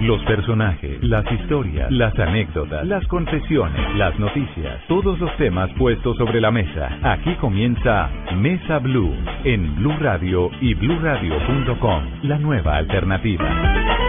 Los 0.00 0.22
personajes, 0.24 1.02
las 1.02 1.24
historias, 1.32 1.90
las 1.90 2.16
anécdotas, 2.18 2.86
las 2.86 3.04
confesiones, 3.08 3.96
las 3.96 4.16
noticias, 4.18 4.80
todos 4.86 5.18
los 5.18 5.36
temas 5.36 5.70
puestos 5.72 6.16
sobre 6.16 6.40
la 6.40 6.52
mesa. 6.52 6.98
Aquí 7.02 7.34
comienza 7.34 8.08
Mesa 8.36 8.78
Blue 8.78 9.12
en 9.44 9.74
Blue 9.76 9.96
Radio 9.98 10.50
y 10.60 10.74
BlueRadio.com, 10.74 12.02
la 12.22 12.38
nueva 12.38 12.76
alternativa. 12.76 14.07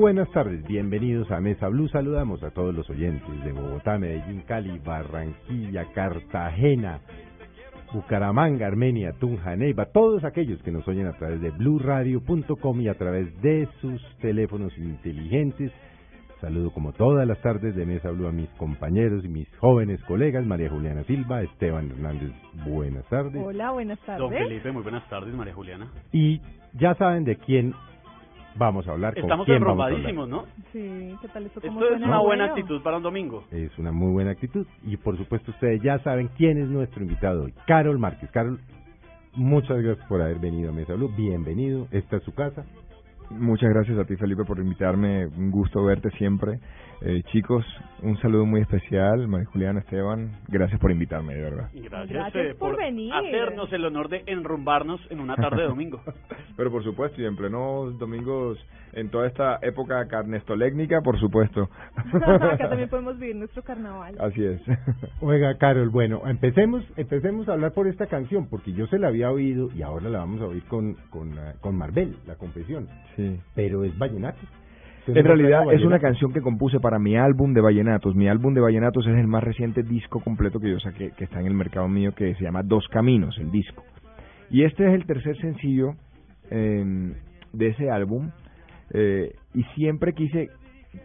Buenas 0.00 0.30
tardes, 0.30 0.66
bienvenidos 0.66 1.30
a 1.30 1.40
Mesa 1.40 1.68
Blue. 1.68 1.86
Saludamos 1.88 2.42
a 2.42 2.50
todos 2.52 2.74
los 2.74 2.88
oyentes 2.88 3.44
de 3.44 3.52
Bogotá, 3.52 3.98
Medellín, 3.98 4.40
Cali, 4.46 4.78
Barranquilla, 4.78 5.92
Cartagena, 5.92 7.00
Bucaramanga, 7.92 8.66
Armenia, 8.66 9.12
Tunja, 9.20 9.54
Neiva, 9.56 9.84
todos 9.92 10.24
aquellos 10.24 10.62
que 10.62 10.70
nos 10.70 10.88
oyen 10.88 11.06
a 11.06 11.12
través 11.18 11.42
de 11.42 11.50
bluradio.com 11.50 12.80
y 12.80 12.88
a 12.88 12.94
través 12.94 13.42
de 13.42 13.68
sus 13.82 14.00
teléfonos 14.22 14.72
inteligentes. 14.78 15.70
Saludo 16.40 16.72
como 16.72 16.94
todas 16.94 17.28
las 17.28 17.38
tardes 17.42 17.76
de 17.76 17.84
Mesa 17.84 18.10
Blue 18.10 18.26
a 18.26 18.32
mis 18.32 18.48
compañeros 18.52 19.22
y 19.22 19.28
mis 19.28 19.54
jóvenes 19.58 20.02
colegas, 20.04 20.46
María 20.46 20.70
Juliana 20.70 21.04
Silva, 21.04 21.42
Esteban 21.42 21.90
Hernández, 21.90 22.32
buenas 22.66 23.06
tardes. 23.10 23.42
Hola, 23.44 23.72
buenas 23.72 23.98
tardes. 24.06 24.20
Don 24.20 24.30
Felipe, 24.30 24.72
muy 24.72 24.82
buenas 24.82 25.06
tardes, 25.10 25.34
María 25.34 25.52
Juliana. 25.52 25.92
Y 26.10 26.40
ya 26.72 26.94
saben 26.94 27.24
de 27.24 27.36
quién 27.36 27.74
vamos 28.56 28.86
a 28.88 28.92
hablar, 28.92 29.14
con 29.14 29.24
Estamos 29.24 29.46
quién 29.46 29.62
vamos 29.62 29.84
a 29.84 29.88
hablar. 29.88 30.14
¿no? 30.14 30.44
Sí, 30.72 31.16
¿qué 31.20 31.28
tal 31.28 31.46
esto? 31.46 31.60
¿Cómo 31.60 31.80
Esto 31.80 31.94
es 31.94 32.02
una 32.02 32.18
buena 32.20 32.44
actitud 32.46 32.82
para 32.82 32.96
un 32.96 33.02
domingo. 33.02 33.44
Es 33.50 33.76
una 33.78 33.92
muy 33.92 34.12
buena 34.12 34.32
actitud. 34.32 34.66
Y 34.84 34.96
por 34.96 35.16
supuesto 35.16 35.50
ustedes 35.50 35.82
ya 35.82 35.98
saben 36.00 36.28
quién 36.36 36.58
es 36.58 36.68
nuestro 36.68 37.02
invitado 37.02 37.44
hoy. 37.44 37.54
Carol 37.66 37.98
Márquez. 37.98 38.30
Carol, 38.30 38.60
muchas 39.34 39.80
gracias 39.82 40.06
por 40.08 40.20
haber 40.22 40.38
venido 40.38 40.70
a 40.70 40.72
Mesa 40.72 40.94
Blue. 40.94 41.12
Bienvenido. 41.16 41.86
Esta 41.90 42.16
es 42.16 42.22
su 42.24 42.34
casa. 42.34 42.64
Muchas 43.30 43.70
gracias 43.70 43.96
a 43.96 44.04
ti, 44.04 44.16
Felipe, 44.16 44.44
por 44.44 44.58
invitarme. 44.58 45.26
Un 45.26 45.50
gusto 45.50 45.84
verte 45.84 46.10
siempre. 46.18 46.58
Eh, 47.02 47.22
chicos, 47.32 47.64
un 48.02 48.18
saludo 48.18 48.44
muy 48.44 48.60
especial. 48.60 49.26
María 49.26 49.46
Juliana, 49.46 49.80
Esteban, 49.80 50.32
gracias 50.48 50.78
por 50.80 50.90
invitarme, 50.90 51.34
de 51.34 51.42
verdad. 51.42 51.70
Gracias, 51.72 52.08
Gracias 52.10 52.46
eh, 52.46 52.54
por 52.58 52.76
venir. 52.76 53.12
hacernos 53.14 53.72
el 53.72 53.84
honor 53.86 54.08
de 54.08 54.22
enrumbarnos 54.26 55.00
en 55.10 55.20
una 55.20 55.36
tarde 55.36 55.62
de 55.62 55.68
domingo. 55.68 56.02
Pero 56.56 56.70
por 56.70 56.84
supuesto, 56.84 57.22
y 57.22 57.24
en 57.24 57.36
plenos 57.36 57.98
domingos, 57.98 58.58
en 58.92 59.08
toda 59.08 59.28
esta 59.28 59.58
época 59.62 60.06
carnestolécnica, 60.08 61.00
por 61.00 61.18
supuesto. 61.18 61.70
Acá 62.12 62.68
también 62.68 62.88
podemos 62.90 63.18
vivir 63.18 63.36
nuestro 63.36 63.62
carnaval. 63.62 64.16
Así 64.20 64.44
es. 64.44 64.60
Oiga, 65.20 65.56
Carol, 65.56 65.88
bueno, 65.88 66.22
empecemos, 66.26 66.84
empecemos 66.96 67.48
a 67.48 67.52
hablar 67.52 67.72
por 67.72 67.86
esta 67.86 68.08
canción, 68.08 68.48
porque 68.50 68.72
yo 68.72 68.86
se 68.88 68.98
la 68.98 69.08
había 69.08 69.30
oído 69.30 69.70
y 69.74 69.82
ahora 69.82 70.10
la 70.10 70.18
vamos 70.18 70.42
a 70.42 70.46
oír 70.46 70.64
con, 70.64 70.94
con, 71.08 71.32
eh, 71.38 71.54
con 71.60 71.76
Marvel, 71.78 72.16
La 72.26 72.34
Confesión. 72.34 72.88
Sí. 73.16 73.19
Pero 73.54 73.84
es 73.84 73.96
vallenato. 73.98 74.38
En 75.06 75.24
realidad 75.24 75.72
es 75.72 75.82
una 75.82 75.98
canción 75.98 76.32
que 76.32 76.40
compuse 76.40 76.78
para 76.78 76.98
mi 76.98 77.16
álbum 77.16 77.52
de 77.52 77.60
vallenatos. 77.60 78.14
Mi 78.14 78.28
álbum 78.28 78.54
de 78.54 78.60
vallenatos 78.60 79.06
es 79.06 79.16
el 79.16 79.26
más 79.26 79.42
reciente 79.42 79.82
disco 79.82 80.20
completo 80.20 80.60
que 80.60 80.70
yo 80.70 80.78
saqué, 80.78 81.10
que 81.16 81.24
está 81.24 81.40
en 81.40 81.46
el 81.46 81.54
mercado 81.54 81.88
mío, 81.88 82.12
que 82.14 82.34
se 82.34 82.44
llama 82.44 82.62
Dos 82.62 82.86
Caminos, 82.88 83.36
el 83.38 83.50
disco. 83.50 83.82
Y 84.50 84.64
este 84.64 84.86
es 84.86 84.94
el 84.94 85.06
tercer 85.06 85.36
sencillo 85.38 85.94
eh, 86.50 86.84
de 87.52 87.66
ese 87.68 87.90
álbum. 87.90 88.30
eh, 88.92 89.32
y 89.54 89.62
siempre 89.74 90.12
quise 90.12 90.48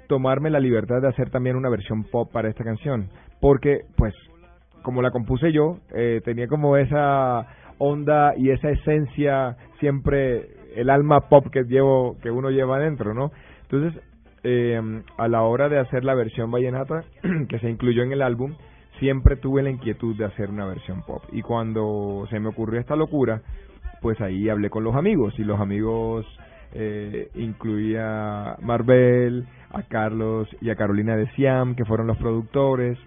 tomarme 0.08 0.50
la 0.50 0.60
libertad 0.60 1.02
de 1.02 1.08
hacer 1.08 1.30
también 1.30 1.56
una 1.56 1.70
versión 1.70 2.04
pop 2.04 2.32
para 2.32 2.50
esta 2.50 2.64
canción. 2.64 3.10
Porque, 3.40 3.82
pues, 3.96 4.14
como 4.82 5.02
la 5.02 5.12
compuse 5.12 5.52
yo, 5.52 5.80
eh, 5.96 6.22
tenía 6.24 6.48
como 6.48 6.78
esa 6.78 7.48
onda 7.78 8.34
y 8.38 8.52
esa 8.52 8.70
esencia 8.70 9.58
siempre 9.80 10.48
el 10.76 10.90
alma 10.90 11.30
pop 11.30 11.48
que 11.52 11.64
llevo 11.64 12.18
que 12.22 12.32
uno 12.32 12.50
lleva 12.50 12.78
adentro, 12.78 13.14
¿no? 13.14 13.32
Entonces, 13.64 14.02
eh, 14.44 14.80
a 15.18 15.28
la 15.28 15.42
hora 15.42 15.70
de 15.70 15.80
hacer 15.80 16.04
la 16.04 16.14
versión 16.14 16.52
vallenata 16.52 17.04
que 17.50 17.60
se 17.60 17.70
incluyó 17.70 18.04
en 18.04 18.12
el 18.12 18.22
álbum, 18.22 18.56
siempre 19.00 19.36
tuve 19.38 19.64
la 19.64 19.70
inquietud 19.70 20.16
de 20.16 20.26
hacer 20.26 20.50
una 20.50 20.66
versión 20.66 21.02
pop. 21.04 21.24
Y 21.32 21.42
cuando 21.42 22.28
se 22.30 22.40
me 22.40 22.50
ocurrió 22.50 22.80
esta 22.80 22.96
locura, 22.96 23.42
pues 24.02 24.20
ahí 24.22 24.50
hablé 24.50 24.70
con 24.70 24.84
los 24.84 24.96
amigos 24.96 25.34
y 25.40 25.44
los 25.44 25.60
amigos 25.60 26.26
eh, 26.74 27.30
incluía 27.36 28.52
a 28.54 28.58
Marvel, 28.62 29.48
a 29.72 29.84
Carlos 29.84 30.48
y 30.62 30.70
a 30.70 30.76
Carolina 30.76 31.16
de 31.16 31.28
Siam, 31.32 31.76
que 31.76 31.86
fueron 31.86 32.08
los 32.08 32.18
productores, 32.18 32.98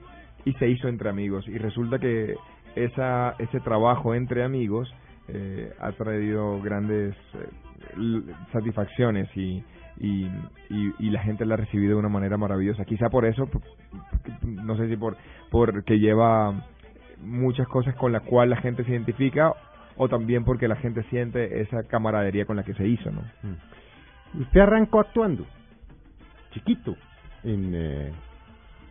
y 0.45 0.55
se 0.55 0.69
hizo 0.69 0.89
entre 0.89 1.09
amigos. 1.11 1.47
Y 1.49 1.59
resulta 1.59 1.99
que 1.99 2.35
esa, 2.75 3.35
ese 3.39 3.61
trabajo 3.61 4.15
entre 4.15 4.43
amigos 4.43 4.93
eh, 5.29 5.73
ha 5.81 5.93
traído 5.93 6.61
grandes 6.63 7.15
eh, 7.35 8.35
satisfacciones 8.53 9.29
y, 9.37 9.63
y, 9.99 10.27
y, 10.71 10.95
y 10.99 11.11
la 11.11 11.23
gente 11.23 11.45
la 11.45 11.55
ha 11.55 11.59
recibido 11.59 11.95
de 11.95 11.99
una 11.99 12.09
manera 12.09 12.37
maravillosa. 12.37 12.85
Quizá 12.85 13.09
por 13.11 13.27
eso, 13.27 13.49
no 14.43 14.77
sé 14.77 14.89
si 14.89 14.97
por 14.97 15.17
porque 15.51 15.99
lleva 15.99 16.67
muchas 17.23 17.67
cosas 17.69 17.95
con 17.97 18.13
las 18.13 18.23
cuales 18.23 18.57
la 18.57 18.63
gente 18.63 18.85
se 18.85 18.93
identifica 18.93 19.53
o 19.97 20.09
también 20.09 20.45
porque 20.45 20.69
la 20.69 20.77
gente 20.77 21.03
siente 21.05 21.61
esa 21.61 21.83
camaradería 21.85 22.47
con 22.47 22.57
la 22.57 22.63
que 22.63 22.75
se 22.75 22.87
hizo, 22.87 23.11
¿no? 23.11 23.23
Usted 24.41 24.61
arrancó 24.61 25.01
actuando, 25.01 25.45
chiquito, 26.53 26.97
en, 27.43 27.75
eh, 27.75 28.13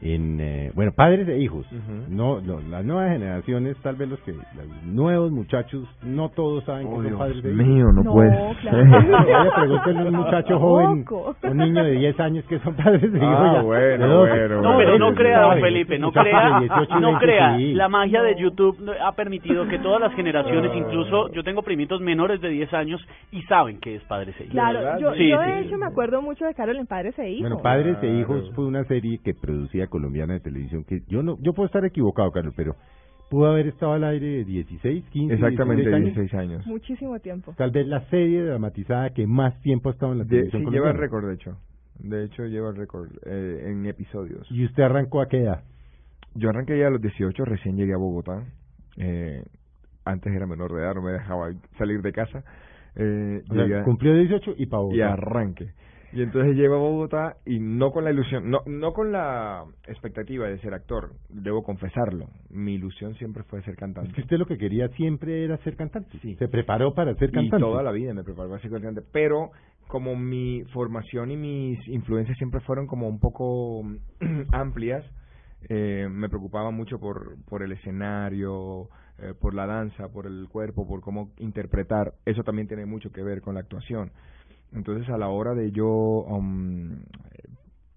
en 0.01 0.39
eh, 0.39 0.71
bueno, 0.75 0.91
padres 0.95 1.27
e 1.27 1.39
hijos. 1.39 1.65
Ujú. 1.71 2.05
No, 2.15 2.39
no, 2.41 2.59
las 2.69 2.85
nuevas 2.85 3.11
generaciones, 3.11 3.75
tal 3.81 3.95
vez 3.95 4.09
los 4.09 4.19
que, 4.21 4.31
los 4.33 4.43
nuevos 4.85 5.31
muchachos, 5.31 5.87
no 6.03 6.29
todos 6.29 6.63
saben 6.65 6.87
que 6.87 6.93
Oh, 6.93 6.95
son 6.97 7.07
Dios 7.07 7.19
padres 7.19 7.43
de 7.43 7.51
hijos. 7.53 7.65
mío, 7.65 7.85
no, 7.91 8.03
No, 8.03 8.13
puede 8.13 8.55
claro. 8.61 9.51
pregúntenle 9.55 10.01
a 10.01 10.05
un 10.05 10.15
muchacho 10.15 10.59
joven, 10.59 11.05
un 11.43 11.57
niño 11.57 11.83
de 11.83 11.91
10 11.91 12.19
años 12.19 12.45
que 12.45 12.59
son 12.59 12.75
padres 12.75 13.11
de 13.11 13.17
hijos. 13.17 13.29
Ah, 13.37 13.53
ya. 13.55 13.61
bueno, 13.61 14.07
dos. 14.07 14.29
bueno, 14.29 14.61
No, 14.61 14.77
pero 14.77 14.99
no 14.99 15.13
crea, 15.15 15.41
don 15.41 15.59
Felipe, 15.61 15.97
no 15.99 16.11
crea, 16.11 16.59
18 16.59 16.97
y 16.97 17.01
no 17.01 17.07
20 17.07 17.25
crea. 17.25 17.57
sí. 17.57 17.73
La 17.73 17.89
magia 17.89 18.21
de 18.21 18.33
No. 18.33 18.39
YouTube 18.39 18.77
ha 19.03 19.11
permitido 19.13 19.67
que 19.67 19.79
todas 19.79 19.99
las 20.01 20.13
generaciones, 20.13 20.71
Ah. 20.73 20.77
incluso 20.77 21.31
yo 21.31 21.43
tengo 21.43 21.61
primitos 21.63 22.01
menores 22.01 22.39
de 22.41 22.49
10 22.49 22.73
años 22.73 23.01
y 23.31 23.41
saben 23.43 23.79
que 23.79 23.95
es 23.95 24.03
padre 24.03 24.27
e 24.37 24.43
Hijos. 24.43 24.51
Claro, 24.51 24.99
yo, 24.99 25.13
Sí, 25.15 25.29
yo 25.29 25.37
sí. 25.41 25.51
de 25.51 25.59
hecho 25.61 25.77
me 25.77 25.85
acuerdo 25.85 26.21
mucho 26.21 26.45
de 26.45 26.53
Carol 26.53 26.77
en 26.77 26.85
Padres 26.85 27.17
e 27.19 27.29
Hijos. 27.29 27.41
Bueno, 27.49 27.61
Padres 27.63 27.97
e 27.97 28.01
Claro. 28.01 28.19
Hijos 28.19 28.51
fue 28.55 28.65
una 28.65 28.83
serie 28.85 29.19
que 29.23 29.33
producía 29.33 29.87
colombiana 29.88 30.34
de 30.34 30.39
televisión 30.39 30.84
que 30.84 31.01
yo 31.07 31.24
no 31.24 31.38
yo 31.42 31.54
puedo 31.54 31.66
estar 31.68 31.84
equivocado, 31.86 32.31
Carlos, 32.31 32.54
pero 32.56 32.75
pudo 33.30 33.48
haber 33.48 33.68
estado 33.68 33.94
al 33.94 34.04
aire 34.06 34.45
16, 34.45 35.06
15, 35.10 35.34
Exactamente 35.34 35.84
16 35.89 35.94
años. 35.95 36.16
16 36.16 36.34
años. 36.34 36.68
Muchísimo 36.68 37.19
tiempo. 37.19 37.54
Tal 37.57 37.72
vez 37.72 37.86
la 37.88 38.01
serie 38.10 38.44
dramatizada 38.44 39.10
que 39.12 39.28
más 39.28 39.60
tiempo 39.62 39.89
ha 39.89 39.92
estado 39.94 40.13
en 40.13 40.19
la 40.19 40.24
De, 40.24 40.30
televisión 40.30 40.63
sí, 40.66 40.72
lleva 40.72 40.92
el 40.92 40.95
colombiana. 40.95 41.00
récord, 41.00 41.28
de 41.28 41.34
hecho. 41.36 41.57
De 42.00 42.24
hecho, 42.25 42.45
lleva 42.45 42.69
el 42.69 42.75
récord 42.75 43.10
eh, 43.25 43.63
en 43.72 43.86
episodios. 43.88 44.48
¿Y 44.51 44.63
usted 44.66 44.84
arrancó 44.84 45.19
a 45.22 45.28
qué 45.28 45.39
edad? 45.42 45.63
Yo 46.36 46.50
arranqué 46.50 46.78
ya 46.78 46.88
a 46.88 46.89
los 46.92 47.01
18, 47.01 47.44
recién 47.45 47.75
llegué 47.75 47.94
a 47.94 47.98
Bogotá. 47.98 48.44
Eh, 48.98 49.44
antes 50.06 50.31
era 50.34 50.45
menor 50.48 50.72
de 50.74 50.81
edad, 50.81 50.94
no 50.95 51.01
me 51.01 51.12
dejaba 51.12 51.50
salir 51.78 52.01
de 52.01 52.12
casa. 52.13 52.44
Eh, 52.95 53.42
O 53.50 53.54
sea, 53.54 53.84
cumplió 53.84 54.13
18 54.16 54.54
y 54.57 54.68
para 54.68 54.84
y 54.92 55.01
arranque. 55.01 55.72
Y 56.17 56.23
entonces 56.23 56.55
llego 56.55 56.73
a 56.73 56.79
Bogotá 56.79 57.37
y 57.45 57.59
no 57.59 57.91
con 57.91 58.03
la 58.03 58.09
ilusión, 58.09 58.49
no, 58.49 58.61
no 58.65 58.91
con 58.91 59.11
la 59.11 59.65
expectativa 59.87 60.47
de 60.47 60.57
ser 60.61 60.73
actor, 60.73 61.11
debo 61.29 61.61
confesarlo. 61.61 62.25
Mi 62.49 62.73
ilusión 62.73 63.13
siempre 63.17 63.43
fue 63.43 63.61
ser 63.61 63.75
cantante. 63.75 64.09
Es 64.09 64.15
que 64.15 64.21
usted 64.21 64.37
lo 64.39 64.47
que 64.47 64.57
quería 64.57 64.87
siempre 64.95 65.43
era 65.43 65.57
ser 65.57 65.75
cantante. 65.75 66.17
Sí. 66.23 66.33
Se 66.37 66.47
preparó 66.47 66.95
para 66.95 67.13
ser 67.17 67.29
cantante. 67.29 67.57
Y 67.57 67.59
toda 67.59 67.83
la 67.83 67.91
vida 67.91 68.15
me 68.15 68.23
preparé 68.23 68.49
para 68.49 68.59
ser 68.63 68.71
cantante. 68.71 69.03
Pero 69.11 69.51
como 69.87 70.15
mi 70.15 70.63
formación 70.73 71.29
y 71.29 71.37
mis 71.37 71.87
influencias 71.87 72.35
siempre 72.39 72.61
fueron 72.61 72.87
como 72.87 73.07
un 73.07 73.19
poco 73.19 73.83
amplias, 74.53 75.05
eh, 75.69 76.07
me 76.09 76.29
preocupaba 76.29 76.71
mucho 76.71 76.99
por, 76.99 77.35
por 77.45 77.61
el 77.61 77.73
escenario, 77.73 78.89
eh, 79.19 79.35
por 79.39 79.53
la 79.53 79.67
danza, 79.67 80.09
por 80.09 80.25
el 80.25 80.47
cuerpo, 80.49 80.87
por 80.87 81.01
cómo 81.01 81.29
interpretar. 81.37 82.15
Eso 82.25 82.41
también 82.41 82.67
tiene 82.67 82.87
mucho 82.87 83.11
que 83.11 83.21
ver 83.21 83.41
con 83.41 83.53
la 83.53 83.59
actuación. 83.59 84.09
Entonces, 84.73 85.09
a 85.09 85.17
la 85.17 85.29
hora 85.29 85.53
de 85.53 85.71
yo, 85.71 85.87
um, 85.87 86.99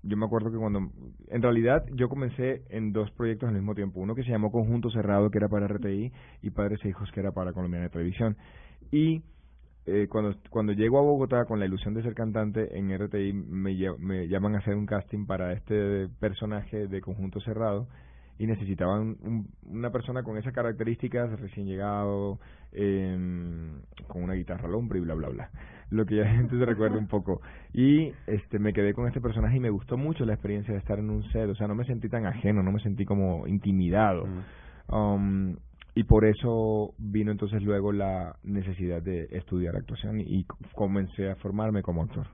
yo 0.03 0.17
me 0.17 0.25
acuerdo 0.25 0.51
que 0.51 0.57
cuando, 0.57 0.91
en 1.29 1.43
realidad, 1.43 1.85
yo 1.95 2.09
comencé 2.09 2.63
en 2.71 2.93
dos 2.93 3.11
proyectos 3.13 3.49
al 3.49 3.55
mismo 3.55 3.75
tiempo. 3.75 4.01
Uno 4.01 4.15
que 4.15 4.23
se 4.23 4.31
llamó 4.31 4.51
Conjunto 4.51 4.91
Cerrado, 4.91 5.31
que 5.31 5.39
era 5.39 5.49
para 5.49 5.67
RTI, 5.69 6.13
y 6.43 6.51
Padres 6.51 6.81
e 6.85 6.89
Hijos, 6.89 7.11
que 7.13 7.21
era 7.21 7.33
para 7.33 7.53
Colombiana 7.53 7.85
de 7.85 7.91
Televisión. 7.91 8.37
Y 8.91 9.23
eh, 9.87 10.07
cuando, 10.09 10.37
cuando 10.51 10.73
llego 10.73 10.99
a 10.99 11.03
Bogotá 11.03 11.45
con 11.45 11.59
la 11.59 11.67
ilusión 11.67 11.95
de 11.95 12.03
ser 12.03 12.15
cantante, 12.15 12.79
en 12.79 12.97
RTI 12.97 13.33
me, 13.33 13.75
me 13.99 14.29
llaman 14.29 14.55
a 14.55 14.59
hacer 14.59 14.75
un 14.75 14.87
casting 14.87 15.27
para 15.27 15.53
este 15.53 16.09
personaje 16.21 16.87
de 16.87 17.01
Conjunto 17.01 17.41
Cerrado 17.41 17.89
y 18.41 18.47
necesitaban 18.47 19.19
una 19.67 19.91
persona 19.91 20.23
con 20.23 20.39
esas 20.39 20.55
características, 20.55 21.39
recién 21.39 21.67
llegado, 21.67 22.39
eh, 22.73 23.15
con 24.09 24.23
una 24.23 24.33
guitarra 24.33 24.67
al 24.67 24.75
hombro 24.75 24.97
y 24.97 25.03
bla, 25.03 25.13
bla, 25.13 25.29
bla. 25.29 25.51
Lo 25.91 26.07
que 26.07 26.17
ya 26.17 26.23
la 26.23 26.31
gente 26.31 26.59
se 26.59 26.65
recuerda 26.65 26.97
un 26.97 27.07
poco. 27.07 27.43
Y 27.75 28.11
este 28.27 28.59
me 28.59 28.73
quedé 28.73 28.95
con 28.95 29.07
este 29.07 29.21
personaje 29.21 29.59
y 29.59 29.61
me 29.61 29.69
gustó 29.69 29.99
mucho 29.99 30.25
la 30.25 30.33
experiencia 30.33 30.73
de 30.73 30.81
estar 30.81 30.99
en 30.99 31.11
un 31.11 31.23
set. 31.33 31.51
O 31.51 31.55
sea, 31.55 31.69
no 31.69 31.75
me 31.75 31.85
sentí 31.85 32.09
tan 32.09 32.25
ajeno, 32.25 32.63
no 32.63 32.73
me 32.73 32.81
sentí 32.81 33.05
como 33.05 33.47
intimidado. 33.47 34.27
Um, 34.89 35.57
y 35.95 36.05
por 36.05 36.25
eso 36.25 36.95
vino 36.97 37.33
entonces 37.33 37.63
luego 37.63 37.93
la 37.93 38.37
necesidad 38.43 39.03
de 39.03 39.29
estudiar 39.33 39.77
actuación 39.77 40.19
y 40.19 40.47
comencé 40.75 41.29
a 41.29 41.37
formarme 41.37 41.83
como 41.83 42.05
actor. 42.05 42.27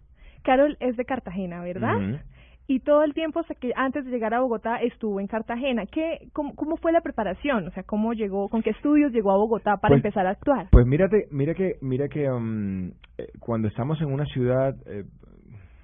Carol 0.44 0.76
es 0.79 0.97
de 0.97 1.05
Cartagena, 1.05 1.64
¿verdad? 1.64 2.20
Y 2.68 2.80
todo 2.80 3.04
el 3.04 3.14
tiempo 3.14 3.42
que 3.60 3.72
antes 3.76 4.04
de 4.04 4.10
llegar 4.10 4.34
a 4.34 4.40
Bogotá 4.40 4.76
estuvo 4.76 5.20
en 5.20 5.26
Cartagena. 5.26 5.84
¿Qué, 5.86 6.28
cómo, 6.32 6.54
cómo, 6.54 6.76
fue 6.76 6.92
la 6.92 7.00
preparación? 7.00 7.68
O 7.68 7.70
sea, 7.70 7.84
¿cómo 7.84 8.12
llegó, 8.12 8.48
con 8.48 8.62
qué 8.62 8.70
estudios 8.70 9.12
llegó 9.12 9.30
a 9.32 9.36
Bogotá 9.36 9.76
para 9.76 9.92
pues, 9.92 10.04
empezar 10.04 10.26
a 10.26 10.30
actuar? 10.30 10.68
Pues 10.70 10.86
mírate, 10.86 11.28
mira 11.30 11.54
que, 11.54 11.76
mira 11.80 12.08
que 12.08 12.28
um, 12.30 12.88
eh, 13.18 13.28
cuando 13.38 13.68
estamos 13.68 14.00
en 14.00 14.12
una 14.12 14.24
ciudad, 14.26 14.74
eh, 14.86 15.04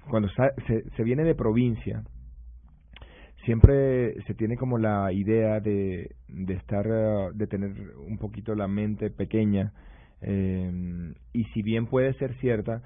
cuando 0.09 0.27
se, 0.67 0.89
se 0.89 1.03
viene 1.03 1.23
de 1.23 1.35
provincia, 1.35 2.03
siempre 3.45 4.13
se 4.23 4.33
tiene 4.33 4.57
como 4.57 4.77
la 4.77 5.11
idea 5.13 5.59
de, 5.59 6.15
de 6.27 6.53
estar, 6.53 6.85
uh, 6.85 7.31
de 7.33 7.47
tener 7.47 7.71
un 7.97 8.17
poquito 8.17 8.55
la 8.55 8.67
mente 8.67 9.09
pequeña, 9.09 9.71
eh, 10.21 11.13
y 11.33 11.43
si 11.45 11.61
bien 11.61 11.87
puede 11.87 12.13
ser 12.15 12.33
cierta, 12.39 12.81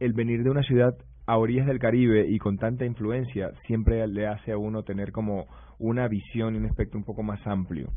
el 0.00 0.12
venir 0.12 0.42
de 0.42 0.50
una 0.50 0.62
ciudad 0.62 0.94
a 1.28 1.36
orillas 1.36 1.66
del 1.66 1.78
Caribe 1.78 2.26
y 2.26 2.38
con 2.38 2.56
tanta 2.56 2.86
influencia 2.86 3.52
siempre 3.66 4.06
le 4.08 4.26
hace 4.26 4.50
a 4.50 4.56
uno 4.56 4.82
tener 4.82 5.12
como 5.12 5.46
una 5.78 6.08
visión 6.08 6.54
y 6.54 6.58
un 6.58 6.64
espectro 6.64 6.98
un 6.98 7.04
poco 7.04 7.22
más 7.22 7.46
amplio. 7.46 7.90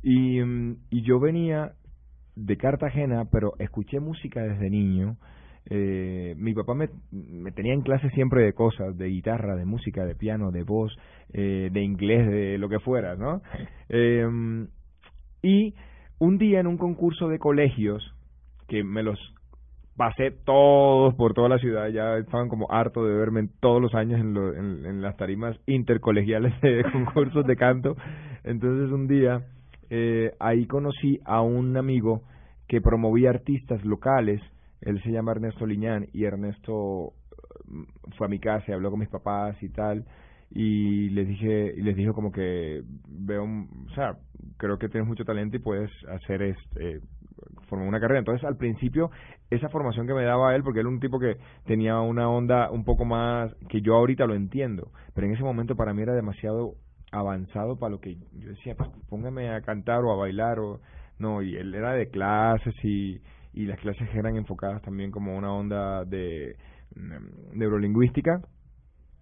Y, 0.00 0.40
mm, 0.40 0.76
yo 0.92 1.18
venía 1.18 1.72
de 2.36 2.56
Cartagena, 2.56 3.24
pero 3.24 3.54
escuché 3.58 3.98
música 3.98 4.42
desde 4.44 4.70
niño. 4.70 5.16
Eh, 5.70 6.36
mi 6.38 6.54
papá 6.54 6.74
me, 6.74 6.88
me, 7.10 7.50
tenía 7.50 7.74
en 7.74 7.82
clase 7.82 8.08
siempre 8.10 8.44
de 8.44 8.52
cosas, 8.52 8.96
de 8.96 9.08
guitarra, 9.08 9.56
de 9.56 9.64
música, 9.64 10.04
de 10.04 10.14
piano, 10.14 10.52
de 10.52 10.62
voz, 10.62 10.96
eh, 11.32 11.68
de 11.72 11.82
inglés, 11.82 12.28
de 12.30 12.58
lo 12.58 12.68
que 12.68 12.78
fuera, 12.78 13.16
¿no? 13.16 13.42
Eh, 13.88 14.24
y 15.42 15.74
un 16.20 16.38
día 16.38 16.60
en 16.60 16.68
un 16.68 16.78
concurso 16.78 17.26
de 17.26 17.40
colegios, 17.40 18.14
que 18.68 18.84
me 18.84 19.02
los 19.02 19.18
pasé 19.96 20.30
todos 20.30 21.14
por 21.14 21.34
toda 21.34 21.48
la 21.48 21.58
ciudad, 21.58 21.88
ya 21.88 22.16
estaban 22.16 22.48
como 22.48 22.70
harto 22.70 23.04
de 23.04 23.14
verme 23.14 23.48
todos 23.60 23.80
los 23.80 23.94
años 23.94 24.20
en, 24.20 24.36
en, 24.86 25.02
las 25.02 25.16
tarimas 25.16 25.56
intercolegiales 25.66 26.58
de 26.60 26.84
concursos 26.92 27.46
de 27.46 27.56
canto. 27.56 27.96
Entonces 28.44 28.90
un 28.90 29.06
día 29.06 29.42
eh, 29.90 30.32
ahí 30.40 30.66
conocí 30.66 31.20
a 31.24 31.42
un 31.42 31.76
amigo 31.76 32.22
que 32.68 32.80
promovía 32.80 33.30
artistas 33.30 33.84
locales, 33.84 34.40
él 34.80 35.02
se 35.02 35.10
llama 35.10 35.32
Ernesto 35.32 35.66
Liñán 35.66 36.08
y 36.12 36.24
Ernesto 36.24 37.12
mm, 37.66 37.82
fue 38.16 38.26
a 38.26 38.30
mi 38.30 38.38
casa 38.38 38.64
y 38.68 38.72
habló 38.72 38.90
con 38.90 39.00
mis 39.00 39.10
papás 39.10 39.62
y 39.62 39.68
tal 39.68 40.04
y 40.54 41.10
les 41.10 41.28
dije 41.28 41.74
y 41.76 41.82
les 41.82 41.96
dijo 41.96 42.12
como 42.12 42.30
que 42.30 42.82
veo 43.06 43.44
o 43.44 43.94
sea 43.94 44.16
creo 44.58 44.78
que 44.78 44.90
tienes 44.90 45.08
mucho 45.08 45.24
talento 45.24 45.56
y 45.56 45.60
puedes 45.60 45.90
hacer 46.08 46.42
este 46.42 47.00
formó 47.68 47.86
una 47.86 48.00
carrera. 48.00 48.20
Entonces, 48.20 48.44
al 48.44 48.56
principio, 48.56 49.10
esa 49.54 49.68
formación 49.68 50.06
que 50.06 50.14
me 50.14 50.24
daba 50.24 50.54
él, 50.54 50.62
porque 50.62 50.80
él 50.80 50.86
era 50.86 50.94
un 50.94 51.00
tipo 51.00 51.18
que 51.18 51.36
tenía 51.66 52.00
una 52.00 52.28
onda 52.28 52.70
un 52.70 52.84
poco 52.84 53.04
más, 53.04 53.54
que 53.68 53.82
yo 53.82 53.94
ahorita 53.94 54.26
lo 54.26 54.34
entiendo, 54.34 54.90
pero 55.14 55.26
en 55.26 55.34
ese 55.34 55.42
momento 55.42 55.76
para 55.76 55.92
mí 55.92 56.02
era 56.02 56.14
demasiado 56.14 56.74
avanzado 57.10 57.78
para 57.78 57.90
lo 57.90 58.00
que 58.00 58.16
yo 58.32 58.48
decía, 58.48 58.74
pues 58.74 58.88
póngame 59.10 59.50
a 59.50 59.60
cantar 59.60 60.02
o 60.04 60.12
a 60.12 60.16
bailar 60.16 60.58
o 60.58 60.80
no, 61.18 61.42
y 61.42 61.56
él 61.56 61.74
era 61.74 61.92
de 61.92 62.08
clases 62.08 62.74
y, 62.82 63.20
y 63.52 63.66
las 63.66 63.78
clases 63.78 64.08
eran 64.14 64.36
enfocadas 64.36 64.80
también 64.82 65.10
como 65.10 65.36
una 65.36 65.52
onda 65.52 66.04
de 66.06 66.56
mm, 66.96 67.58
neurolingüística 67.58 68.40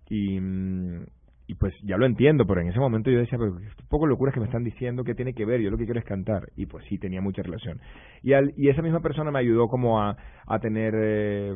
y 0.09 0.41
mm, 0.41 1.07
y 1.51 1.55
pues 1.57 1.75
ya 1.83 1.97
lo 1.97 2.07
entiendo, 2.07 2.47
pero 2.47 2.61
en 2.61 2.69
ese 2.69 2.79
momento 2.79 3.11
yo 3.11 3.19
decía, 3.19 3.37
pero 3.37 3.51
un 3.55 3.89
poco 3.89 4.07
locuras 4.07 4.33
que 4.33 4.39
me 4.39 4.47
están 4.47 4.63
diciendo, 4.63 5.03
¿qué 5.03 5.17
tiene 5.17 5.35
que 5.35 5.45
ver? 5.45 5.61
Yo 5.61 5.69
lo 5.69 5.77
que 5.77 5.85
quiero 5.85 5.99
es 5.99 6.07
cantar. 6.07 6.45
Y 6.55 6.67
pues 6.67 6.85
sí, 6.89 6.97
tenía 6.97 7.21
mucha 7.21 7.43
relación. 7.43 7.81
Y, 8.23 8.35
al, 8.35 8.53
y 8.57 8.69
esa 8.69 8.83
misma 8.83 9.01
persona 9.01 9.33
me 9.33 9.41
ayudó 9.41 9.67
como 9.67 10.01
a, 10.01 10.17
a 10.47 10.59
tener 10.61 10.95
eh, 10.97 11.53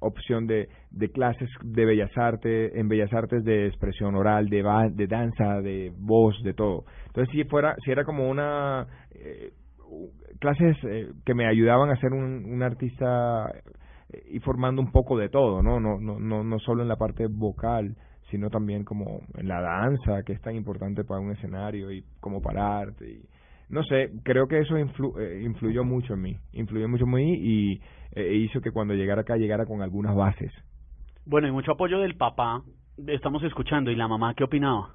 opción 0.00 0.46
de, 0.46 0.70
de 0.90 1.10
clases 1.10 1.50
de 1.62 1.84
bellas 1.84 2.16
artes, 2.16 2.72
en 2.74 2.88
bellas 2.88 3.12
artes 3.12 3.44
de 3.44 3.66
expresión 3.66 4.14
oral, 4.14 4.48
de, 4.48 4.62
de 4.94 5.06
danza, 5.08 5.60
de 5.60 5.92
voz, 5.98 6.42
de 6.42 6.54
todo. 6.54 6.84
Entonces 7.08 7.30
si 7.32 7.44
fuera, 7.44 7.76
si 7.84 7.90
era 7.90 8.04
como 8.04 8.30
una... 8.30 8.86
Eh, 9.10 9.52
clases 10.40 10.74
eh, 10.84 11.12
que 11.26 11.34
me 11.34 11.46
ayudaban 11.46 11.90
a 11.90 12.00
ser 12.00 12.14
un, 12.14 12.46
un 12.46 12.62
artista 12.62 13.52
y 14.30 14.40
formando 14.40 14.80
un 14.80 14.90
poco 14.90 15.18
de 15.18 15.28
todo, 15.28 15.62
¿no? 15.62 15.80
No, 15.80 16.00
no, 16.00 16.18
no, 16.18 16.44
no 16.44 16.58
solo 16.60 16.82
en 16.82 16.88
la 16.88 16.96
parte 16.96 17.26
vocal, 17.26 17.94
sino 18.34 18.50
también 18.50 18.82
como 18.82 19.20
en 19.36 19.46
la 19.46 19.60
danza, 19.60 20.24
que 20.24 20.32
es 20.32 20.40
tan 20.40 20.56
importante 20.56 21.04
para 21.04 21.20
un 21.20 21.30
escenario 21.30 21.92
y 21.92 22.02
como 22.18 22.42
pararte. 22.42 23.08
Y, 23.08 23.22
no 23.68 23.84
sé, 23.84 24.10
creo 24.24 24.48
que 24.48 24.58
eso 24.58 24.76
influ, 24.76 25.16
eh, 25.20 25.42
influyó 25.44 25.84
mucho 25.84 26.14
en 26.14 26.22
mí, 26.22 26.36
influyó 26.52 26.88
mucho 26.88 27.04
en 27.04 27.10
mí 27.12 27.34
y 27.34 27.80
eh, 28.16 28.34
hizo 28.34 28.60
que 28.60 28.72
cuando 28.72 28.94
llegara 28.94 29.20
acá 29.20 29.36
llegara 29.36 29.66
con 29.66 29.82
algunas 29.82 30.16
bases. 30.16 30.50
Bueno, 31.26 31.46
y 31.46 31.52
mucho 31.52 31.70
apoyo 31.70 32.00
del 32.00 32.16
papá, 32.16 32.62
estamos 33.06 33.44
escuchando, 33.44 33.92
¿y 33.92 33.94
la 33.94 34.08
mamá 34.08 34.34
qué 34.34 34.42
opinaba? 34.42 34.94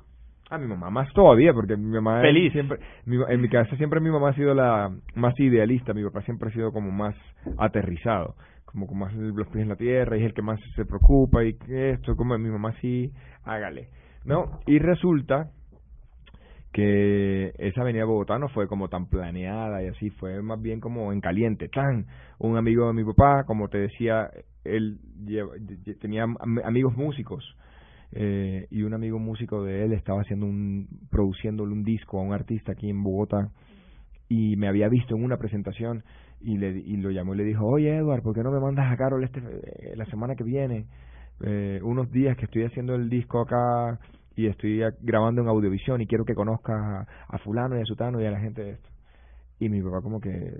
Ah, 0.50 0.58
mi 0.58 0.68
mamá 0.68 0.90
más 0.90 1.08
todavía, 1.14 1.54
porque 1.54 1.78
mi 1.78 1.94
mamá 1.94 2.20
Feliz. 2.20 2.52
siempre, 2.52 2.80
en 3.06 3.42
mi 3.42 3.48
casa 3.48 3.74
siempre 3.78 4.02
mi 4.02 4.10
mamá 4.10 4.32
ha 4.32 4.34
sido 4.34 4.54
la 4.54 4.92
más 5.16 5.40
idealista, 5.40 5.94
mi 5.94 6.04
papá 6.04 6.24
siempre 6.24 6.50
ha 6.50 6.52
sido 6.52 6.74
como 6.74 6.92
más 6.92 7.16
aterrizado 7.58 8.36
como 8.72 8.86
con 8.86 9.00
más 9.00 9.14
los 9.14 9.48
pies 9.48 9.64
en 9.64 9.70
la 9.70 9.76
tierra 9.76 10.16
y 10.16 10.22
es 10.22 10.28
el 10.28 10.34
que 10.34 10.42
más 10.42 10.60
se 10.76 10.86
preocupa 10.86 11.44
y 11.44 11.58
esto, 11.68 12.16
como 12.16 12.38
mi 12.38 12.50
mamá 12.50 12.74
sí, 12.82 13.12
hágale, 13.44 13.90
¿no? 14.26 14.60
Y 14.68 14.78
resulta 14.78 15.50
que 16.72 17.52
esa 17.58 17.82
avenida 17.82 18.06
Bogotá 18.06 18.38
no 18.38 18.48
fue 18.50 18.68
como 18.68 18.90
tan 18.90 19.08
planeada 19.08 19.82
y 19.84 19.88
así, 19.88 20.12
fue 20.12 20.42
más 20.44 20.62
bien 20.62 20.80
como 20.80 21.12
en 21.12 21.20
caliente, 21.20 21.68
tan, 21.68 22.06
un 22.38 22.58
amigo 22.58 22.88
de 22.88 22.94
mi 22.94 23.04
papá, 23.04 23.44
como 23.46 23.70
te 23.70 23.80
decía, 23.80 24.30
él 24.64 25.00
tenía 26.00 26.26
amigos 26.64 26.96
músicos, 26.96 27.44
eh, 28.12 28.68
y 28.70 28.84
un 28.84 28.94
amigo 28.94 29.18
músico 29.18 29.64
de 29.64 29.84
él 29.86 29.94
estaba 29.94 30.22
haciendo 30.22 30.46
un, 30.46 30.88
produciéndole 31.10 31.74
un 31.74 31.84
disco 31.84 32.20
a 32.20 32.24
un 32.24 32.34
artista 32.34 32.74
aquí 32.74 32.88
en 32.90 33.02
Bogotá, 33.02 33.50
y 34.28 34.56
me 34.58 34.68
había 34.68 34.90
visto 34.90 35.16
en 35.16 35.24
una 35.24 35.38
presentación 35.38 36.04
y, 36.42 36.58
le, 36.58 36.70
y 36.70 36.98
lo 36.98 37.12
llamó 37.12 37.34
y 37.34 37.38
le 37.38 37.44
dijo, 37.44 37.66
oye 37.66 37.96
Edward, 37.96 38.22
¿por 38.22 38.34
qué 38.34 38.44
no 38.44 38.52
me 38.52 38.60
mandas 38.60 38.92
a 38.92 38.98
Carol 38.98 39.24
este, 39.24 39.40
eh, 39.40 39.94
la 39.96 40.06
semana 40.06 40.36
que 40.36 40.44
viene? 40.44 40.86
Eh, 41.42 41.80
unos 41.84 42.12
días 42.12 42.36
que 42.38 42.46
estoy 42.46 42.64
haciendo 42.64 42.96
el 42.96 43.10
disco 43.10 43.42
acá 43.42 44.00
y 44.36 44.48
estoy 44.48 44.82
grabando 45.02 45.42
en 45.42 45.48
audiovisión 45.48 46.02
y 46.02 46.08
quiero 46.08 46.26
que 46.26 46.36
conozcas 46.36 47.08
a, 47.28 47.38
fulano 47.40 47.78
y 47.78 47.82
a 47.82 47.86
sutano 47.86 48.22
y 48.22 48.26
a 48.26 48.32
la 48.32 48.40
gente 48.40 48.64
de 48.64 48.72
esto. 48.72 48.90
Y 49.60 49.70
mi 49.70 49.82
papá 49.82 50.02
como 50.02 50.22
que, 50.22 50.54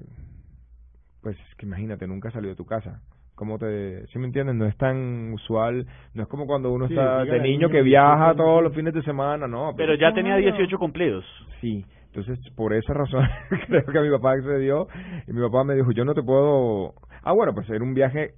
pues 1.22 1.38
que 1.58 1.66
imagínate, 1.66 2.08
nunca 2.08 2.32
salió 2.32 2.50
de 2.50 2.56
tu 2.56 2.66
casa. 2.66 3.02
¿Cómo 3.36 3.58
te, 3.58 4.06
si 4.08 4.20
me 4.20 4.26
entiendes? 4.26 4.56
No 4.56 4.66
es 4.66 4.76
tan 4.76 5.32
usual, 5.32 5.88
no 6.14 6.24
es 6.24 6.28
como 6.28 6.46
cuando 6.46 6.74
uno 6.74 6.88
está 6.88 7.24
de 7.24 7.40
niño 7.40 7.70
que 7.70 7.82
viaja 7.82 8.36
todos 8.36 8.62
los 8.62 8.76
fines 8.76 8.94
de 8.94 9.02
semana, 9.04 9.48
no. 9.48 9.74
Pero, 9.78 9.96
ya 9.96 10.14
tenía 10.14 10.36
18 10.36 10.78
cumplidos. 10.78 11.24
Sí, 11.62 11.86
entonces, 12.14 12.40
por 12.56 12.74
esa 12.74 12.94
razón, 12.94 13.24
creo 13.68 13.86
que 13.86 14.02
mi 14.02 14.10
papá 14.10 14.32
accedió 14.32 14.88
y 15.28 15.34
mi 15.34 15.42
papá 15.42 15.64
me 15.64 15.76
dijo, 15.76 15.92
yo 15.92 16.06
no 16.06 16.16
te 16.16 16.24
puedo... 16.24 16.96
Ah, 17.24 17.34
bueno, 17.34 17.54
pues 17.54 17.70
era 17.70 17.84
un 17.84 17.94
viaje 17.94 18.34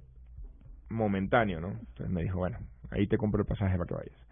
momentáneo, 0.90 1.60
¿no? 1.60 1.68
Entonces 1.68 2.10
me 2.10 2.22
dijo, 2.22 2.38
bueno, 2.38 2.58
ahí 2.90 3.06
te 3.06 3.16
compro 3.16 3.40
el 3.40 3.46
pasaje 3.46 3.78
para 3.78 3.88
que 3.88 3.94
vayas. 3.94 4.26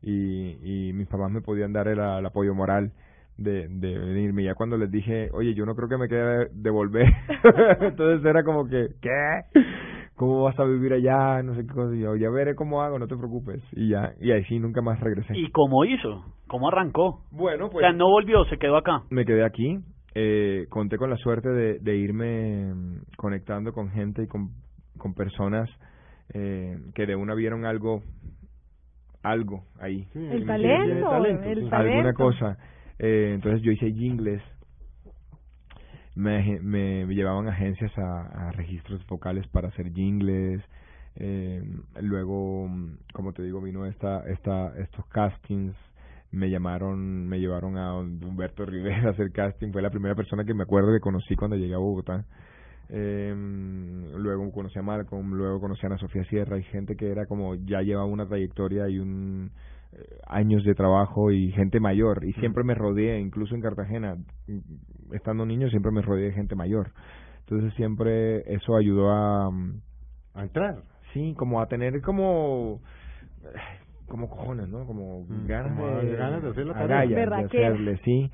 Y, 0.00 0.88
y 0.88 0.92
mis 0.94 1.08
papás 1.08 1.30
me 1.30 1.42
podían 1.42 1.72
dar 1.72 1.88
el, 1.88 2.00
apoyo 2.00 2.54
moral 2.54 2.92
de, 3.36 3.68
de 3.68 3.98
venirme. 3.98 4.44
Ya 4.44 4.54
cuando 4.54 4.78
les 4.78 4.90
dije, 4.90 5.28
oye, 5.32 5.52
yo 5.54 5.66
no 5.66 5.74
creo 5.74 5.88
que 5.88 5.98
me 5.98 6.08
quede 6.08 6.48
de 6.52 6.70
volver, 6.70 7.06
entonces 7.80 8.24
era 8.24 8.44
como 8.44 8.66
que, 8.66 8.88
¿qué? 9.02 9.60
¿Cómo 10.14 10.44
vas 10.44 10.58
a 10.58 10.64
vivir 10.64 10.94
allá? 10.94 11.42
No 11.42 11.54
sé 11.54 11.66
qué 11.66 11.74
cosa. 11.74 11.94
Y 11.94 12.00
yo, 12.00 12.16
ya 12.16 12.30
veré 12.30 12.54
cómo 12.54 12.82
hago, 12.82 12.98
no 12.98 13.06
te 13.06 13.16
preocupes. 13.16 13.62
Y 13.72 13.90
ya, 13.90 14.14
y 14.18 14.32
ahí 14.32 14.42
sí 14.44 14.58
nunca 14.58 14.80
más 14.80 14.98
regresé. 15.00 15.36
¿Y 15.36 15.50
cómo 15.50 15.84
hizo? 15.84 16.24
¿Cómo 16.46 16.68
arrancó? 16.68 17.22
Bueno, 17.30 17.68
pues. 17.70 17.84
O 17.84 17.88
sea, 17.88 17.92
no 17.92 18.08
volvió, 18.08 18.44
se 18.46 18.58
quedó 18.58 18.76
acá. 18.76 19.02
Me 19.10 19.24
quedé 19.24 19.44
aquí. 19.44 19.78
Eh, 20.14 20.66
conté 20.70 20.96
con 20.96 21.10
la 21.10 21.16
suerte 21.16 21.48
de, 21.48 21.78
de 21.78 21.96
irme 21.96 22.72
mm, 22.74 23.00
conectando 23.16 23.72
con 23.72 23.90
gente 23.90 24.22
y 24.22 24.26
con, 24.26 24.50
con 24.96 25.14
personas 25.14 25.68
eh, 26.32 26.78
que 26.94 27.06
de 27.06 27.16
una 27.16 27.34
vieron 27.34 27.66
algo 27.66 28.02
algo 29.22 29.64
ahí. 29.80 30.06
el, 30.14 30.46
talento, 30.46 31.16
el 31.16 31.68
talento. 31.68 31.76
Alguna 31.76 32.12
cosa. 32.14 32.58
Eh, 32.98 33.32
entonces 33.34 33.60
yo 33.62 33.72
hice 33.72 33.92
jingles 33.92 34.42
me, 36.16 36.60
me 36.60 37.06
llevaban 37.14 37.46
agencias 37.46 37.96
a, 37.98 38.48
a 38.48 38.52
registros 38.52 39.06
vocales 39.06 39.46
para 39.48 39.68
hacer 39.68 39.92
jingles. 39.92 40.62
Eh, 41.16 41.62
luego, 42.00 42.68
como 43.12 43.32
te 43.32 43.42
digo, 43.42 43.60
vino 43.60 43.86
esta, 43.86 44.26
esta, 44.28 44.76
estos 44.78 45.06
castings. 45.06 45.76
Me 46.36 46.50
llamaron, 46.50 47.26
me 47.26 47.40
llevaron 47.40 47.78
a 47.78 47.96
Humberto 47.96 48.66
Rivera 48.66 49.08
a 49.08 49.12
hacer 49.12 49.32
casting. 49.32 49.72
Fue 49.72 49.80
la 49.80 49.88
primera 49.88 50.14
persona 50.14 50.44
que 50.44 50.52
me 50.52 50.64
acuerdo 50.64 50.92
que 50.92 51.00
conocí 51.00 51.34
cuando 51.34 51.56
llegué 51.56 51.74
a 51.74 51.78
Bogotá. 51.78 52.26
Eh, 52.90 53.34
luego 54.14 54.52
conocí 54.52 54.78
a 54.78 54.82
Malcolm, 54.82 55.32
luego 55.32 55.60
conocí 55.60 55.80
a 55.84 55.86
Ana 55.86 55.96
Sofía 55.96 56.24
Sierra. 56.24 56.58
Y 56.58 56.62
gente 56.64 56.94
que 56.94 57.10
era 57.10 57.24
como 57.24 57.54
ya 57.54 57.80
llevaba 57.80 58.04
una 58.04 58.26
trayectoria 58.26 58.86
y 58.90 58.98
un 58.98 59.50
eh, 59.92 60.18
años 60.26 60.62
de 60.64 60.74
trabajo 60.74 61.32
y 61.32 61.52
gente 61.52 61.80
mayor. 61.80 62.22
Y 62.26 62.34
siempre 62.34 62.64
me 62.64 62.74
rodeé 62.74 63.18
incluso 63.18 63.54
en 63.54 63.62
Cartagena 63.62 64.18
estando 65.12 65.46
niño 65.46 65.70
siempre 65.70 65.90
me 65.90 66.02
rodeé 66.02 66.26
de 66.26 66.32
gente 66.32 66.54
mayor. 66.54 66.90
Entonces 67.48 67.72
siempre 67.76 68.42
eso 68.52 68.76
ayudó 68.76 69.10
a, 69.10 69.46
a 70.34 70.42
entrar. 70.42 70.82
sí 71.14 71.34
como 71.38 71.62
a 71.62 71.66
tener 71.66 72.02
como 72.02 72.82
como 74.08 74.28
cojones 74.28 74.68
no 74.68 74.86
como 74.86 75.22
mm, 75.22 75.46
ganas 75.46 75.76
de, 76.02 76.16
ganas 76.16 76.42
de 76.42 76.50
hacerle 77.44 77.96
sí. 78.04 78.30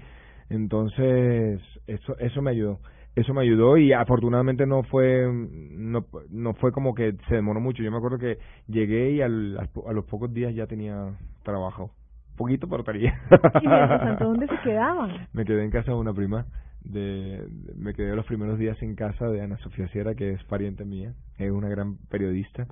Entonces 0.49 1.61
eso 1.87 2.17
eso 2.19 2.43
me 2.43 2.51
ayudó. 2.51 2.79
Eso 3.15 3.35
me 3.35 3.43
ayudó 3.43 3.77
y 3.77 3.93
afortunadamente 3.93 4.67
no 4.67 4.83
fue 4.85 5.27
no, 5.31 6.07
no 6.31 6.55
fue 6.55 6.73
como 6.73 6.95
que 6.95 7.15
se 7.29 7.35
demoró 7.35 7.61
mucho. 7.61 7.83
Yo 7.83 7.91
me 7.91 7.99
acuerdo 7.99 8.19
que 8.19 8.39
llegué 8.69 9.13
y 9.13 9.23
al, 9.23 9.59
a 9.59 9.93
los 9.93 10.05
pocos 10.07 10.33
días 10.33 10.55
ya 10.55 10.67
tenía 10.67 11.17
trabajo. 11.43 11.91
Poquito 12.37 12.69
pero 12.69 12.85
tenía. 12.85 13.15
Y 13.61 13.67
tanto 13.67 14.25
dónde 14.25 14.47
se 14.49 14.59
quedaban 14.63 15.29
me 15.33 15.45
quedé 15.45 15.65
en 15.65 15.71
casa 15.71 15.93
de 15.93 15.99
una 15.99 16.15
prima 16.15 16.47
de, 16.85 17.47
me 17.77 17.95
quedé 17.95 18.17
los 18.17 18.27
primeros 18.27 18.59
días 18.59 18.81
en 18.83 18.95
casa 18.97 19.29
de 19.29 19.41
Ana 19.41 19.57
Sofía 19.59 19.89
Sierra 19.89 20.15
que 20.15 20.33
es 20.33 20.43
pariente 20.45 20.85
mía 20.85 21.15
es 21.39 21.51
una 21.51 21.69
gran 21.69 21.97
periodista 22.09 22.67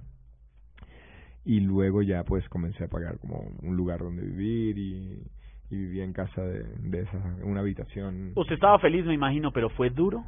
y 1.50 1.58
luego 1.58 2.02
ya 2.02 2.22
pues 2.22 2.48
comencé 2.48 2.84
a 2.84 2.88
pagar 2.88 3.18
como 3.18 3.42
un 3.62 3.76
lugar 3.76 3.98
donde 3.98 4.22
vivir 4.22 4.78
y 4.78 5.22
y 5.70 5.76
vivía 5.76 6.04
en 6.04 6.12
casa 6.12 6.42
de, 6.42 6.64
de 6.80 7.02
esa, 7.02 7.36
una 7.44 7.60
habitación. 7.60 8.32
Usted 8.34 8.54
estaba 8.54 8.78
feliz, 8.80 9.06
me 9.06 9.14
imagino, 9.14 9.52
pero 9.52 9.70
fue 9.70 9.90
duro. 9.90 10.24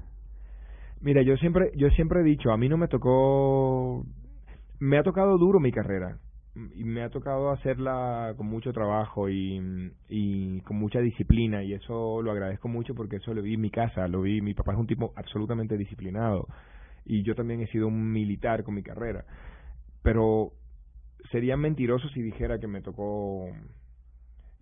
Mira, 1.01 1.23
yo 1.23 1.37
siempre, 1.37 1.73
yo 1.75 1.91
siempre 1.91 2.21
he 2.21 2.23
dicho, 2.23 2.53
a 2.53 2.57
mí 2.57 2.69
no 2.69 2.77
me 2.77 2.87
tocó, 2.87 4.07
me 4.79 4.99
ha 4.99 5.03
tocado 5.03 5.37
duro 5.37 5.59
mi 5.59 5.73
carrera 5.73 6.19
y 6.77 6.85
me 6.85 7.03
ha 7.03 7.11
tocado 7.11 7.51
hacerla 7.51 8.35
con 8.37 8.47
mucho 8.47 8.73
trabajo 8.73 9.29
y, 9.29 9.91
y 10.09 10.61
con 10.61 10.77
mucha 10.77 11.01
disciplina 11.01 11.65
y 11.65 11.73
eso 11.73 12.23
lo 12.23 12.31
agradezco 12.31 12.69
mucho 12.69 12.95
porque 12.95 13.17
eso 13.17 13.35
lo 13.35 13.43
vi 13.43 13.55
en 13.55 13.63
mi 13.63 13.71
casa, 13.71 14.07
lo 14.07 14.23
vi, 14.23 14.41
mi 14.43 14.55
papá 14.55 14.75
es 14.75 14.79
un 14.79 14.87
tipo 14.87 15.13
absolutamente 15.17 15.77
disciplinado 15.77 16.47
y 17.05 17.25
yo 17.25 17.35
también 17.35 17.63
he 17.63 17.67
sido 17.69 17.89
un 17.89 18.13
militar 18.13 18.63
con 18.63 18.75
mi 18.75 18.85
carrera, 18.85 19.25
pero 20.03 20.53
sería 21.31 21.57
mentiroso 21.57 22.09
si 22.11 22.23
dijera 22.23 22.59
que 22.59 22.67
me 22.67 22.83
tocó 22.83 23.49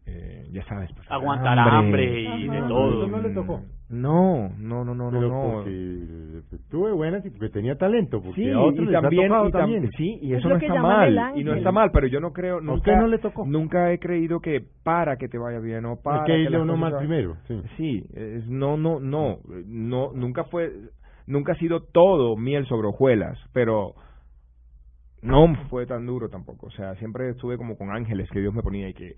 eh, 0.07 0.49
ya 0.53 0.65
sabes, 0.65 0.91
pues, 0.95 1.11
aguantar 1.11 1.59
hambre, 1.59 2.23
y 2.39 2.49
de 2.49 2.59
todo. 2.63 3.07
no 3.07 3.21
le 3.21 3.31
tocó. 3.31 3.61
No, 3.91 4.49
no, 4.57 4.85
no, 4.85 4.95
no, 4.95 5.11
no. 5.11 5.53
Porque 5.53 6.43
tuve 6.71 6.93
buenas 6.93 7.25
y 7.27 7.31
porque 7.31 7.49
tenía 7.49 7.77
talento. 7.77 8.23
Porque 8.23 8.43
sí, 8.43 8.51
a 8.51 8.61
otros 8.61 8.89
y 8.89 8.93
también, 8.93 9.33
y 9.47 9.51
también. 9.51 9.91
Sí, 9.97 10.19
y 10.23 10.35
eso 10.35 10.49
no 10.49 10.57
está 10.57 10.75
mal. 10.81 11.33
Y 11.35 11.45
no 11.45 11.55
está 11.55 11.73
mal, 11.73 11.91
pero 11.93 12.07
yo 12.07 12.21
no 12.21 12.33
creo. 12.33 12.61
Nunca, 12.61 12.97
no 12.97 13.09
le 13.09 13.19
tocó? 13.19 13.45
Nunca 13.47 13.93
he 13.93 13.99
creído 13.99 14.41
que 14.41 14.65
para 14.83 15.17
que 15.17 15.29
te 15.29 15.39
vaya 15.39 15.59
bien 15.59 15.85
o 15.85 15.97
para. 15.97 16.25
que, 16.25 16.47
que 16.49 16.57
uno 16.57 16.77
más 16.77 16.95
primero. 16.95 17.37
Sí, 17.47 17.61
sí 17.77 18.05
es, 18.15 18.49
no, 18.49 18.77
no, 18.77 19.01
no, 19.01 19.39
no. 19.67 20.13
Nunca 20.13 20.45
fue. 20.45 20.73
Nunca 21.27 21.53
ha 21.53 21.57
sido 21.57 21.83
todo 21.83 22.37
miel 22.37 22.67
sobre 22.67 22.89
hojuelas, 22.89 23.39
pero 23.53 23.95
no 25.23 25.55
fue 25.69 25.87
tan 25.87 26.07
duro 26.07 26.29
tampoco. 26.29 26.67
O 26.67 26.71
sea, 26.71 26.95
siempre 26.97 27.31
estuve 27.31 27.57
como 27.57 27.77
con 27.77 27.91
ángeles 27.91 28.29
que 28.31 28.41
Dios 28.41 28.55
me 28.55 28.63
ponía 28.63 28.89
y 28.89 28.95
que 28.95 29.17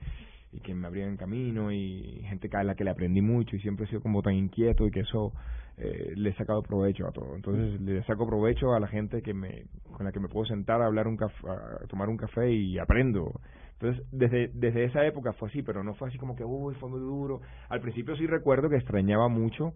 y 0.53 0.61
que 0.61 0.75
me 0.75 0.87
abrían 0.87 1.17
camino 1.17 1.73
y 1.73 2.23
gente 2.29 2.51
a 2.53 2.63
la 2.63 2.75
que 2.75 2.85
le 2.85 2.91
aprendí 2.91 3.23
mucho 3.23 3.57
y 3.57 3.61
siempre 3.61 3.87
he 3.87 3.89
sido 3.89 4.03
como 4.03 4.23
tan 4.23 4.35
inquieto 4.35 4.87
y 4.87 4.91
que 4.91 5.01
eso 5.01 5.33
eh, 5.79 6.13
le 6.15 6.31
he 6.31 6.35
sacado 6.35 6.63
provecho 6.63 7.07
a 7.07 7.13
todo. 7.13 7.35
Entonces 7.35 7.81
le 7.81 8.03
saco 8.05 8.27
provecho 8.27 8.75
a 8.75 8.81
la 8.81 8.87
gente 8.87 9.23
que 9.23 9.33
me 9.33 9.65
con 9.97 10.05
la 10.05 10.13
que 10.13 10.21
me 10.21 10.29
puedo 10.29 10.45
sentar 10.47 10.83
a 10.83 10.87
hablar 10.87 11.09
un 11.09 11.17
café, 11.17 11.49
a 11.49 11.87
tomar 11.89 12.11
un 12.11 12.19
café 12.19 12.53
y 12.53 12.79
aprendo. 12.79 13.41
Entonces 13.81 14.05
desde 14.13 14.49
desde 14.53 14.85
esa 14.85 15.07
época 15.07 15.33
fue 15.33 15.49
así, 15.49 15.63
pero 15.63 15.83
no 15.83 15.95
fue 15.95 16.09
así 16.09 16.19
como 16.19 16.37
que 16.37 16.45
uy, 16.45 16.75
fue 16.75 16.91
muy 16.91 17.01
duro. 17.01 17.41
Al 17.71 17.81
principio 17.81 18.15
sí 18.17 18.27
recuerdo 18.27 18.69
que 18.69 18.77
extrañaba 18.77 19.29
mucho. 19.29 19.73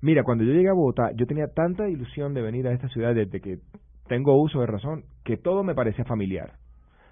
Mira, 0.00 0.24
cuando 0.24 0.44
yo 0.44 0.54
llegué 0.54 0.70
a 0.70 0.72
Bogotá, 0.72 1.12
yo 1.14 1.26
tenía 1.26 1.48
tanta 1.48 1.86
ilusión 1.90 2.32
de 2.32 2.40
venir 2.40 2.66
a 2.66 2.72
esta 2.72 2.88
ciudad 2.88 3.14
desde 3.14 3.42
que 3.42 3.58
tengo 4.10 4.34
uso 4.34 4.60
de 4.60 4.66
razón 4.66 5.04
que 5.24 5.36
todo 5.38 5.62
me 5.62 5.74
parecía 5.74 6.04
familiar 6.04 6.58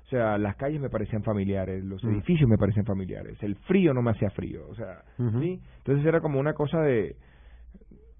o 0.09 0.11
sea, 0.11 0.39
las 0.39 0.57
calles 0.57 0.81
me 0.81 0.89
parecían 0.89 1.23
familiares, 1.23 1.85
los 1.85 2.03
mm. 2.03 2.09
edificios 2.09 2.49
me 2.49 2.57
parecían 2.57 2.87
familiares, 2.87 3.37
el 3.43 3.57
frío 3.57 3.93
no 3.93 4.01
me 4.01 4.13
hacía 4.13 4.31
frío, 4.31 4.67
o 4.71 4.75
sea, 4.75 5.03
¿sí? 5.19 5.61
Entonces 5.77 6.07
era 6.07 6.23
como 6.23 6.41
una 6.41 6.55
cosa 6.55 6.81
de, 6.81 7.17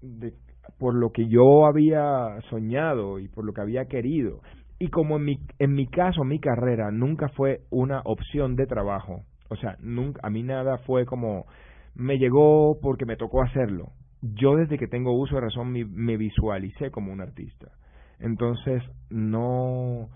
de, 0.03 0.33
por 0.77 0.93
lo 0.93 1.09
que 1.11 1.27
yo 1.27 1.65
había 1.65 2.39
soñado 2.51 3.17
y 3.17 3.27
por 3.27 3.43
lo 3.43 3.53
que 3.53 3.61
había 3.61 3.85
querido. 3.85 4.41
Y 4.77 4.89
como 4.89 5.17
en 5.17 5.25
mi, 5.25 5.39
en 5.57 5.73
mi 5.73 5.87
caso, 5.87 6.23
mi 6.23 6.39
carrera 6.39 6.91
nunca 6.91 7.27
fue 7.29 7.61
una 7.71 8.01
opción 8.05 8.55
de 8.55 8.67
trabajo, 8.67 9.23
o 9.49 9.55
sea, 9.55 9.75
nunca, 9.79 10.19
a 10.21 10.29
mí 10.29 10.43
nada 10.43 10.77
fue 10.85 11.07
como, 11.07 11.47
me 11.95 12.19
llegó 12.19 12.77
porque 12.79 13.07
me 13.07 13.17
tocó 13.17 13.41
hacerlo. 13.41 13.93
Yo 14.21 14.57
desde 14.57 14.77
que 14.77 14.85
tengo 14.85 15.17
uso 15.17 15.33
de 15.33 15.41
razón 15.41 15.71
me, 15.71 15.85
me 15.85 16.17
visualicé 16.17 16.91
como 16.91 17.11
un 17.11 17.21
artista. 17.21 17.71
Entonces, 18.19 18.83
no 19.09 20.09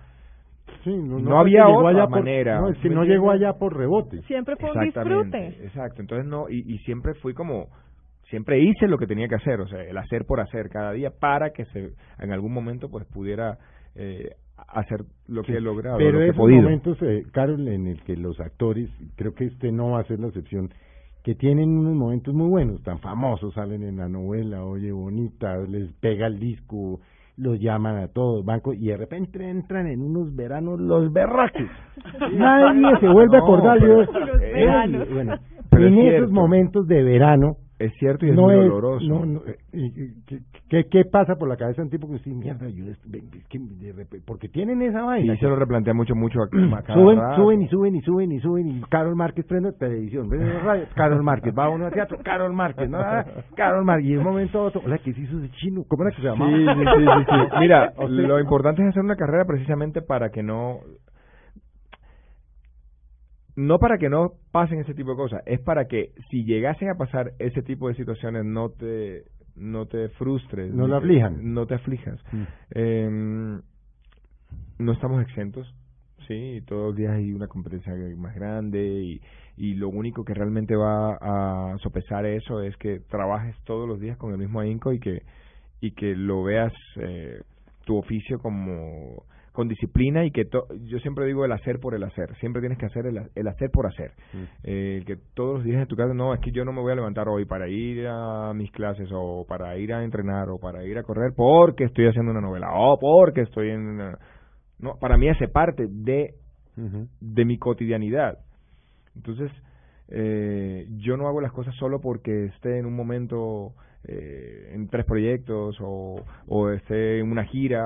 Sí, 0.83 0.91
no, 0.91 1.19
no, 1.19 1.39
había 1.39 1.67
otra 1.67 2.07
manera. 2.07 2.59
no, 2.59 2.69
es 2.69 2.77
que 2.79 2.89
no 2.89 3.03
llegó 3.03 3.31
allá 3.31 3.53
por 3.53 3.75
rebote. 3.77 4.21
Siempre 4.23 4.55
fue 4.57 4.71
un 4.71 4.81
disfrute. 4.81 5.47
Exacto, 5.65 6.01
entonces 6.01 6.25
no, 6.27 6.49
y, 6.49 6.59
y 6.73 6.77
siempre 6.79 7.13
fui 7.15 7.33
como, 7.33 7.67
siempre 8.29 8.59
hice 8.59 8.87
lo 8.87 8.97
que 8.97 9.07
tenía 9.07 9.27
que 9.27 9.35
hacer, 9.35 9.61
o 9.61 9.67
sea, 9.67 9.81
el 9.83 9.97
hacer 9.97 10.25
por 10.25 10.39
hacer 10.39 10.69
cada 10.69 10.91
día 10.91 11.11
para 11.11 11.51
que 11.51 11.65
se 11.65 11.93
en 12.19 12.31
algún 12.31 12.53
momento 12.53 12.89
pues 12.89 13.05
pudiera 13.05 13.57
eh, 13.95 14.31
hacer 14.69 15.01
lo 15.27 15.43
que 15.43 15.53
he 15.53 15.61
logrado. 15.61 15.97
Pero 15.97 16.13
lo 16.13 16.19
que 16.19 16.25
esos 16.25 16.37
podido. 16.37 16.63
momentos, 16.63 16.97
eh, 17.01 17.23
Carol, 17.31 17.67
en 17.67 17.87
el 17.87 18.01
que 18.03 18.15
los 18.15 18.39
actores, 18.39 18.89
creo 19.15 19.33
que 19.33 19.45
este 19.45 19.71
no 19.71 19.91
va 19.91 19.99
a 20.01 20.03
ser 20.05 20.19
la 20.19 20.27
excepción, 20.27 20.69
que 21.23 21.35
tienen 21.35 21.69
unos 21.77 21.95
momentos 21.95 22.33
muy 22.33 22.49
buenos, 22.49 22.81
tan 22.83 22.99
famosos, 22.99 23.53
salen 23.53 23.83
en 23.83 23.97
la 23.97 24.09
novela, 24.09 24.65
oye, 24.65 24.91
bonita, 24.91 25.55
les 25.69 25.93
pega 25.93 26.27
el 26.27 26.39
disco, 26.39 26.99
los 27.37 27.59
llaman 27.59 27.97
a 27.97 28.07
todos 28.07 28.45
bancos 28.45 28.75
y 28.75 28.87
de 28.87 28.97
repente 28.97 29.49
entran 29.49 29.87
en 29.87 30.01
unos 30.01 30.35
veranos 30.35 30.79
los 30.79 31.11
berraques. 31.11 31.69
Nadie 32.33 32.99
se 32.99 33.07
vuelve 33.07 33.37
a 33.37 33.39
acordar. 33.39 33.81
Los. 33.81 34.07
Bueno, 35.11 35.35
en 35.71 35.97
esos 35.99 36.31
momentos 36.31 36.87
de 36.87 37.03
verano 37.03 37.57
es 37.85 37.93
cierto 37.99 38.25
y 38.25 38.29
es 38.29 38.35
muy 38.35 38.55
doloroso. 38.55 39.05
No, 39.05 39.25
no, 39.25 39.41
eh, 39.45 40.13
¿qué, 40.69 40.85
¿Qué 40.85 41.05
pasa 41.05 41.35
por 41.35 41.47
la 41.47 41.57
cabeza 41.57 41.81
de 41.81 41.85
un 41.85 41.89
tipo 41.89 42.07
que 42.07 42.13
dice, 42.13 42.29
mierda, 42.29 42.67
yo, 42.69 42.85
porque 44.25 44.47
tienen 44.49 44.81
esa 44.81 45.03
vaina? 45.03 45.33
Y 45.33 45.37
se 45.37 45.45
lo 45.45 45.55
replantea 45.55 45.93
mucho, 45.93 46.15
mucho 46.15 46.39
a, 46.43 46.47
suben, 46.47 47.19
suben 47.35 47.61
y 47.61 47.67
suben 47.67 47.95
y 47.95 48.01
suben 48.01 48.31
y 48.31 48.39
suben 48.39 48.67
y 48.67 48.81
Carol 48.89 49.15
Márquez 49.15 49.45
prende 49.45 49.71
televisión, 49.73 50.29
radio, 50.63 50.85
Carol 50.95 51.23
Márquez, 51.23 51.53
va 51.57 51.69
uno 51.69 51.85
al 51.85 51.93
teatro, 51.93 52.17
Carol 52.23 52.53
Márquez, 52.53 52.89
¿no? 52.89 52.99
Ah, 52.99 53.25
Carol 53.55 53.85
Márquez, 53.85 54.09
y 54.09 54.13
en 54.13 54.19
un 54.19 54.25
momento 54.25 54.63
otro, 54.63 54.81
hola, 54.85 54.97
¿qué 54.99 55.13
se 55.13 55.21
hizo 55.21 55.37
de 55.39 55.49
chino? 55.51 55.83
¿Cómo 55.87 56.03
era 56.03 56.15
que 56.15 56.21
se 56.21 56.27
llamaba? 56.27 56.51
Sí, 56.51 56.65
sí, 56.65 56.85
sí, 56.95 57.25
sí. 57.29 57.57
Mira, 57.59 57.93
lo 58.07 58.39
importante 58.39 58.81
es 58.81 58.89
hacer 58.89 59.03
una 59.03 59.15
carrera 59.15 59.45
precisamente 59.45 60.01
para 60.01 60.29
que 60.29 60.43
no 60.43 60.79
no 63.55 63.79
para 63.79 63.97
que 63.97 64.09
no 64.09 64.33
pasen 64.51 64.79
ese 64.79 64.93
tipo 64.93 65.11
de 65.11 65.17
cosas, 65.17 65.43
es 65.45 65.59
para 65.59 65.85
que 65.85 66.11
si 66.29 66.43
llegasen 66.43 66.89
a 66.89 66.95
pasar 66.95 67.33
ese 67.39 67.61
tipo 67.61 67.87
de 67.87 67.95
situaciones 67.95 68.45
no 68.45 68.69
te 68.69 69.23
no 69.55 69.85
te 69.85 70.09
frustres, 70.09 70.73
no 70.73 70.87
lo 70.87 70.97
aflijan, 70.97 71.53
no 71.53 71.67
te 71.67 71.75
aflijas. 71.75 72.19
Mm. 72.31 72.43
Eh, 72.71 73.59
no 74.79 74.91
estamos 74.91 75.21
exentos, 75.21 75.71
sí, 76.27 76.61
todos 76.67 76.87
los 76.87 76.95
días 76.95 77.13
hay 77.13 77.33
una 77.33 77.47
competencia 77.47 77.93
más 78.17 78.35
grande 78.35 78.81
y, 78.81 79.21
y 79.57 79.75
lo 79.75 79.89
único 79.89 80.25
que 80.25 80.33
realmente 80.33 80.75
va 80.75 81.17
a 81.21 81.77
sopesar 81.79 82.25
eso 82.25 82.61
es 82.61 82.75
que 82.77 82.99
trabajes 82.99 83.55
todos 83.65 83.87
los 83.87 83.99
días 83.99 84.17
con 84.17 84.31
el 84.31 84.39
mismo 84.39 84.59
ahínco 84.59 84.91
y 84.93 84.99
que 84.99 85.23
y 85.81 85.91
que 85.91 86.15
lo 86.15 86.43
veas 86.43 86.71
eh, 86.95 87.41
tu 87.83 87.97
oficio 87.97 88.39
como 88.39 89.25
con 89.53 89.67
disciplina 89.67 90.25
y 90.25 90.31
que 90.31 90.49
yo 90.85 90.99
siempre 90.99 91.25
digo 91.27 91.45
el 91.45 91.51
hacer 91.51 91.79
por 91.79 91.93
el 91.93 92.03
hacer, 92.03 92.35
siempre 92.39 92.59
tienes 92.59 92.79
que 92.79 92.87
hacer 92.87 93.05
el, 93.05 93.29
el 93.33 93.47
hacer 93.47 93.69
por 93.69 93.85
hacer, 93.85 94.11
mm. 94.33 94.43
eh, 94.63 95.03
que 95.05 95.17
todos 95.35 95.57
los 95.57 95.63
días 95.63 95.81
en 95.81 95.87
tu 95.87 95.95
casa, 95.95 96.13
no, 96.13 96.33
es 96.33 96.41
que 96.41 96.51
yo 96.51 96.65
no 96.65 96.73
me 96.73 96.81
voy 96.81 96.91
a 96.91 96.95
levantar 96.95 97.29
hoy 97.29 97.45
para 97.45 97.69
ir 97.69 98.07
a 98.07 98.51
mis 98.53 98.71
clases 98.71 99.09
o 99.13 99.45
para 99.47 99.77
ir 99.77 99.93
a 99.93 100.03
entrenar 100.03 100.49
o 100.49 100.57
para 100.57 100.83
ir 100.83 100.97
a 100.97 101.03
correr 101.03 101.33
porque 101.35 101.85
estoy 101.85 102.07
haciendo 102.07 102.31
una 102.31 102.41
novela 102.41 102.71
o 102.73 102.99
porque 102.99 103.41
estoy 103.41 103.69
en... 103.69 103.97
no, 104.79 104.97
para 104.99 105.17
mí 105.17 105.29
hace 105.29 105.47
parte 105.47 105.85
de, 105.87 106.33
de 107.21 107.45
mi 107.45 107.57
cotidianidad. 107.59 108.39
Entonces, 109.15 109.51
eh, 110.07 110.87
yo 110.97 111.15
no 111.15 111.27
hago 111.27 111.41
las 111.41 111.51
cosas 111.51 111.75
solo 111.75 112.01
porque 112.01 112.45
esté 112.45 112.79
en 112.79 112.87
un 112.87 112.95
momento 112.95 113.73
eh, 114.05 114.71
en 114.73 114.89
tres 114.89 115.05
proyectos 115.05 115.77
o, 115.81 116.23
o 116.47 116.69
esté 116.69 117.19
en 117.19 117.31
una 117.31 117.45
gira. 117.45 117.83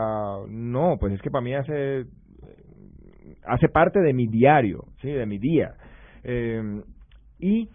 No, 0.47 0.97
pues 0.99 1.13
es 1.13 1.21
que 1.21 1.31
para 1.31 1.43
mí 1.43 1.53
hace, 1.53 2.05
hace 3.45 3.69
parte 3.69 3.99
de 3.99 4.13
mi 4.13 4.27
diario, 4.27 4.85
¿sí? 5.01 5.09
de 5.09 5.25
mi 5.25 5.37
día. 5.37 5.75
Eh, 6.23 6.81
y 7.39 7.69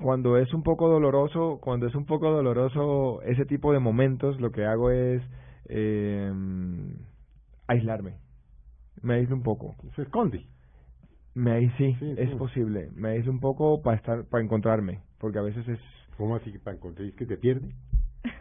cuando 0.00 0.36
es 0.36 0.52
un 0.52 0.62
poco 0.62 0.88
doloroso, 0.88 1.58
cuando 1.62 1.86
es 1.86 1.94
un 1.94 2.04
poco 2.04 2.30
doloroso 2.30 3.22
ese 3.22 3.44
tipo 3.44 3.72
de 3.72 3.78
momentos, 3.78 4.40
lo 4.40 4.50
que 4.50 4.64
hago 4.64 4.90
es 4.90 5.22
eh, 5.68 6.32
aislarme. 7.68 8.14
Me 9.02 9.14
aíslo 9.14 9.36
un 9.36 9.42
poco. 9.42 9.76
Se 9.94 10.02
esconde. 10.02 10.44
Me 11.34 11.70
sí, 11.76 11.96
es 12.16 12.30
posible. 12.36 12.90
Me 12.94 13.10
aíslo 13.10 13.30
un 13.30 13.40
poco 13.40 13.80
para 13.82 13.96
estar, 13.96 14.24
para 14.24 14.42
encontrarme, 14.42 15.02
porque 15.18 15.38
a 15.38 15.42
veces 15.42 15.66
es 15.68 15.78
¿Cómo 16.20 16.36
así 16.36 16.52
que 16.52 16.58
para 16.58 16.76
encontrar 16.76 17.10
que 17.12 17.24
te 17.24 17.38
pierde? 17.38 17.70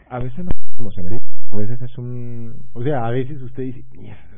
A 0.09 0.19
veces 0.19 0.43
no 0.43 0.51
como 0.75 0.91
se 0.91 0.99
A 0.99 1.55
veces 1.55 1.81
es 1.81 1.97
un... 1.97 2.53
O 2.73 2.83
sea, 2.83 3.05
a 3.05 3.09
veces 3.09 3.41
usted 3.41 3.63
dice, 3.63 3.85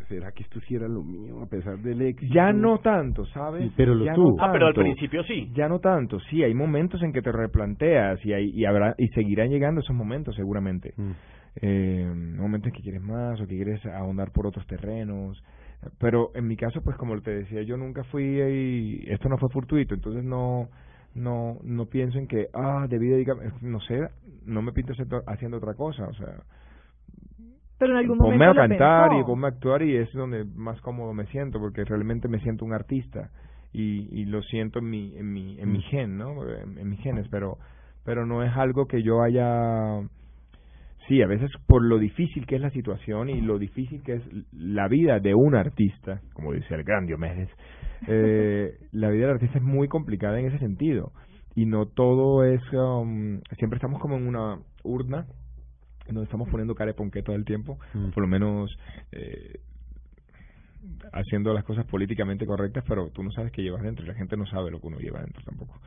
¿será 0.07 0.31
que 0.31 0.43
esto 0.43 0.59
sí 0.67 0.75
era 0.75 0.87
lo 0.87 1.01
mío 1.01 1.41
a 1.41 1.47
pesar 1.47 1.79
del 1.79 2.03
éxito? 2.03 2.31
Ya 2.35 2.53
no 2.53 2.77
tanto, 2.81 3.25
¿sabes? 3.25 3.71
pero 3.75 3.95
lo 3.95 4.05
ya 4.05 4.13
tú. 4.13 4.37
ah, 4.39 4.51
pero 4.51 4.67
al 4.67 4.75
principio 4.75 5.23
sí. 5.23 5.51
Ya 5.55 5.67
no 5.67 5.79
tanto, 5.79 6.19
sí. 6.29 6.43
Hay 6.43 6.53
momentos 6.53 7.01
en 7.01 7.11
que 7.11 7.23
te 7.23 7.31
replanteas 7.31 8.23
y, 8.23 8.31
hay, 8.31 8.51
y, 8.53 8.65
habrá, 8.65 8.93
y 8.99 9.07
seguirán 9.07 9.49
llegando 9.49 9.81
esos 9.81 9.95
momentos 9.95 10.35
seguramente. 10.35 10.93
Mm. 10.95 11.11
Eh, 11.63 12.13
momentos 12.37 12.67
en 12.67 12.73
que 12.73 12.83
quieres 12.83 13.01
más 13.01 13.41
o 13.41 13.47
que 13.47 13.55
quieres 13.55 13.83
ahondar 13.87 14.31
por 14.31 14.45
otros 14.45 14.67
terrenos. 14.67 15.43
Pero 15.97 16.29
en 16.35 16.45
mi 16.45 16.55
caso, 16.55 16.83
pues 16.83 16.95
como 16.95 17.19
te 17.21 17.31
decía, 17.31 17.63
yo 17.63 17.75
nunca 17.75 18.03
fui 18.03 18.39
ahí, 18.39 19.03
esto 19.07 19.29
no 19.29 19.39
fue 19.39 19.49
fortuito, 19.49 19.95
entonces 19.95 20.23
no 20.23 20.69
no 21.15 21.57
no 21.63 21.85
pienso 21.87 22.17
en 22.17 22.27
que 22.27 22.47
ah 22.53 22.85
debí 22.89 23.07
dedicarme 23.07 23.51
no 23.61 23.79
sé 23.81 24.09
no 24.45 24.61
me 24.61 24.71
pinto 24.71 24.93
haciendo 25.27 25.57
otra 25.57 25.73
cosa 25.73 26.05
o 26.07 26.13
sea 26.13 26.43
pero 27.77 27.93
en 27.93 27.97
algún 27.97 28.17
ponme 28.17 28.45
a 28.45 28.53
cantar 28.53 29.13
y 29.19 29.23
ponme 29.23 29.47
a 29.47 29.49
actuar 29.49 29.81
y 29.81 29.97
es 29.97 30.11
donde 30.13 30.45
más 30.45 30.79
cómodo 30.81 31.13
me 31.13 31.25
siento 31.27 31.59
porque 31.59 31.83
realmente 31.83 32.27
me 32.27 32.39
siento 32.39 32.63
un 32.63 32.73
artista 32.73 33.31
y, 33.73 34.07
y 34.11 34.25
lo 34.25 34.41
siento 34.43 34.79
en 34.79 34.89
mi 34.89 35.17
en 35.17 35.33
mi 35.33 35.59
en 35.59 35.71
mi 35.71 35.79
mm. 35.79 35.83
gen 35.83 36.17
no 36.17 36.47
en, 36.47 36.77
en 36.77 36.89
mis 36.89 36.99
genes 37.01 37.27
pero 37.29 37.57
pero 38.03 38.25
no 38.25 38.43
es 38.43 38.55
algo 38.55 38.87
que 38.87 39.03
yo 39.03 39.21
haya 39.21 40.01
sí 41.07 41.21
a 41.21 41.27
veces 41.27 41.51
por 41.67 41.83
lo 41.83 41.97
difícil 41.97 42.45
que 42.45 42.55
es 42.55 42.61
la 42.61 42.69
situación 42.69 43.29
y 43.29 43.41
lo 43.41 43.57
difícil 43.57 44.01
que 44.03 44.13
es 44.13 44.23
la 44.51 44.87
vida 44.87 45.19
de 45.19 45.33
un 45.33 45.55
artista 45.55 46.21
como 46.33 46.53
dice 46.53 46.73
el 46.75 46.83
gran 46.83 47.05
Diomedes 47.05 47.49
eh, 48.07 48.77
la 48.91 49.09
vida 49.09 49.27
del 49.27 49.35
artista 49.35 49.57
es 49.57 49.63
muy 49.63 49.87
complicada 49.87 50.39
en 50.39 50.47
ese 50.47 50.59
sentido 50.59 51.11
y 51.55 51.65
no 51.65 51.85
todo 51.85 52.43
es 52.43 52.61
um, 52.73 53.41
siempre 53.57 53.77
estamos 53.77 53.99
como 53.99 54.17
en 54.17 54.27
una 54.27 54.59
urna 54.83 55.25
donde 56.07 56.23
estamos 56.23 56.49
poniendo 56.49 56.75
cara 56.75 56.91
de 56.91 56.97
ponqué 56.97 57.21
todo 57.23 57.35
el 57.35 57.45
tiempo 57.45 57.77
mm. 57.93 58.09
por 58.11 58.21
lo 58.21 58.27
menos 58.27 58.75
eh, 59.11 59.59
haciendo 61.13 61.53
las 61.53 61.63
cosas 61.63 61.85
políticamente 61.85 62.45
correctas 62.45 62.83
pero 62.87 63.09
tú 63.09 63.23
no 63.23 63.31
sabes 63.31 63.51
qué 63.51 63.61
llevas 63.61 63.83
dentro 63.83 64.05
y 64.05 64.07
la 64.07 64.15
gente 64.15 64.37
no 64.37 64.45
sabe 64.45 64.71
lo 64.71 64.79
que 64.79 64.87
uno 64.87 64.99
lleva 64.99 65.21
dentro 65.21 65.43
tampoco 65.43 65.79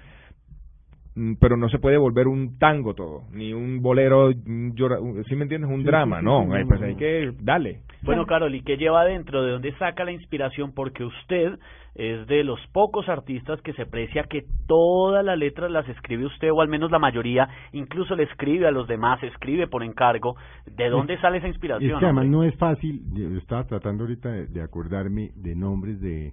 pero 1.38 1.56
no 1.56 1.68
se 1.68 1.78
puede 1.78 1.96
volver 1.96 2.26
un 2.26 2.58
tango 2.58 2.94
todo, 2.94 3.22
ni 3.32 3.52
un 3.52 3.80
bolero, 3.80 4.32
si 4.32 5.36
me 5.36 5.42
entiendes? 5.42 5.70
Un 5.70 5.84
drama, 5.84 6.20
no, 6.20 6.44
pues 6.66 6.82
hay 6.82 6.96
que, 6.96 7.32
dale. 7.40 7.82
Bueno, 8.02 8.26
Carol, 8.26 8.54
¿y 8.54 8.62
qué 8.62 8.76
lleva 8.76 9.02
adentro? 9.02 9.42
¿De 9.44 9.52
dónde 9.52 9.72
saca 9.78 10.04
la 10.04 10.10
inspiración? 10.10 10.72
Porque 10.74 11.04
usted 11.04 11.58
es 11.94 12.26
de 12.26 12.42
los 12.42 12.58
pocos 12.72 13.08
artistas 13.08 13.60
que 13.62 13.72
se 13.74 13.86
precia 13.86 14.24
que 14.24 14.44
todas 14.66 15.24
las 15.24 15.38
letras 15.38 15.70
las 15.70 15.88
escribe 15.88 16.26
usted, 16.26 16.50
o 16.50 16.60
al 16.60 16.68
menos 16.68 16.90
la 16.90 16.98
mayoría, 16.98 17.48
incluso 17.72 18.16
le 18.16 18.24
escribe 18.24 18.66
a 18.66 18.72
los 18.72 18.88
demás, 18.88 19.22
escribe 19.22 19.68
por 19.68 19.84
encargo. 19.84 20.34
¿De 20.66 20.88
dónde 20.88 21.16
sale 21.20 21.38
esa 21.38 21.48
inspiración? 21.48 21.92
Es 21.92 21.98
que 22.00 22.06
además 22.06 22.26
no 22.26 22.42
es 22.42 22.56
fácil, 22.56 23.02
yo 23.12 23.38
estaba 23.38 23.64
tratando 23.64 24.02
ahorita 24.02 24.30
de 24.30 24.62
acordarme 24.62 25.30
de 25.36 25.54
nombres 25.54 26.00
de, 26.00 26.32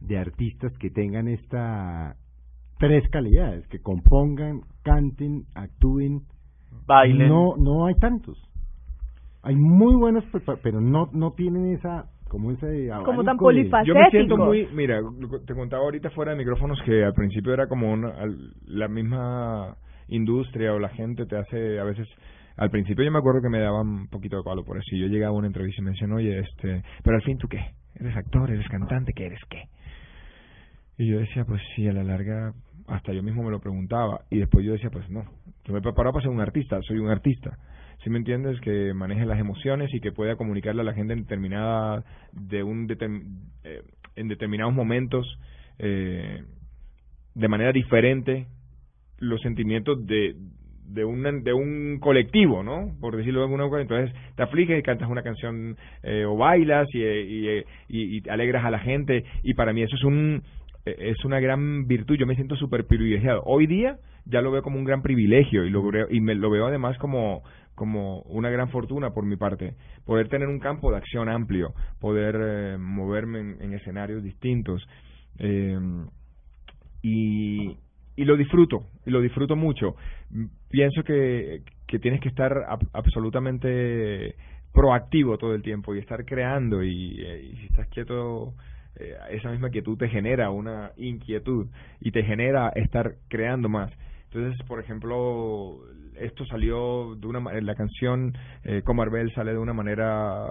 de 0.00 0.18
artistas 0.18 0.72
que 0.78 0.88
tengan 0.88 1.28
esta 1.28 2.16
tres 2.78 3.08
calidades, 3.10 3.66
que 3.68 3.80
compongan, 3.80 4.62
canten, 4.82 5.44
actúen, 5.54 6.22
bailen. 6.86 7.28
No, 7.28 7.56
no 7.56 7.86
hay 7.86 7.94
tantos. 7.94 8.38
Hay 9.42 9.56
muy 9.56 9.94
buenos, 9.94 10.24
pero 10.62 10.80
no, 10.80 11.10
no 11.12 11.32
tienen 11.32 11.74
esa 11.74 12.06
como 12.28 12.50
ese 12.50 12.88
como 13.04 13.22
tan 13.22 13.36
polifacético. 13.36 13.86
Yo 13.86 14.02
me 14.02 14.10
siento 14.10 14.36
muy, 14.36 14.66
mira, 14.74 15.00
te 15.46 15.54
contaba 15.54 15.84
ahorita 15.84 16.10
fuera 16.10 16.32
de 16.32 16.38
micrófonos 16.38 16.80
que 16.84 17.04
al 17.04 17.12
principio 17.12 17.52
era 17.52 17.68
como 17.68 17.92
una, 17.92 18.12
la 18.66 18.88
misma 18.88 19.76
industria 20.08 20.72
o 20.72 20.78
la 20.78 20.88
gente 20.88 21.26
te 21.26 21.36
hace 21.36 21.78
a 21.78 21.84
veces 21.84 22.08
al 22.56 22.70
principio 22.70 23.04
yo 23.04 23.10
me 23.10 23.18
acuerdo 23.18 23.42
que 23.42 23.48
me 23.48 23.60
daban 23.60 23.86
un 23.88 24.08
poquito 24.08 24.36
de 24.36 24.42
palo 24.42 24.64
por 24.64 24.78
eso. 24.78 24.96
Yo 24.96 25.06
llegaba 25.06 25.34
a 25.34 25.38
una 25.38 25.46
entrevista 25.46 25.80
y 25.80 25.84
me 25.84 25.90
decían, 25.90 26.12
oye, 26.12 26.38
este, 26.38 26.82
pero 27.02 27.16
al 27.16 27.22
fin 27.22 27.38
tú 27.38 27.48
qué? 27.48 27.60
¿Eres 27.96 28.16
actor? 28.16 28.50
¿Eres 28.50 28.68
cantante? 28.68 29.12
¿Qué 29.12 29.26
eres 29.26 29.40
qué? 29.48 29.68
Y 30.96 31.08
yo 31.08 31.18
decía, 31.18 31.44
pues 31.44 31.60
sí, 31.74 31.88
a 31.88 31.92
la 31.92 32.04
larga, 32.04 32.54
hasta 32.86 33.12
yo 33.12 33.22
mismo 33.22 33.42
me 33.42 33.50
lo 33.50 33.60
preguntaba. 33.60 34.22
Y 34.30 34.38
después 34.38 34.64
yo 34.64 34.72
decía, 34.72 34.90
pues 34.90 35.08
no, 35.10 35.24
yo 35.64 35.72
me 35.72 35.80
preparo 35.80 36.12
para 36.12 36.22
ser 36.22 36.30
un 36.30 36.40
artista, 36.40 36.80
soy 36.82 36.98
un 36.98 37.10
artista. 37.10 37.58
Si 38.02 38.10
me 38.10 38.18
entiendes? 38.18 38.60
Que 38.60 38.92
maneje 38.92 39.24
las 39.24 39.38
emociones 39.38 39.92
y 39.94 40.00
que 40.00 40.12
pueda 40.12 40.36
comunicarle 40.36 40.82
a 40.82 40.84
la 40.84 40.94
gente 40.94 41.14
en 41.14 41.20
determinada, 41.20 42.04
de 42.32 42.62
un 42.62 42.86
eh, 43.64 43.82
en 44.16 44.28
determinados 44.28 44.74
momentos, 44.74 45.38
eh, 45.78 46.44
de 47.34 47.48
manera 47.48 47.72
diferente, 47.72 48.46
los 49.18 49.40
sentimientos 49.40 50.06
de, 50.06 50.36
de 50.86 51.04
un, 51.04 51.42
de 51.42 51.52
un 51.52 51.98
colectivo, 51.98 52.62
¿no? 52.62 52.94
Por 53.00 53.16
decirlo 53.16 53.40
de 53.40 53.44
alguna 53.46 53.64
manera. 53.64 53.82
Entonces 53.82 54.14
te 54.36 54.42
afliges 54.42 54.78
y 54.78 54.82
cantas 54.82 55.08
una 55.08 55.22
canción 55.22 55.76
eh, 56.02 56.24
o 56.26 56.36
bailas 56.36 56.88
y, 56.92 57.02
y, 57.02 57.64
y, 57.88 58.28
alegras 58.28 58.64
a 58.64 58.70
la 58.70 58.80
gente. 58.80 59.24
Y 59.42 59.54
para 59.54 59.72
mí 59.72 59.82
eso 59.82 59.96
es 59.96 60.04
un, 60.04 60.42
es 60.84 61.24
una 61.24 61.40
gran 61.40 61.86
virtud. 61.86 62.16
Yo 62.16 62.26
me 62.26 62.34
siento 62.34 62.56
súper 62.56 62.86
privilegiado. 62.86 63.42
Hoy 63.44 63.66
día 63.66 63.98
ya 64.26 64.40
lo 64.40 64.50
veo 64.50 64.62
como 64.62 64.78
un 64.78 64.84
gran 64.84 65.02
privilegio 65.02 65.64
y 65.64 65.70
lo 65.70 65.82
veo, 65.90 66.06
y 66.10 66.20
me 66.20 66.34
lo 66.34 66.50
veo 66.50 66.66
además 66.66 66.96
como 66.98 67.42
como 67.74 68.20
una 68.22 68.50
gran 68.50 68.70
fortuna 68.70 69.10
por 69.10 69.24
mi 69.24 69.36
parte 69.36 69.74
poder 70.04 70.28
tener 70.28 70.46
un 70.46 70.60
campo 70.60 70.92
de 70.92 70.96
acción 70.96 71.28
amplio 71.28 71.74
poder 72.00 72.36
eh, 72.40 72.78
moverme 72.78 73.40
en, 73.40 73.74
escenarios 73.74 74.22
distintos 74.22 74.86
eh, 75.40 75.76
y, 77.02 77.76
y 78.14 78.24
lo 78.24 78.36
disfruto 78.36 78.84
y 79.04 79.10
lo 79.10 79.20
disfruto 79.20 79.56
mucho 79.56 79.96
pienso 80.70 81.02
que, 81.02 81.62
que 81.88 81.98
tienes 81.98 82.20
que 82.20 82.28
estar 82.28 82.52
absolutamente 82.92 84.36
proactivo 84.72 85.36
todo 85.36 85.54
el 85.54 85.62
tiempo 85.62 85.94
y 85.94 85.98
estar 85.98 86.24
creando 86.24 86.82
y, 86.82 87.20
eh, 87.20 87.50
y 87.52 87.56
si 87.56 87.66
estás 87.66 87.88
quieto 87.88 88.54
eh, 88.96 89.16
esa 89.30 89.50
misma 89.50 89.70
quietud 89.70 89.98
te 89.98 90.08
genera 90.08 90.50
una 90.50 90.92
inquietud 90.96 91.66
y 92.00 92.10
te 92.10 92.22
genera 92.22 92.70
estar 92.74 93.16
creando 93.28 93.68
más. 93.68 93.92
Entonces, 94.32 94.66
por 94.66 94.80
ejemplo, 94.80 95.80
esto 96.16 96.44
salió 96.46 97.14
de 97.14 97.26
una 97.26 97.40
la 97.60 97.74
canción 97.74 98.36
eh, 98.64 98.82
Comarbel 98.82 99.32
sale 99.32 99.52
de 99.52 99.58
una 99.58 99.72
manera 99.72 100.48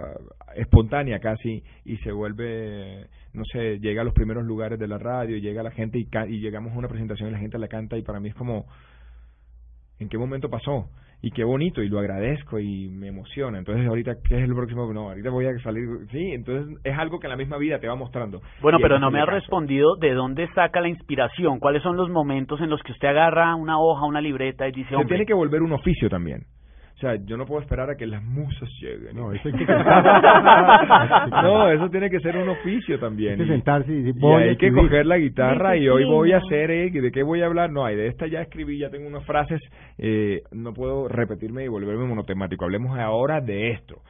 espontánea 0.56 1.20
casi 1.20 1.62
y 1.84 1.96
se 1.98 2.12
vuelve, 2.12 3.08
no 3.32 3.44
sé, 3.44 3.78
llega 3.80 4.02
a 4.02 4.04
los 4.04 4.14
primeros 4.14 4.44
lugares 4.44 4.78
de 4.78 4.88
la 4.88 4.98
radio, 4.98 5.36
llega 5.36 5.62
la 5.62 5.70
gente 5.70 5.98
y, 5.98 6.08
y 6.28 6.40
llegamos 6.40 6.72
a 6.72 6.78
una 6.78 6.88
presentación 6.88 7.28
y 7.28 7.32
la 7.32 7.38
gente 7.38 7.58
la 7.58 7.68
canta 7.68 7.98
y 7.98 8.02
para 8.02 8.20
mí 8.20 8.28
es 8.30 8.34
como, 8.34 8.66
¿en 9.98 10.08
qué 10.08 10.18
momento 10.18 10.48
pasó? 10.48 10.88
Y 11.24 11.30
qué 11.30 11.42
bonito 11.42 11.82
y 11.82 11.88
lo 11.88 12.00
agradezco 12.00 12.58
y 12.58 12.90
me 12.90 13.08
emociona. 13.08 13.56
Entonces, 13.58 13.86
ahorita, 13.86 14.16
¿qué 14.28 14.36
es 14.36 14.42
el 14.44 14.54
próximo? 14.54 14.92
No, 14.92 15.08
ahorita 15.08 15.30
voy 15.30 15.46
a 15.46 15.58
salir. 15.60 15.88
Sí, 16.10 16.32
entonces 16.32 16.78
es 16.84 16.98
algo 16.98 17.18
que 17.18 17.28
la 17.28 17.36
misma 17.36 17.56
vida 17.56 17.78
te 17.78 17.88
va 17.88 17.94
mostrando. 17.94 18.42
Bueno, 18.60 18.78
pero 18.78 18.98
no 18.98 19.10
me 19.10 19.20
ha 19.20 19.24
respondido 19.24 19.96
de 19.96 20.12
dónde 20.12 20.46
saca 20.54 20.82
la 20.82 20.88
inspiración. 20.88 21.60
¿Cuáles 21.60 21.82
son 21.82 21.96
los 21.96 22.10
momentos 22.10 22.60
en 22.60 22.68
los 22.68 22.82
que 22.82 22.92
usted 22.92 23.08
agarra 23.08 23.54
una 23.54 23.80
hoja, 23.80 24.04
una 24.04 24.20
libreta 24.20 24.68
y 24.68 24.72
dice. 24.72 24.94
Se 24.94 25.04
tiene 25.06 25.24
que 25.24 25.32
volver 25.32 25.62
un 25.62 25.72
oficio 25.72 26.10
también. 26.10 26.42
O 26.94 26.98
sea, 26.98 27.16
yo 27.16 27.36
no 27.36 27.44
puedo 27.44 27.60
esperar 27.60 27.90
a 27.90 27.96
que 27.96 28.06
las 28.06 28.22
musas 28.22 28.68
lleguen. 28.80 29.16
No, 29.16 29.32
eso 29.32 29.48
hay 29.48 29.54
que 29.54 29.66
No, 31.42 31.68
eso 31.68 31.90
tiene 31.90 32.08
que 32.08 32.20
ser 32.20 32.36
un 32.36 32.48
oficio 32.48 33.00
también. 33.00 33.32
Hay 33.32 33.46
que 33.46 33.52
sentarse 33.52 33.92
y, 33.92 34.10
y 34.10 34.26
hay 34.26 34.56
que 34.56 34.72
coger 34.72 35.04
la 35.04 35.18
guitarra 35.18 35.76
y 35.76 35.88
hoy 35.88 36.04
voy 36.04 36.32
a 36.32 36.38
hacer, 36.38 36.70
eh, 36.70 36.90
¿de 36.90 37.10
qué 37.10 37.24
voy 37.24 37.42
a 37.42 37.46
hablar? 37.46 37.72
No, 37.72 37.84
hay 37.84 37.96
de 37.96 38.06
esta 38.06 38.28
ya 38.28 38.42
escribí, 38.42 38.78
ya 38.78 38.90
tengo 38.90 39.08
unas 39.08 39.24
frases, 39.24 39.60
eh, 39.98 40.42
no 40.52 40.72
puedo 40.72 41.08
repetirme 41.08 41.64
y 41.64 41.68
volverme 41.68 42.06
monotemático. 42.06 42.64
Hablemos 42.64 42.96
ahora 42.96 43.40
de 43.40 43.72
esto, 43.72 44.02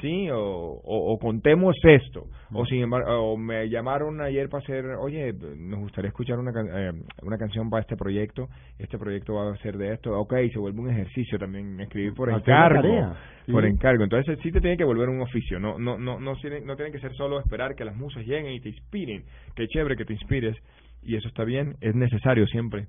¿sí? 0.00 0.30
O, 0.30 0.80
o, 0.82 1.18
contemos 1.18 1.76
esto. 1.82 2.24
O 2.52 2.64
sin 2.64 2.82
embargo, 2.82 3.32
o 3.32 3.36
me 3.36 3.68
llamaron 3.68 4.20
ayer 4.22 4.48
para 4.48 4.62
hacer, 4.62 4.84
oye, 4.98 5.32
nos 5.58 5.80
gustaría 5.80 6.08
escuchar 6.08 6.38
una, 6.38 6.50
eh, 6.50 6.92
una 7.22 7.36
canción 7.36 7.68
para 7.68 7.82
este 7.82 7.96
proyecto, 7.96 8.48
este 8.78 8.98
proyecto 8.98 9.34
va 9.34 9.52
a 9.52 9.56
ser 9.58 9.76
de 9.76 9.92
esto, 9.92 10.18
ok, 10.18 10.34
se 10.52 10.58
vuelve 10.58 10.80
un 10.80 10.90
ejercicio 10.90 11.38
también 11.38 11.78
escribir 11.80 12.14
por 12.14 12.29
encargo, 12.30 13.14
por 13.50 13.64
encargo. 13.64 14.04
Entonces 14.04 14.38
sí 14.42 14.50
te 14.50 14.60
tiene 14.60 14.76
que 14.76 14.84
volver 14.84 15.08
un 15.08 15.20
oficio, 15.20 15.58
no 15.58 15.78
no 15.78 15.98
no 15.98 16.20
no 16.20 16.36
tiene, 16.36 16.60
no 16.60 16.76
tiene 16.76 16.92
que 16.92 17.00
ser 17.00 17.14
solo 17.14 17.40
esperar 17.40 17.74
que 17.74 17.84
las 17.84 17.96
musas 17.96 18.24
lleguen 18.24 18.52
y 18.52 18.60
te 18.60 18.68
inspiren, 18.68 19.24
qué 19.54 19.66
chévere 19.68 19.96
que 19.96 20.04
te 20.04 20.12
inspires 20.12 20.56
y 21.02 21.16
eso 21.16 21.28
está 21.28 21.44
bien, 21.44 21.76
es 21.80 21.94
necesario 21.94 22.46
siempre. 22.46 22.86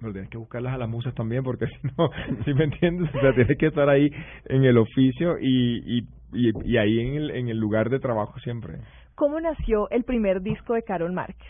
Pero 0.00 0.12
tienes 0.12 0.30
que 0.30 0.38
buscarlas 0.38 0.74
a 0.74 0.78
las 0.78 0.88
musas 0.88 1.14
también 1.14 1.42
porque 1.42 1.66
si 1.82 1.88
no, 1.96 2.10
si 2.44 2.54
me 2.54 2.64
entiendes, 2.64 3.14
o 3.14 3.20
sea, 3.20 3.34
tienes 3.34 3.58
que 3.58 3.66
estar 3.66 3.88
ahí 3.88 4.10
en 4.46 4.64
el 4.64 4.78
oficio 4.78 5.38
y, 5.40 5.98
y, 5.98 6.52
y, 6.64 6.76
ahí 6.76 7.00
en 7.00 7.14
el, 7.14 7.30
en 7.30 7.48
el 7.48 7.58
lugar 7.58 7.90
de 7.90 7.98
trabajo 7.98 8.38
siempre. 8.40 8.78
¿Cómo 9.14 9.38
nació 9.40 9.90
el 9.90 10.04
primer 10.04 10.40
disco 10.40 10.74
de 10.74 10.82
Carol 10.82 11.12
Márquez? 11.12 11.46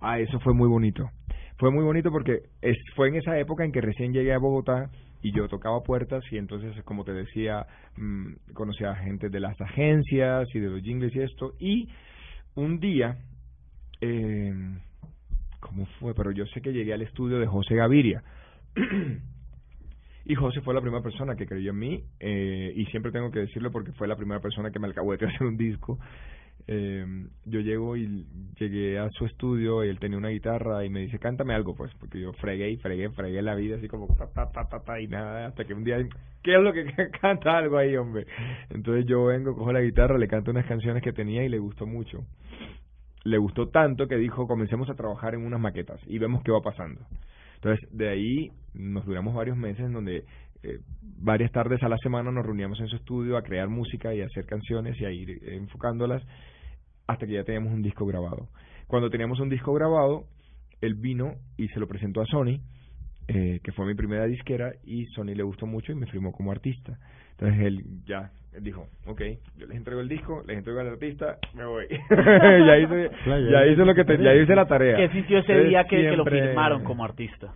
Ah, 0.00 0.18
eso 0.18 0.40
fue 0.40 0.52
muy 0.52 0.68
bonito. 0.68 1.08
Fue 1.56 1.70
muy 1.70 1.84
bonito 1.84 2.10
porque 2.10 2.40
es, 2.60 2.76
fue 2.96 3.08
en 3.08 3.14
esa 3.16 3.38
época 3.38 3.64
en 3.64 3.72
que 3.72 3.80
recién 3.80 4.12
llegué 4.12 4.32
a 4.34 4.38
Bogotá 4.38 4.90
y 5.24 5.32
yo 5.32 5.48
tocaba 5.48 5.82
puertas 5.82 6.22
y 6.30 6.36
entonces, 6.36 6.76
como 6.84 7.02
te 7.02 7.14
decía, 7.14 7.66
mm, 7.96 8.52
conocía 8.52 8.90
a 8.90 8.96
gente 8.96 9.30
de 9.30 9.40
las 9.40 9.58
agencias 9.58 10.46
y 10.54 10.60
de 10.60 10.68
los 10.68 10.82
jingles 10.82 11.16
y 11.16 11.20
esto. 11.20 11.54
Y 11.58 11.88
un 12.56 12.78
día, 12.78 13.16
eh, 14.02 14.52
¿cómo 15.60 15.86
fue? 15.98 16.14
Pero 16.14 16.30
yo 16.30 16.44
sé 16.48 16.60
que 16.60 16.74
llegué 16.74 16.92
al 16.92 17.00
estudio 17.00 17.38
de 17.38 17.46
José 17.46 17.74
Gaviria. 17.74 18.22
y 20.26 20.34
José 20.34 20.60
fue 20.60 20.74
la 20.74 20.82
primera 20.82 21.02
persona 21.02 21.36
que 21.36 21.46
creyó 21.46 21.70
en 21.70 21.78
mí 21.78 22.04
eh, 22.20 22.74
y 22.76 22.84
siempre 22.86 23.10
tengo 23.10 23.30
que 23.30 23.40
decirlo 23.40 23.70
porque 23.70 23.92
fue 23.92 24.06
la 24.06 24.16
primera 24.16 24.42
persona 24.42 24.70
que 24.70 24.78
me 24.78 24.88
de 24.88 25.26
hacer 25.26 25.46
un 25.46 25.56
disco 25.56 25.98
eh, 26.66 27.04
yo 27.44 27.60
llego 27.60 27.96
y 27.96 28.26
llegué 28.58 28.98
a 28.98 29.10
su 29.10 29.26
estudio 29.26 29.84
y 29.84 29.88
él 29.90 29.98
tenía 29.98 30.16
una 30.16 30.30
guitarra 30.30 30.84
y 30.84 30.88
me 30.88 31.00
dice, 31.00 31.18
cántame 31.18 31.54
algo, 31.54 31.74
pues, 31.74 31.92
porque 32.00 32.20
yo 32.20 32.32
fregué 32.34 32.70
y 32.70 32.76
fregué, 32.78 33.10
fregué 33.10 33.42
la 33.42 33.54
vida 33.54 33.76
así 33.76 33.86
como 33.86 34.08
y 34.98 35.06
nada, 35.08 35.46
hasta 35.46 35.64
que 35.64 35.74
un 35.74 35.84
día, 35.84 35.98
¿qué 36.42 36.54
es 36.54 36.62
lo 36.62 36.72
que 36.72 36.86
canta 37.20 37.58
algo 37.58 37.76
ahí, 37.76 37.96
hombre? 37.96 38.26
Entonces 38.70 39.04
yo 39.06 39.26
vengo, 39.26 39.54
cojo 39.54 39.72
la 39.72 39.82
guitarra, 39.82 40.16
le 40.16 40.28
canto 40.28 40.50
unas 40.50 40.66
canciones 40.66 41.02
que 41.02 41.12
tenía 41.12 41.44
y 41.44 41.48
le 41.48 41.58
gustó 41.58 41.86
mucho. 41.86 42.24
Le 43.24 43.38
gustó 43.38 43.68
tanto 43.68 44.06
que 44.06 44.16
dijo, 44.16 44.46
comencemos 44.46 44.88
a 44.88 44.94
trabajar 44.94 45.34
en 45.34 45.44
unas 45.44 45.60
maquetas 45.60 46.00
y 46.06 46.18
vemos 46.18 46.42
qué 46.44 46.52
va 46.52 46.60
pasando. 46.60 47.00
Entonces, 47.56 47.88
de 47.90 48.08
ahí 48.08 48.50
nos 48.74 49.04
duramos 49.04 49.34
varios 49.34 49.56
meses 49.56 49.84
en 49.84 49.92
donde 49.92 50.24
eh, 50.62 50.80
varias 51.18 51.52
tardes 51.52 51.82
a 51.82 51.88
la 51.88 51.98
semana 51.98 52.30
nos 52.30 52.44
reuníamos 52.44 52.80
en 52.80 52.88
su 52.88 52.96
estudio 52.96 53.36
a 53.36 53.42
crear 53.42 53.68
música 53.68 54.14
y 54.14 54.22
a 54.22 54.26
hacer 54.26 54.46
canciones 54.46 54.98
y 54.98 55.04
a 55.04 55.10
ir 55.10 55.40
enfocándolas 55.46 56.22
hasta 57.06 57.26
que 57.26 57.32
ya 57.32 57.44
teníamos 57.44 57.72
un 57.72 57.82
disco 57.82 58.06
grabado. 58.06 58.48
Cuando 58.86 59.10
teníamos 59.10 59.40
un 59.40 59.48
disco 59.48 59.72
grabado, 59.72 60.24
él 60.80 60.94
vino 60.94 61.36
y 61.56 61.68
se 61.68 61.80
lo 61.80 61.88
presentó 61.88 62.20
a 62.20 62.26
Sony, 62.26 62.60
eh, 63.28 63.60
que 63.62 63.72
fue 63.72 63.86
mi 63.86 63.94
primera 63.94 64.26
disquera, 64.26 64.72
y 64.84 65.06
Sony 65.06 65.34
le 65.34 65.42
gustó 65.42 65.66
mucho 65.66 65.92
y 65.92 65.94
me 65.94 66.06
firmó 66.06 66.32
como 66.32 66.52
artista. 66.52 66.98
Entonces 67.32 67.60
él 67.66 67.84
ya 68.06 68.30
dijo, 68.60 68.86
ok, 69.06 69.20
yo 69.56 69.66
les 69.66 69.76
entrego 69.76 70.00
el 70.00 70.08
disco, 70.08 70.42
les 70.46 70.58
entrego 70.58 70.80
al 70.80 70.88
artista, 70.88 71.38
me 71.54 71.64
voy. 71.64 71.86
ya 72.10 72.78
hice, 72.78 73.10
ya 73.26 73.66
hice 73.66 73.84
lo 73.84 73.94
que 73.94 74.04
ya 74.22 74.34
hice 74.34 74.54
la 74.54 74.66
tarea. 74.66 74.96
¿Qué 74.96 75.08
sintió 75.10 75.38
ese 75.38 75.64
día 75.64 75.84
que, 75.84 75.96
que 75.96 76.16
lo 76.16 76.24
firmaron 76.24 76.84
como 76.84 77.04
artista? 77.04 77.52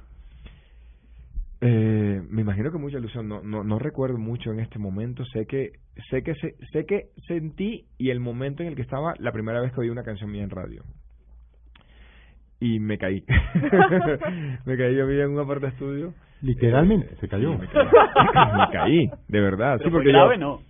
Eh, 1.61 2.23
me 2.31 2.43
imagino 2.43 2.71
que 2.71 2.79
mucha 2.79 2.99
ilusión. 2.99 3.29
No, 3.29 3.43
no, 3.43 3.65
no 3.65 3.79
recuerdo 3.79 4.19
mucho 4.19 4.53
en 4.53 4.61
este 4.61 4.79
momento. 4.79 5.25
Sé 5.27 5.47
que, 5.47 5.73
sé 6.11 6.23
que, 6.23 6.35
sé, 6.35 6.87
que 6.87 7.07
sentí 7.27 7.87
y 7.99 8.11
el 8.11 8.21
momento 8.21 8.63
en 8.63 8.69
el 8.69 8.77
que 8.77 8.83
estaba 8.83 9.15
la 9.19 9.33
primera 9.33 9.61
vez 9.61 9.73
que 9.73 9.81
oí 9.81 9.91
una 9.91 10.05
canción 10.05 10.31
mía 10.31 10.45
en 10.45 10.51
radio. 10.51 10.83
Y 12.61 12.79
me 12.81 12.99
caí. 12.99 13.25
me 14.67 14.77
caí, 14.77 14.97
yo 14.97 15.07
vivía 15.07 15.25
en 15.25 15.31
un 15.31 15.41
aparte 15.41 15.69
estudio. 15.69 16.15
Literalmente, 16.43 17.17
se 17.17 17.29
cayó. 17.29 17.59
me, 17.59 17.67
caí, 18.73 19.11
de 19.27 19.41
verdad. 19.41 19.79
sí, 19.83 19.91
porque 19.91 20.09
grave, 20.09 20.39
¿no? 20.39 20.61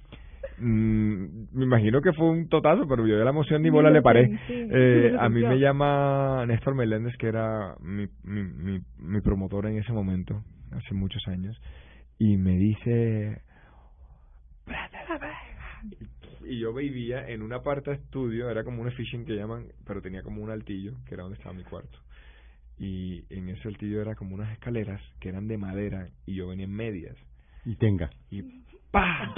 Mm, 0.58 1.46
me 1.52 1.64
imagino 1.64 2.00
que 2.00 2.12
fue 2.14 2.30
un 2.30 2.48
totazo, 2.48 2.88
pero 2.88 3.06
yo 3.06 3.16
de 3.16 3.24
la 3.24 3.30
emoción 3.30 3.62
ni 3.62 3.70
bola 3.70 3.90
le 3.90 4.02
paré. 4.02 4.38
Eh, 4.48 5.14
a 5.18 5.28
mí 5.28 5.42
me 5.42 5.58
llama 5.58 6.44
Néstor 6.46 6.74
Meléndez, 6.74 7.16
que 7.18 7.28
era 7.28 7.74
mi, 7.80 8.06
mi, 8.24 8.42
mi, 8.42 8.80
mi 8.98 9.20
promotor 9.20 9.66
en 9.66 9.78
ese 9.78 9.92
momento 9.92 10.42
hace 10.72 10.94
muchos 10.94 11.26
años, 11.28 11.60
y 12.18 12.36
me 12.36 12.56
dice, 12.56 13.42
y 16.44 16.58
yo 16.58 16.72
vivía 16.72 17.28
en 17.28 17.42
una 17.42 17.62
parte 17.62 17.90
de 17.90 17.96
estudio, 17.96 18.50
era 18.50 18.64
como 18.64 18.82
un 18.82 18.90
fishing 18.92 19.24
que 19.24 19.36
llaman, 19.36 19.66
pero 19.86 20.00
tenía 20.00 20.22
como 20.22 20.42
un 20.42 20.50
altillo, 20.50 20.94
que 21.06 21.14
era 21.14 21.22
donde 21.22 21.36
estaba 21.36 21.54
mi 21.54 21.64
cuarto. 21.64 21.98
Y 22.78 23.24
en 23.30 23.48
ese 23.48 23.68
altillo 23.68 24.00
era 24.00 24.14
como 24.14 24.34
unas 24.34 24.52
escaleras 24.52 25.00
que 25.20 25.28
eran 25.28 25.48
de 25.48 25.58
madera 25.58 26.08
y 26.26 26.36
yo 26.36 26.48
venía 26.48 26.64
en 26.64 26.72
medias. 26.72 27.16
Y 27.64 27.74
tenga. 27.76 28.08
Y 28.30 28.42
¡pah! 28.90 29.34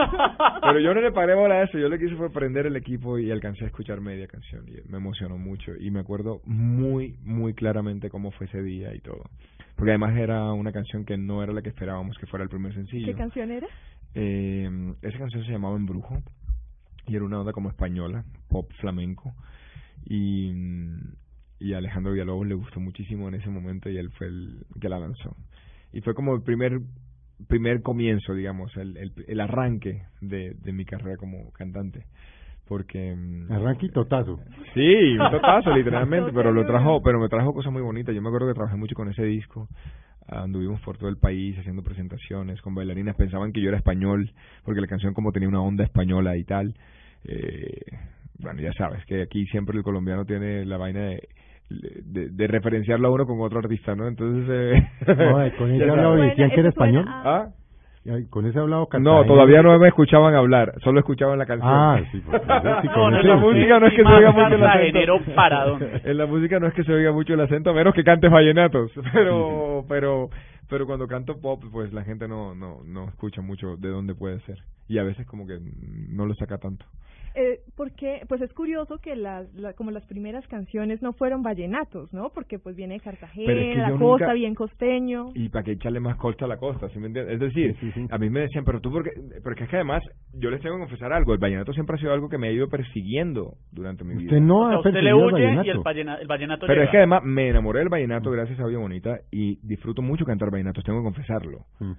Pero 0.63 0.79
yo 0.79 0.95
no 0.95 1.01
le 1.01 1.11
paré 1.11 1.35
bola 1.35 1.57
a 1.57 1.63
eso, 1.65 1.79
yo 1.79 1.89
lo 1.89 1.99
que 1.99 2.05
hice 2.05 2.17
fue 2.17 2.31
prender 2.31 2.67
el 2.67 2.77
equipo 2.77 3.19
y 3.19 3.31
alcancé 3.31 3.65
a 3.65 3.69
escuchar 3.69 4.01
media 4.01 4.29
canción 4.29 4.67
y 4.69 4.89
me 4.89 4.99
emocionó 4.99 5.39
mucho 5.39 5.73
y 5.79 5.91
me 5.91 6.01
acuerdo 6.01 6.43
muy, 6.45 7.17
muy 7.25 7.55
claramente 7.55 8.11
cómo 8.11 8.31
fue 8.31 8.47
ese 8.47 8.63
día 8.63 8.95
y 8.95 9.01
todo. 9.01 9.25
Porque 9.81 9.93
además 9.93 10.15
era 10.15 10.53
una 10.53 10.73
canción 10.73 11.07
que 11.07 11.17
no 11.17 11.43
era 11.43 11.55
la 11.55 11.63
que 11.63 11.71
esperábamos 11.71 12.15
que 12.19 12.27
fuera 12.27 12.43
el 12.43 12.51
primer 12.51 12.75
sencillo. 12.75 13.07
¿Qué 13.07 13.15
canción 13.15 13.51
era? 13.51 13.67
Eh, 14.15 14.69
esa 15.01 15.19
canción 15.19 15.43
se 15.43 15.53
llamaba 15.53 15.75
Embrujo 15.75 16.23
y 17.07 17.17
era 17.17 17.25
una 17.25 17.41
onda 17.41 17.53
como 17.55 17.71
española, 17.71 18.23
pop 18.51 18.71
flamenco. 18.79 19.33
Y, 20.05 20.53
y 21.59 21.73
a 21.73 21.79
Alejandro 21.79 22.13
Villalobos 22.13 22.47
le 22.47 22.57
gustó 22.57 22.79
muchísimo 22.79 23.29
en 23.29 23.37
ese 23.37 23.49
momento 23.49 23.89
y 23.89 23.97
él 23.97 24.11
fue 24.11 24.27
el 24.27 24.67
que 24.79 24.91
la 24.91 24.99
lanzó. 24.99 25.35
Y 25.95 26.03
fue 26.03 26.13
como 26.13 26.35
el 26.35 26.43
primer 26.43 26.79
primer 27.49 27.81
comienzo, 27.81 28.35
digamos, 28.35 28.77
el, 28.77 28.99
el, 28.99 29.15
el 29.27 29.41
arranque 29.41 30.03
de, 30.21 30.57
de 30.63 30.73
mi 30.75 30.85
carrera 30.85 31.17
como 31.17 31.53
cantante 31.53 32.05
porque 32.71 33.17
mm, 33.17 33.53
arranque 33.53 33.87
y 33.87 33.89
totazo 33.89 34.39
sí 34.75 35.19
un 35.19 35.29
totazo 35.33 35.75
literalmente 35.75 36.31
pero 36.33 36.53
lo 36.53 36.65
trajo 36.65 37.03
pero 37.03 37.19
me 37.19 37.29
trajo 37.29 37.53
cosas 37.53 37.73
muy 37.73 37.83
bonitas 37.83 38.15
yo 38.15 38.23
me 38.23 38.29
acuerdo 38.29 38.47
que 38.47 38.55
trabajé 38.55 38.77
mucho 38.77 38.95
con 38.95 39.09
ese 39.09 39.25
disco 39.25 39.67
anduvimos 40.29 40.81
por 40.83 40.97
todo 40.97 41.09
el 41.09 41.17
país 41.17 41.59
haciendo 41.59 41.83
presentaciones 41.83 42.63
con 42.63 42.77
bailarinas 42.77 43.17
pensaban 43.17 43.53
que 43.53 43.61
yo 43.61 43.71
era 43.71 43.79
español 43.79 44.31
porque 44.65 44.81
la 44.81 44.87
canción 44.87 45.15
como 45.15 45.33
tenía 45.33 45.49
una 45.49 45.61
onda 45.61 45.83
española 45.83 46.37
y 46.37 46.45
tal 46.45 46.77
eh, 47.25 47.81
bueno 48.39 48.63
ya 48.63 48.73
sabes 48.75 49.05
que 49.07 49.23
aquí 49.23 49.45
siempre 49.47 49.77
el 49.77 49.83
colombiano 49.83 50.25
tiene 50.25 50.65
la 50.65 50.77
vaina 50.77 51.01
de 51.01 51.29
de, 51.71 52.31
de 52.31 52.47
referenciarlo 52.49 53.07
a 53.07 53.13
uno 53.13 53.27
con 53.27 53.41
otro 53.43 53.61
artista, 53.61 53.95
¿no? 53.95 54.09
Entonces... 54.09 54.83
Eh, 55.07 55.53
¿Con 55.57 55.71
ese 55.71 55.89
hablado 55.89 56.17
decían 56.17 56.51
que 56.51 56.59
era 56.59 56.69
español? 56.69 57.05
¿Ah? 57.07 57.51
¿Con 58.31 58.47
ese 58.47 58.59
hablado 58.59 58.89
No, 58.99 59.27
todavía 59.27 59.63
no 59.63 59.79
me 59.79 59.89
escuchaban 59.89 60.35
hablar, 60.35 60.73
solo 60.83 61.01
escuchaban 61.01 61.39
la 61.39 61.45
canción. 61.45 61.71
Ah, 61.71 62.01
sí, 62.11 62.23
pues, 62.25 62.41
con 62.95 63.15
en 63.15 63.29
la 63.29 63.37
música 63.37 63.79
no 63.79 63.87
es 63.89 63.95
que 63.95 64.03
se 64.03 64.09
oiga 64.09 64.33
mucho 64.33 64.55
el 64.55 64.65
acento. 64.65 65.35
Para 65.35 65.67
en 66.05 66.17
la 66.17 66.27
música 66.27 66.59
no 66.59 66.67
es 66.67 66.75
que 66.75 66.85
se 66.85 66.93
oiga 66.93 67.13
mucho 67.13 67.35
el 67.35 67.41
acento, 67.41 67.71
a 67.71 67.75
menos 67.75 67.95
que 67.95 68.03
cantes 68.03 68.31
vallenatos, 68.31 68.91
pero 69.13 69.85
pero 69.87 70.31
pero 70.71 70.87
cuando 70.87 71.07
canto 71.07 71.41
pop, 71.43 71.63
pues 71.71 71.93
la 71.93 72.03
gente 72.03 72.27
no 72.27 72.55
no 72.55 72.79
no 72.87 73.09
escucha 73.09 73.43
mucho 73.43 73.77
de 73.77 73.91
dónde 73.91 74.15
puede 74.15 74.41
ser 74.41 74.57
y 74.89 74.99
a 74.99 75.03
veces 75.03 75.27
como 75.27 75.47
que 75.47 75.61
no 76.09 76.25
lo 76.25 76.35
saca 76.35 76.57
tanto. 76.57 76.87
Eh, 77.35 77.61
porque 77.77 78.23
pues 78.29 78.41
es 78.41 78.53
curioso 78.53 78.99
que 78.99 79.15
las 79.15 79.47
como 79.77 79.91
las 79.91 80.05
primeras 80.07 80.47
canciones 80.49 81.01
no 81.01 81.13
fueron 81.13 81.43
vallenatos, 81.43 82.13
¿no? 82.13 82.31
Porque 82.31 82.59
pues 82.59 82.77
viene 82.77 82.95
de 82.95 83.01
Cartagena, 83.01 83.91
la 83.91 83.97
costa, 83.97 84.33
bien 84.33 84.55
costeño. 84.55 85.29
Y 85.35 85.49
para 85.49 85.65
que 85.65 85.73
echarle 85.73 86.01
más 86.01 86.17
costa 86.17 86.47
a 86.47 86.49
la 86.49 86.57
costa, 86.57 86.89
¿sí 86.89 86.99
me 86.99 87.07
entiendes? 87.07 87.35
Es 87.35 87.41
decir, 87.41 87.77
a 88.11 88.19
mí 88.19 88.31
me 88.31 88.41
decían, 88.41 88.65
pero 88.65 88.81
tú, 88.81 88.91
porque, 88.91 89.11
porque 89.43 89.65
es 89.65 89.71
que 89.71 89.77
además, 89.77 90.03
yo 90.35 90.51
les 90.51 90.61
tengo 90.61 90.77
que 90.77 90.83
confesar 90.83 91.13
algo, 91.13 91.33
el 91.33 91.39
vallenato 91.39 91.73
siempre 91.73 91.97
ha 91.97 91.99
sido 91.99 92.13
algo 92.13 92.29
que 92.29 92.39
me 92.39 92.49
ha 92.49 92.53
ido 92.53 92.69
persiguiendo 92.69 93.55
durante 93.71 94.05
mi 94.05 94.15
vida. 94.15 94.33
Usted 94.33 94.41
no 94.41 94.67
ha 94.67 94.79
usted 94.79 94.93
le 94.93 95.15
huye 95.15 95.41
y 95.65 95.71
el, 95.71 95.79
vallenato, 96.27 96.67
Pero 96.67 96.83
es 96.83 96.91
que 96.91 96.99
además 96.99 97.23
me 97.25 97.49
enamoré 97.49 97.81
del 97.81 97.89
vallenato 97.89 98.31
gracias 98.31 98.59
a 98.61 98.67
Vida 98.67 98.79
Bonita 98.79 99.21
y 99.31 99.59
disfruto 99.67 100.03
mucho 100.03 100.25
cantar 100.25 100.51
vallenatos, 100.51 100.85
tengo 100.85 101.01
que 101.01 101.05
confesarlo. 101.05 101.61
Mm. 101.79 101.93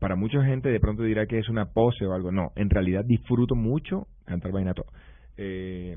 Para 0.00 0.16
mucha 0.16 0.42
gente 0.44 0.70
de 0.70 0.80
pronto 0.80 1.02
dirá 1.02 1.26
que 1.26 1.38
es 1.38 1.48
una 1.48 1.66
pose 1.66 2.06
o 2.06 2.14
algo. 2.14 2.32
No, 2.32 2.52
en 2.56 2.70
realidad 2.70 3.04
disfruto 3.04 3.54
mucho 3.54 4.06
cantar 4.24 4.52
vallenato. 4.52 4.86
Eh, 5.36 5.96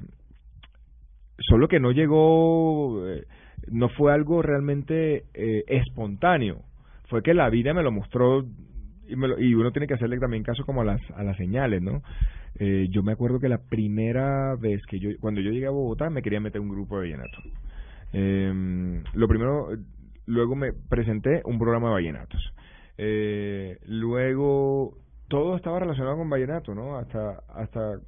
solo 1.39 1.67
que 1.67 1.79
no 1.79 1.91
llegó, 1.91 3.07
eh, 3.07 3.25
no 3.71 3.89
fue 3.89 4.13
algo 4.13 4.41
realmente 4.41 5.25
eh, 5.33 5.63
espontáneo. 5.67 6.61
Fue 7.09 7.23
que 7.23 7.33
la 7.33 7.49
vida 7.49 7.73
me 7.73 7.83
lo 7.83 7.91
mostró 7.91 8.45
y, 9.07 9.15
me 9.15 9.27
y 9.39 9.53
uno 9.53 9.71
tiene 9.71 9.87
que 9.87 9.93
hacerle 9.93 10.19
también 10.19 10.43
caso 10.43 10.65
como 10.65 10.81
a 10.81 10.85
las 10.85 11.01
a 11.11 11.23
las 11.23 11.37
señales 11.37 11.79
no 11.81 12.01
yo 12.57 13.03
me 13.03 13.11
acuerdo 13.11 13.39
que 13.39 13.49
la 13.49 13.59
primera 13.59 14.55
vez 14.55 14.81
que 14.87 14.97
yo 14.97 15.09
cuando 15.19 15.41
yo 15.41 15.51
llegué 15.51 15.67
a 15.67 15.71
Bogotá 15.71 16.09
me 16.09 16.21
quería 16.21 16.39
meter 16.39 16.61
un 16.61 16.69
grupo 16.69 16.95
de 16.95 17.01
vallenato 17.01 17.37
eh, 18.13 19.03
lo 19.13 19.27
primero 19.27 19.67
luego 20.25 20.55
me 20.55 20.71
presenté 20.71 21.41
un 21.43 21.59
programa 21.59 21.89
de 21.89 21.93
vallenatos 21.95 22.53
eh, 22.97 23.77
luego 23.85 24.97
todo 25.27 25.55
estaba 25.55 25.79
relacionado 25.79 26.17
con 26.17 26.29
vallenato 26.29 26.73
no 26.73 26.97
hasta 26.97 27.43
hasta 27.49 27.99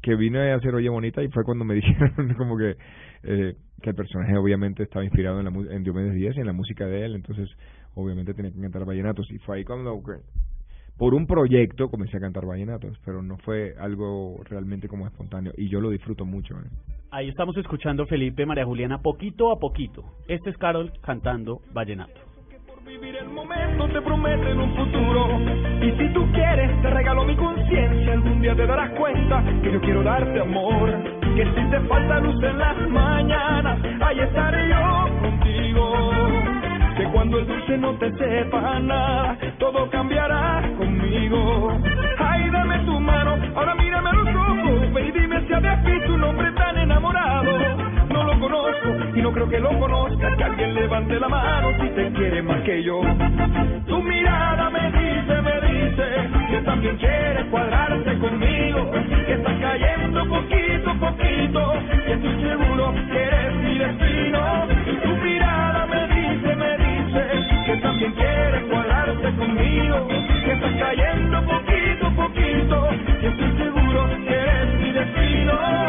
que 0.00 0.14
vine 0.14 0.52
a 0.52 0.56
hacer 0.56 0.74
Oye 0.74 0.88
Bonita 0.88 1.22
y 1.22 1.28
fue 1.28 1.44
cuando 1.44 1.64
me 1.64 1.74
dijeron 1.76 2.34
como 2.36 2.56
que 2.56 2.76
eh, 3.24 3.56
que 3.82 3.90
el 3.90 3.96
personaje 3.96 4.36
obviamente 4.36 4.84
estaba 4.84 5.04
inspirado 5.04 5.40
en, 5.40 5.44
la, 5.44 5.74
en 5.74 5.82
Diomedes 5.82 6.14
Díaz 6.14 6.36
y 6.36 6.40
en 6.40 6.46
la 6.46 6.52
música 6.52 6.86
de 6.86 7.04
él, 7.04 7.14
entonces 7.14 7.48
obviamente 7.94 8.34
tenía 8.34 8.52
que 8.52 8.60
cantar 8.60 8.84
vallenatos 8.84 9.30
y 9.30 9.38
fue 9.38 9.58
ahí 9.58 9.64
cuando 9.64 10.00
por 10.96 11.14
un 11.14 11.26
proyecto 11.26 11.90
comencé 11.90 12.16
a 12.16 12.20
cantar 12.20 12.46
vallenatos, 12.46 12.98
pero 13.04 13.22
no 13.22 13.36
fue 13.38 13.74
algo 13.78 14.40
realmente 14.44 14.88
como 14.88 15.06
espontáneo 15.06 15.52
y 15.56 15.68
yo 15.68 15.80
lo 15.80 15.90
disfruto 15.90 16.24
mucho. 16.24 16.54
¿eh? 16.54 16.70
Ahí 17.10 17.28
estamos 17.28 17.56
escuchando 17.58 18.06
Felipe 18.06 18.46
María 18.46 18.64
Juliana 18.64 18.98
poquito 19.02 19.52
a 19.52 19.58
poquito. 19.58 20.04
Este 20.26 20.50
es 20.50 20.56
Carol 20.56 20.92
cantando 21.02 21.60
vallenato 21.74 22.25
vivir 22.86 23.16
el 23.16 23.28
momento 23.28 23.88
te 23.88 24.00
prometen 24.00 24.60
un 24.60 24.74
futuro. 24.76 25.40
Y 25.82 25.90
si 25.98 26.08
tú 26.12 26.30
quieres, 26.32 26.70
te 26.82 26.90
regalo 26.90 27.24
mi 27.24 27.34
conciencia. 27.34 28.12
Algún 28.12 28.40
día 28.40 28.54
te 28.54 28.64
darás 28.64 28.90
cuenta 28.90 29.42
que 29.62 29.72
yo 29.72 29.80
quiero 29.80 30.02
darte 30.04 30.40
amor. 30.40 30.90
Que 31.34 31.44
si 31.44 31.70
te 31.70 31.80
falta 31.80 32.20
luz 32.20 32.42
en 32.42 32.58
las 32.58 32.88
mañanas, 32.88 33.78
ahí 34.00 34.20
estaré 34.20 34.68
yo 34.68 35.08
contigo. 35.20 36.10
Que 36.96 37.04
cuando 37.12 37.38
el 37.40 37.46
dulce 37.46 37.76
no 37.76 37.92
te 37.94 38.12
sepa 38.12 38.78
nada, 38.80 39.36
todo 39.58 39.90
cambiará 39.90 40.62
conmigo. 40.78 41.72
Ay, 42.18 42.48
dame 42.50 42.78
tu 42.80 43.00
mano, 43.00 43.36
ahora 43.56 43.74
mírame 43.74 44.10
a 44.10 44.12
los 44.12 44.28
ojos, 44.28 44.94
ve 44.94 45.06
y 45.08 45.10
dime 45.10 45.46
si 45.46 45.52
habías 45.52 45.84
visto 45.84 46.14
un 46.14 46.24
hombre 46.24 46.52
tan 46.52 46.78
enamorado 46.78 47.85
no 48.16 48.24
lo 48.24 48.40
conozco 48.40 48.88
y 49.14 49.20
no 49.20 49.32
creo 49.32 49.48
que 49.48 49.60
lo 49.60 49.78
conozca. 49.78 50.36
Que 50.36 50.44
alguien 50.44 50.74
levante 50.74 51.20
la 51.20 51.28
mano 51.28 51.68
si 51.80 51.88
te 51.90 52.12
quiere 52.12 52.42
más 52.42 52.60
que 52.62 52.82
yo. 52.82 53.00
Tu 53.86 54.02
mirada 54.02 54.70
me 54.70 54.90
dice, 54.90 55.34
me 55.42 55.56
dice 55.68 56.04
que 56.50 56.60
también 56.62 56.96
quieres 56.96 57.44
cuadrarte 57.50 58.18
conmigo. 58.18 58.90
Que 59.26 59.32
estás 59.34 59.54
cayendo 59.60 60.26
poquito 60.28 60.94
poquito. 60.98 61.72
Que 62.06 62.12
estoy 62.12 62.42
seguro 62.48 62.94
que 63.12 63.22
eres 63.22 63.54
mi 63.56 63.78
destino. 63.78 64.40
Tu 65.04 65.16
mirada 65.16 65.86
me 65.86 66.02
dice, 66.16 66.56
me 66.56 66.72
dice 66.78 67.22
que 67.66 67.76
también 67.82 68.12
quieres 68.12 68.62
cuadrarte 68.70 69.36
conmigo. 69.36 70.08
Que 70.44 70.52
estás 70.52 70.74
cayendo 70.78 71.42
poquito 71.44 72.10
poquito. 72.16 72.88
Que 73.20 73.26
estoy 73.28 73.50
seguro 73.58 74.08
que 74.26 74.34
eres 74.34 74.74
mi 74.80 74.90
destino 74.92 75.85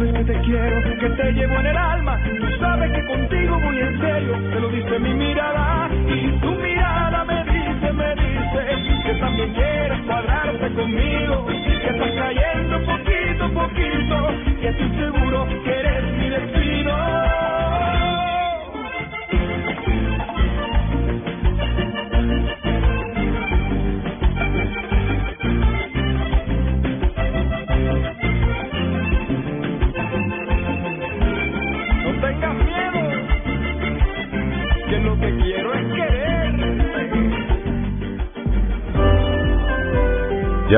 sabes 0.00 0.14
que 0.14 0.32
te 0.32 0.40
quiero, 0.40 0.82
que 0.98 1.08
te 1.10 1.32
llevo 1.32 1.54
en 1.56 1.66
el 1.66 1.76
alma. 1.76 2.18
Tú 2.24 2.46
sabes 2.58 2.92
que 2.92 3.06
contigo 3.06 3.60
voy 3.60 3.78
en 3.78 4.00
serio, 4.00 4.32
te 4.50 4.60
lo 4.60 4.68
dice 4.68 4.98
mi 4.98 5.14
mirada. 5.14 5.90
Y 6.08 6.40
tu 6.40 6.50
mirada 6.52 7.24
me 7.24 7.44
dice, 7.44 7.92
me 7.92 8.14
dice 8.14 9.02
que 9.04 9.14
también 9.20 9.52
quieres 9.52 10.00
cuadrarte 10.06 10.72
conmigo. 10.74 11.46
Que 11.46 11.88
estás 11.90 12.10
cayendo 12.12 12.80
poquito 12.84 13.44
a 13.44 13.48
poquito, 13.48 14.28
que 14.60 14.68
estoy 14.68 14.90
seguro 14.96 15.46
que 15.64 15.70
eres 15.80 16.09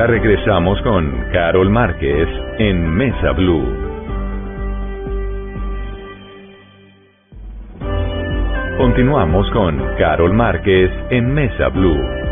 Regresamos 0.05 0.81
con 0.81 1.29
Carol 1.31 1.69
Márquez 1.69 2.27
en 2.59 2.89
Mesa 2.93 3.31
Blue. 3.31 3.65
Continuamos 8.77 9.49
con 9.51 9.95
Carol 9.97 10.33
Márquez 10.33 10.91
en 11.09 11.33
Mesa 11.33 11.69
Blue. 11.69 12.22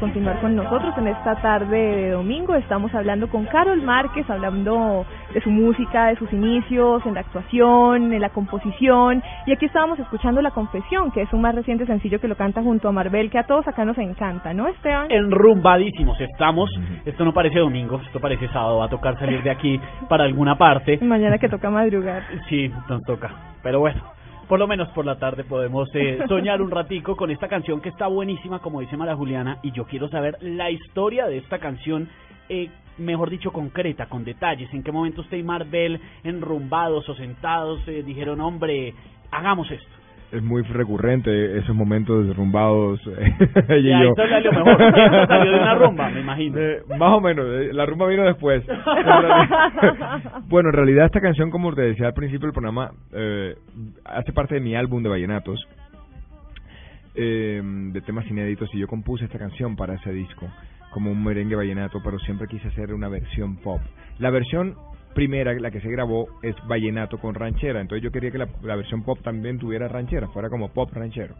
Con 0.00 0.56
nosotros 0.56 0.94
en 0.96 1.08
esta 1.08 1.34
tarde 1.42 1.76
de 1.76 2.10
domingo. 2.10 2.54
Estamos 2.54 2.94
hablando 2.94 3.28
con 3.28 3.44
Carol 3.44 3.82
Márquez, 3.82 4.28
hablando 4.30 5.04
de 5.34 5.42
su 5.42 5.50
música, 5.50 6.06
de 6.06 6.16
sus 6.16 6.32
inicios, 6.32 7.04
en 7.04 7.14
la 7.14 7.20
actuación, 7.20 8.10
en 8.10 8.20
la 8.20 8.30
composición. 8.30 9.22
Y 9.44 9.52
aquí 9.52 9.66
estábamos 9.66 9.98
escuchando 9.98 10.40
La 10.40 10.52
Confesión, 10.52 11.10
que 11.10 11.20
es 11.20 11.32
un 11.34 11.42
más 11.42 11.54
reciente 11.54 11.84
sencillo 11.84 12.18
que 12.18 12.28
lo 12.28 12.36
canta 12.36 12.62
junto 12.62 12.88
a 12.88 12.92
Marvel, 12.92 13.30
que 13.30 13.38
a 13.38 13.46
todos 13.46 13.68
acá 13.68 13.84
nos 13.84 13.98
encanta, 13.98 14.54
¿no, 14.54 14.68
Esteban? 14.68 15.10
Enrumbadísimos 15.10 16.18
estamos. 16.18 16.70
Esto 17.04 17.26
no 17.26 17.34
parece 17.34 17.58
domingo, 17.58 18.00
esto 18.02 18.20
parece 18.20 18.48
sábado. 18.48 18.78
Va 18.78 18.86
a 18.86 18.90
tocar 18.90 19.18
salir 19.18 19.42
de 19.42 19.50
aquí 19.50 19.78
para 20.08 20.24
alguna 20.24 20.56
parte. 20.56 20.98
Mañana 21.02 21.36
que 21.36 21.50
toca 21.50 21.68
madrugar. 21.68 22.22
Sí, 22.48 22.72
nos 22.88 23.02
toca. 23.02 23.30
Pero 23.62 23.80
bueno 23.80 24.19
por 24.50 24.58
lo 24.58 24.66
menos 24.66 24.88
por 24.88 25.06
la 25.06 25.16
tarde 25.16 25.44
podemos 25.44 25.88
eh, 25.94 26.18
soñar 26.26 26.60
un 26.60 26.72
ratico 26.72 27.14
con 27.14 27.30
esta 27.30 27.46
canción 27.46 27.80
que 27.80 27.88
está 27.88 28.08
buenísima, 28.08 28.58
como 28.58 28.80
dice 28.80 28.96
Mara 28.96 29.14
Juliana, 29.14 29.58
y 29.62 29.70
yo 29.70 29.84
quiero 29.84 30.08
saber 30.08 30.38
la 30.40 30.72
historia 30.72 31.28
de 31.28 31.38
esta 31.38 31.60
canción. 31.60 32.08
Eh, 32.48 32.68
mejor 32.98 33.30
dicho, 33.30 33.52
concreta, 33.52 34.06
con 34.06 34.24
detalles. 34.24 34.68
¿En 34.74 34.82
qué 34.82 34.90
momento 34.90 35.20
usted 35.20 35.36
y 35.36 35.44
Marvel, 35.44 36.00
enrumbados 36.24 37.08
o 37.08 37.14
sentados, 37.14 37.80
eh, 37.86 38.02
dijeron, 38.02 38.40
hombre, 38.40 38.92
hagamos 39.30 39.70
esto? 39.70 39.99
Es 40.32 40.42
muy 40.42 40.62
recurrente 40.62 41.58
esos 41.58 41.74
momentos 41.74 42.26
derrumbados. 42.26 43.00
y 43.06 43.90
yo. 43.90 44.14
salió 44.14 44.52
mejor. 44.52 44.78
salió 45.28 45.52
de 45.52 45.58
una 45.58 45.74
rumba, 45.74 46.08
me 46.10 46.20
imagino. 46.20 46.58
más 46.98 47.12
o 47.12 47.20
menos, 47.20 47.46
eh, 47.46 47.72
la 47.72 47.86
rumba 47.86 48.06
vino 48.06 48.24
después. 48.24 48.64
bueno, 50.48 50.68
en 50.70 50.74
realidad 50.74 51.06
esta 51.06 51.20
canción, 51.20 51.50
como 51.50 51.74
te 51.74 51.82
decía 51.82 52.06
al 52.06 52.14
principio 52.14 52.46
del 52.46 52.52
programa, 52.52 52.92
eh, 53.12 53.56
hace 54.04 54.32
parte 54.32 54.54
de 54.56 54.60
mi 54.60 54.76
álbum 54.76 55.02
de 55.02 55.08
vallenatos, 55.08 55.60
eh, 57.14 57.60
de 57.62 58.00
temas 58.02 58.26
inéditos, 58.30 58.68
y 58.72 58.78
yo 58.78 58.86
compuse 58.86 59.24
esta 59.24 59.38
canción 59.38 59.74
para 59.74 59.94
ese 59.94 60.12
disco, 60.12 60.46
como 60.92 61.10
un 61.10 61.24
merengue 61.24 61.56
vallenato, 61.56 62.00
pero 62.04 62.18
siempre 62.20 62.46
quise 62.46 62.68
hacer 62.68 62.94
una 62.94 63.08
versión 63.08 63.56
pop. 63.56 63.80
La 64.18 64.30
versión 64.30 64.76
primera, 65.14 65.52
la 65.54 65.70
que 65.70 65.80
se 65.80 65.90
grabó, 65.90 66.28
es 66.42 66.54
vallenato 66.66 67.18
con 67.18 67.34
ranchera. 67.34 67.80
Entonces 67.80 68.02
yo 68.02 68.10
quería 68.10 68.30
que 68.30 68.38
la, 68.38 68.76
versión 68.76 69.02
pop 69.02 69.18
también 69.22 69.58
tuviera 69.58 69.88
ranchera, 69.88 70.28
fuera 70.28 70.48
como 70.48 70.68
pop 70.68 70.90
ranchero. 70.92 71.34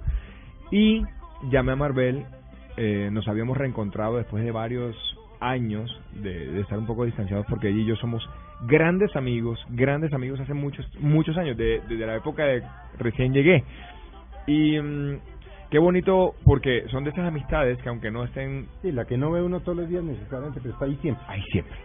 Y 0.70 1.02
llamé 1.50 1.72
a 1.72 1.76
Marvel, 1.76 2.24
eh, 2.76 3.08
nos 3.12 3.26
habíamos 3.28 3.56
reencontrado 3.56 4.16
después 4.16 4.44
de 4.44 4.50
varios 4.50 4.96
años 5.40 5.90
de, 6.12 6.60
estar 6.60 6.78
un 6.78 6.86
poco 6.86 7.04
distanciados 7.04 7.46
porque 7.48 7.68
ella 7.68 7.80
y 7.80 7.86
yo 7.86 7.96
somos 7.96 8.22
grandes 8.66 9.14
amigos, 9.16 9.58
grandes 9.70 10.12
amigos 10.12 10.38
hace 10.40 10.52
muchos 10.52 10.86
muchos 10.98 11.36
años, 11.38 11.56
desde 11.56 12.06
la 12.06 12.16
época 12.16 12.44
de 12.44 12.62
recién 12.98 13.32
llegué. 13.32 13.64
Y, 14.46 14.78
mm, 14.78 15.18
qué 15.70 15.78
bonito 15.78 16.34
porque 16.44 16.84
son 16.90 17.04
de 17.04 17.10
esas 17.10 17.26
amistades 17.26 17.78
que 17.78 17.88
aunque 17.88 18.10
no 18.10 18.24
estén... 18.24 18.66
Sí, 18.82 18.92
la 18.92 19.04
que 19.04 19.16
no 19.16 19.30
ve 19.30 19.40
uno 19.40 19.60
todos 19.60 19.78
los 19.78 19.88
días 19.88 20.02
necesariamente, 20.02 20.60
pero 20.60 20.74
está 20.74 20.84
ahí 20.84 20.98
siempre. 21.00 21.24
Ahí 21.28 21.42
siempre. 21.52 21.76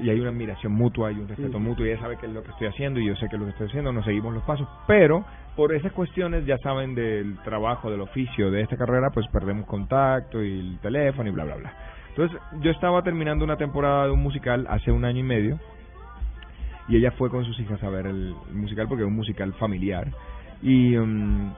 Y 0.00 0.10
hay 0.10 0.20
una 0.20 0.30
admiración 0.30 0.72
mutua, 0.72 1.08
hay 1.08 1.16
un 1.16 1.28
respeto 1.28 1.58
mutuo, 1.58 1.84
y 1.84 1.90
ella 1.90 2.00
sabe 2.00 2.16
qué 2.18 2.26
es 2.26 2.32
lo 2.32 2.42
que 2.42 2.50
estoy 2.50 2.68
haciendo 2.68 3.00
y 3.00 3.06
yo 3.06 3.16
sé 3.16 3.28
que 3.28 3.36
es 3.36 3.40
lo 3.40 3.46
que 3.46 3.52
estoy 3.52 3.66
haciendo, 3.66 3.92
nos 3.92 4.04
seguimos 4.04 4.32
los 4.32 4.44
pasos, 4.44 4.68
pero 4.86 5.24
por 5.56 5.74
esas 5.74 5.92
cuestiones, 5.92 6.46
ya 6.46 6.58
saben, 6.58 6.94
del 6.94 7.36
trabajo, 7.44 7.90
del 7.90 8.00
oficio 8.00 8.50
de 8.50 8.62
esta 8.62 8.76
carrera, 8.76 9.10
pues 9.10 9.26
perdemos 9.28 9.66
contacto 9.66 10.42
y 10.42 10.60
el 10.60 10.78
teléfono 10.78 11.28
y 11.28 11.32
bla, 11.32 11.44
bla, 11.44 11.56
bla. 11.56 11.72
Entonces, 12.10 12.40
yo 12.60 12.70
estaba 12.70 13.02
terminando 13.02 13.44
una 13.44 13.56
temporada 13.56 14.06
de 14.06 14.12
un 14.12 14.22
musical 14.22 14.66
hace 14.68 14.92
un 14.92 15.04
año 15.04 15.20
y 15.20 15.24
medio 15.24 15.58
y 16.88 16.96
ella 16.96 17.10
fue 17.12 17.30
con 17.30 17.44
sus 17.44 17.58
hijas 17.58 17.82
a 17.82 17.88
ver 17.88 18.06
el 18.06 18.34
musical 18.52 18.86
porque 18.88 19.02
es 19.02 19.08
un 19.08 19.16
musical 19.16 19.52
familiar 19.54 20.08
y 20.62 20.96
um, 20.96 21.52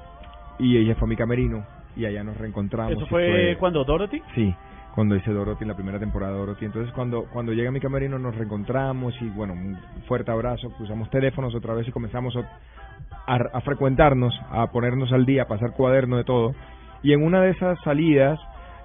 y 0.58 0.76
ella 0.76 0.94
fue 0.94 1.06
a 1.06 1.08
mi 1.08 1.16
camerino 1.16 1.64
y 1.96 2.04
allá 2.04 2.22
nos 2.22 2.36
reencontramos. 2.36 2.92
¿Eso 2.92 3.06
fue, 3.06 3.56
cuando 3.58 3.84
Dorothy? 3.84 4.22
Sí, 4.34 4.54
cuando 4.94 5.16
hice 5.16 5.32
Dorothy, 5.32 5.64
la 5.64 5.74
primera 5.74 5.98
temporada 5.98 6.32
de 6.32 6.38
Dorothy. 6.38 6.66
Entonces 6.66 6.92
cuando 6.94 7.24
cuando 7.32 7.52
llega 7.52 7.68
a 7.68 7.72
mi 7.72 7.80
camerino 7.80 8.18
nos 8.18 8.34
reencontramos 8.34 9.14
y 9.20 9.28
bueno, 9.30 9.54
un 9.54 9.78
fuerte 10.06 10.30
abrazo, 10.30 10.70
cruzamos 10.70 11.10
teléfonos 11.10 11.54
otra 11.54 11.74
vez 11.74 11.88
y 11.88 11.92
comenzamos 11.92 12.34
a, 12.36 13.34
a, 13.34 13.60
frecuentarnos, 13.62 14.34
a 14.50 14.70
ponernos 14.70 15.12
al 15.12 15.26
día, 15.26 15.42
a 15.42 15.48
pasar 15.48 15.72
cuaderno 15.72 16.16
de 16.16 16.24
todo. 16.24 16.54
Y 17.02 17.12
en 17.12 17.22
una 17.22 17.42
de 17.42 17.50
esas 17.50 17.78
salidas 17.82 18.38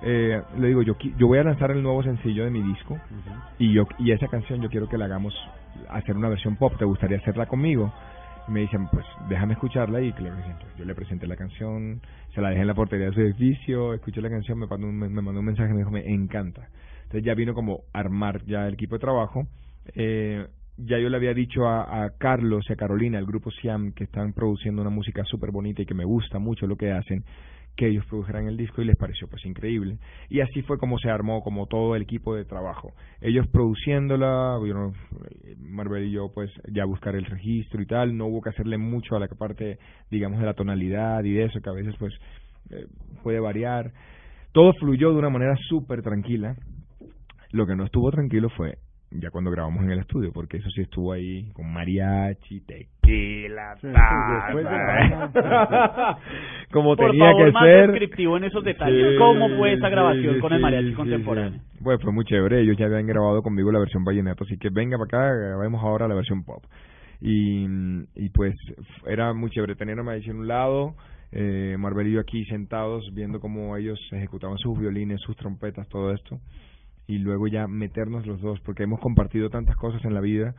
eh, 0.03 0.41
le 0.57 0.67
digo 0.67 0.81
yo 0.81 0.95
yo 1.17 1.27
voy 1.27 1.37
a 1.37 1.43
lanzar 1.43 1.71
el 1.71 1.83
nuevo 1.83 2.01
sencillo 2.01 2.43
de 2.43 2.49
mi 2.49 2.61
disco 2.61 2.97
y 3.59 3.71
yo 3.71 3.87
y 3.99 4.11
esa 4.11 4.27
canción 4.29 4.59
yo 4.59 4.69
quiero 4.69 4.89
que 4.89 4.97
la 4.97 5.05
hagamos 5.05 5.31
hacer 5.89 6.17
una 6.17 6.27
versión 6.27 6.55
pop 6.55 6.73
te 6.79 6.85
gustaría 6.85 7.17
hacerla 7.17 7.45
conmigo 7.45 7.93
me 8.47 8.61
dicen 8.61 8.87
pues 8.87 9.05
déjame 9.29 9.53
escucharla 9.53 10.01
y 10.01 10.11
claro 10.13 10.37
yo 10.77 10.85
le 10.85 10.95
presenté 10.95 11.27
la 11.27 11.35
canción 11.35 12.01
se 12.33 12.41
la 12.41 12.49
dejé 12.49 12.61
en 12.61 12.67
la 12.67 12.73
portería 12.73 13.07
de 13.07 13.13
su 13.13 13.21
edificio 13.21 13.93
escuché 13.93 14.21
la 14.21 14.29
canción 14.29 14.59
me 14.59 14.67
mandó 14.67 14.87
un, 14.87 14.97
me 14.97 15.09
mandó 15.09 15.39
un 15.39 15.45
mensaje 15.45 15.71
me 15.73 15.79
dijo 15.79 15.91
me 15.91 16.11
encanta 16.11 16.67
entonces 17.11 17.25
ya 17.25 17.35
vino 17.35 17.53
como 17.53 17.83
armar 17.91 18.41
ya 18.45 18.65
el 18.69 18.75
equipo 18.75 18.95
de 18.95 18.99
trabajo. 18.99 19.45
Eh, 19.95 20.47
ya 20.77 20.97
yo 20.97 21.09
le 21.09 21.17
había 21.17 21.33
dicho 21.33 21.67
a, 21.67 22.05
a 22.05 22.11
Carlos 22.11 22.65
y 22.69 22.73
a 22.73 22.77
Carolina, 22.77 23.19
el 23.19 23.25
grupo 23.25 23.51
Siam, 23.51 23.91
que 23.91 24.05
están 24.05 24.31
produciendo 24.31 24.81
una 24.81 24.91
música 24.91 25.25
súper 25.25 25.51
bonita 25.51 25.81
y 25.81 25.85
que 25.85 25.93
me 25.93 26.05
gusta 26.05 26.39
mucho 26.39 26.67
lo 26.67 26.77
que 26.77 26.93
hacen, 26.93 27.25
que 27.75 27.87
ellos 27.87 28.05
produjeran 28.05 28.47
el 28.47 28.57
disco 28.57 28.81
y 28.81 28.85
les 28.85 28.95
pareció 28.95 29.27
pues 29.27 29.45
increíble. 29.45 29.97
Y 30.29 30.41
así 30.41 30.61
fue 30.61 30.77
como 30.77 30.97
se 30.99 31.09
armó 31.09 31.41
como 31.41 31.67
todo 31.67 31.95
el 31.95 32.03
equipo 32.03 32.35
de 32.35 32.45
trabajo. 32.45 32.93
Ellos 33.21 33.47
produciéndola, 33.47 34.57
bueno, 34.59 34.93
Marvel 35.57 36.05
y 36.05 36.11
yo 36.11 36.31
pues 36.33 36.51
ya 36.71 36.85
buscar 36.85 37.15
el 37.15 37.25
registro 37.25 37.81
y 37.81 37.85
tal, 37.85 38.15
no 38.15 38.27
hubo 38.27 38.41
que 38.41 38.49
hacerle 38.49 38.77
mucho 38.77 39.15
a 39.15 39.19
la 39.19 39.27
parte 39.27 39.79
digamos 40.09 40.39
de 40.39 40.45
la 40.45 40.53
tonalidad 40.53 41.23
y 41.23 41.33
de 41.33 41.45
eso 41.45 41.59
que 41.61 41.69
a 41.69 41.73
veces 41.73 41.95
pues 41.97 42.13
eh, 42.69 42.85
puede 43.23 43.39
variar. 43.39 43.91
Todo 44.51 44.73
fluyó 44.73 45.11
de 45.11 45.19
una 45.19 45.29
manera 45.29 45.55
súper 45.69 46.01
tranquila. 46.01 46.55
Lo 47.51 47.65
que 47.65 47.75
no 47.75 47.85
estuvo 47.85 48.11
tranquilo 48.11 48.49
fue 48.49 48.77
ya 49.11 49.29
cuando 49.29 49.51
grabamos 49.51 49.83
en 49.83 49.91
el 49.91 49.99
estudio, 49.99 50.31
porque 50.31 50.57
eso 50.57 50.69
sí 50.69 50.81
estuvo 50.81 51.11
ahí 51.11 51.49
con 51.53 51.71
mariachi, 51.71 52.61
tequila, 52.61 53.75
como 56.71 56.95
tenía 56.95 57.35
que 57.35 57.51
más 57.51 57.63
ser. 57.63 57.91
descriptivo 57.91 58.37
en 58.37 58.45
esos 58.45 58.63
detalles. 58.63 59.17
¿Cómo 59.17 59.49
fue 59.57 59.73
esa 59.73 59.89
grabación 59.89 60.39
con 60.39 60.53
el 60.53 60.61
mariachi 60.61 60.93
contemporáneo? 60.93 61.59
Pues 61.83 62.01
fue 62.01 62.13
muy 62.13 62.23
chévere. 62.23 62.61
Ellos 62.61 62.77
ya 62.77 62.85
habían 62.85 63.05
grabado 63.05 63.43
conmigo 63.43 63.71
la 63.71 63.79
versión 63.79 64.05
vallenato, 64.05 64.45
así 64.45 64.57
que 64.57 64.69
venga 64.69 64.97
para 64.97 65.07
acá, 65.07 65.35
grabemos 65.35 65.83
ahora 65.83 66.07
la 66.07 66.15
versión 66.15 66.43
pop. 66.43 66.63
Y, 67.19 67.65
y 68.15 68.29
pues 68.29 68.55
era 69.05 69.33
muy 69.33 69.51
chévere 69.51 69.75
tener 69.75 69.99
a 69.99 70.03
Mariachi 70.03 70.29
en 70.29 70.37
un 70.37 70.47
lado, 70.47 70.95
eh, 71.33 71.75
Marvel 71.77 72.07
y 72.07 72.13
yo 72.13 72.21
aquí 72.21 72.45
sentados 72.45 73.13
viendo 73.13 73.39
cómo 73.39 73.77
ellos 73.77 73.99
ejecutaban 74.11 74.57
sus 74.57 74.79
violines, 74.79 75.19
sus 75.21 75.35
trompetas, 75.35 75.87
todo 75.89 76.13
esto 76.13 76.39
y 77.11 77.17
luego 77.17 77.47
ya 77.47 77.67
meternos 77.67 78.25
los 78.25 78.39
dos, 78.39 78.61
porque 78.61 78.83
hemos 78.83 79.01
compartido 79.01 79.49
tantas 79.49 79.75
cosas 79.75 80.03
en 80.05 80.13
la 80.13 80.21
vida, 80.21 80.55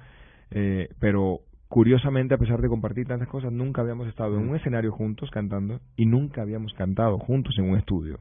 eh, 0.51 0.91
pero 1.01 1.41
curiosamente, 1.69 2.35
a 2.35 2.39
pesar 2.39 2.61
de 2.61 2.69
compartir 2.69 3.07
tantas 3.07 3.29
cosas, 3.29 3.51
nunca 3.51 3.81
habíamos 3.81 4.07
estado 4.07 4.37
en 4.37 4.51
un 4.51 4.57
escenario 4.57 4.93
juntos 4.93 5.31
cantando 5.31 5.81
y 5.97 6.05
nunca 6.05 6.43
habíamos 6.43 6.75
cantado 6.75 7.19
juntos 7.19 7.55
en 7.57 7.71
un 7.71 7.79
estudio. 7.79 8.21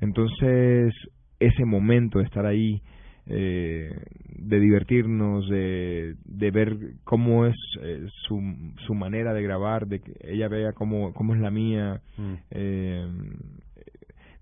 Entonces, 0.00 0.92
ese 1.38 1.64
momento 1.64 2.18
de 2.18 2.24
estar 2.24 2.46
ahí, 2.46 2.82
eh, 3.26 3.94
de 4.26 4.58
divertirnos, 4.58 5.48
de, 5.48 6.16
de 6.24 6.50
ver 6.50 6.76
cómo 7.04 7.46
es 7.46 7.54
eh, 7.80 8.04
su, 8.26 8.42
su 8.88 8.94
manera 8.94 9.32
de 9.34 9.42
grabar, 9.44 9.86
de 9.86 10.00
que 10.00 10.14
ella 10.24 10.48
vea 10.48 10.72
cómo, 10.72 11.12
cómo 11.12 11.36
es 11.36 11.40
la 11.40 11.52
mía, 11.52 12.00
mm. 12.18 12.34
eh, 12.50 13.06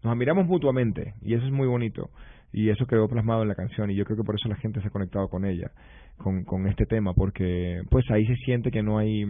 nos 0.03 0.11
admiramos 0.11 0.47
mutuamente 0.47 1.13
y 1.21 1.35
eso 1.35 1.45
es 1.45 1.53
muy 1.53 1.69
bonito 1.69 2.09
y 2.53 2.71
eso 2.71 2.87
quedó 2.87 3.09
plasmado 3.09 3.43
en 3.43 3.49
la 3.49 3.55
canción 3.55 3.91
y 3.91 3.95
yo 3.95 4.05
creo 4.05 4.17
que 4.17 4.25
por 4.25 4.35
eso 4.35 4.49
la 4.49 4.57
gente 4.57 4.81
se 4.81 4.89
ha 4.89 4.91
conectado 4.91 5.29
con 5.29 5.45
ella, 5.45 5.71
con, 6.17 6.45
con 6.45 6.67
este 6.67 6.87
tema, 6.87 7.15
porque 7.15 7.83
pues 7.91 8.05
ahí 8.11 8.27
se 8.27 8.37
siente 8.37 8.71
que 8.71 8.83
no 8.83 8.99
hay... 8.99 9.25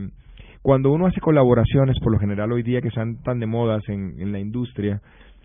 Cuando 0.62 0.90
uno 0.92 1.06
hace 1.06 1.20
colaboraciones, 1.20 1.98
por 2.00 2.12
lo 2.12 2.18
general 2.18 2.52
hoy 2.52 2.62
día 2.62 2.82
que 2.82 2.88
están 2.88 3.22
tan 3.22 3.40
de 3.40 3.46
modas 3.46 3.82
en, 3.88 4.20
en 4.20 4.32
la 4.32 4.38
industria, 4.40 5.00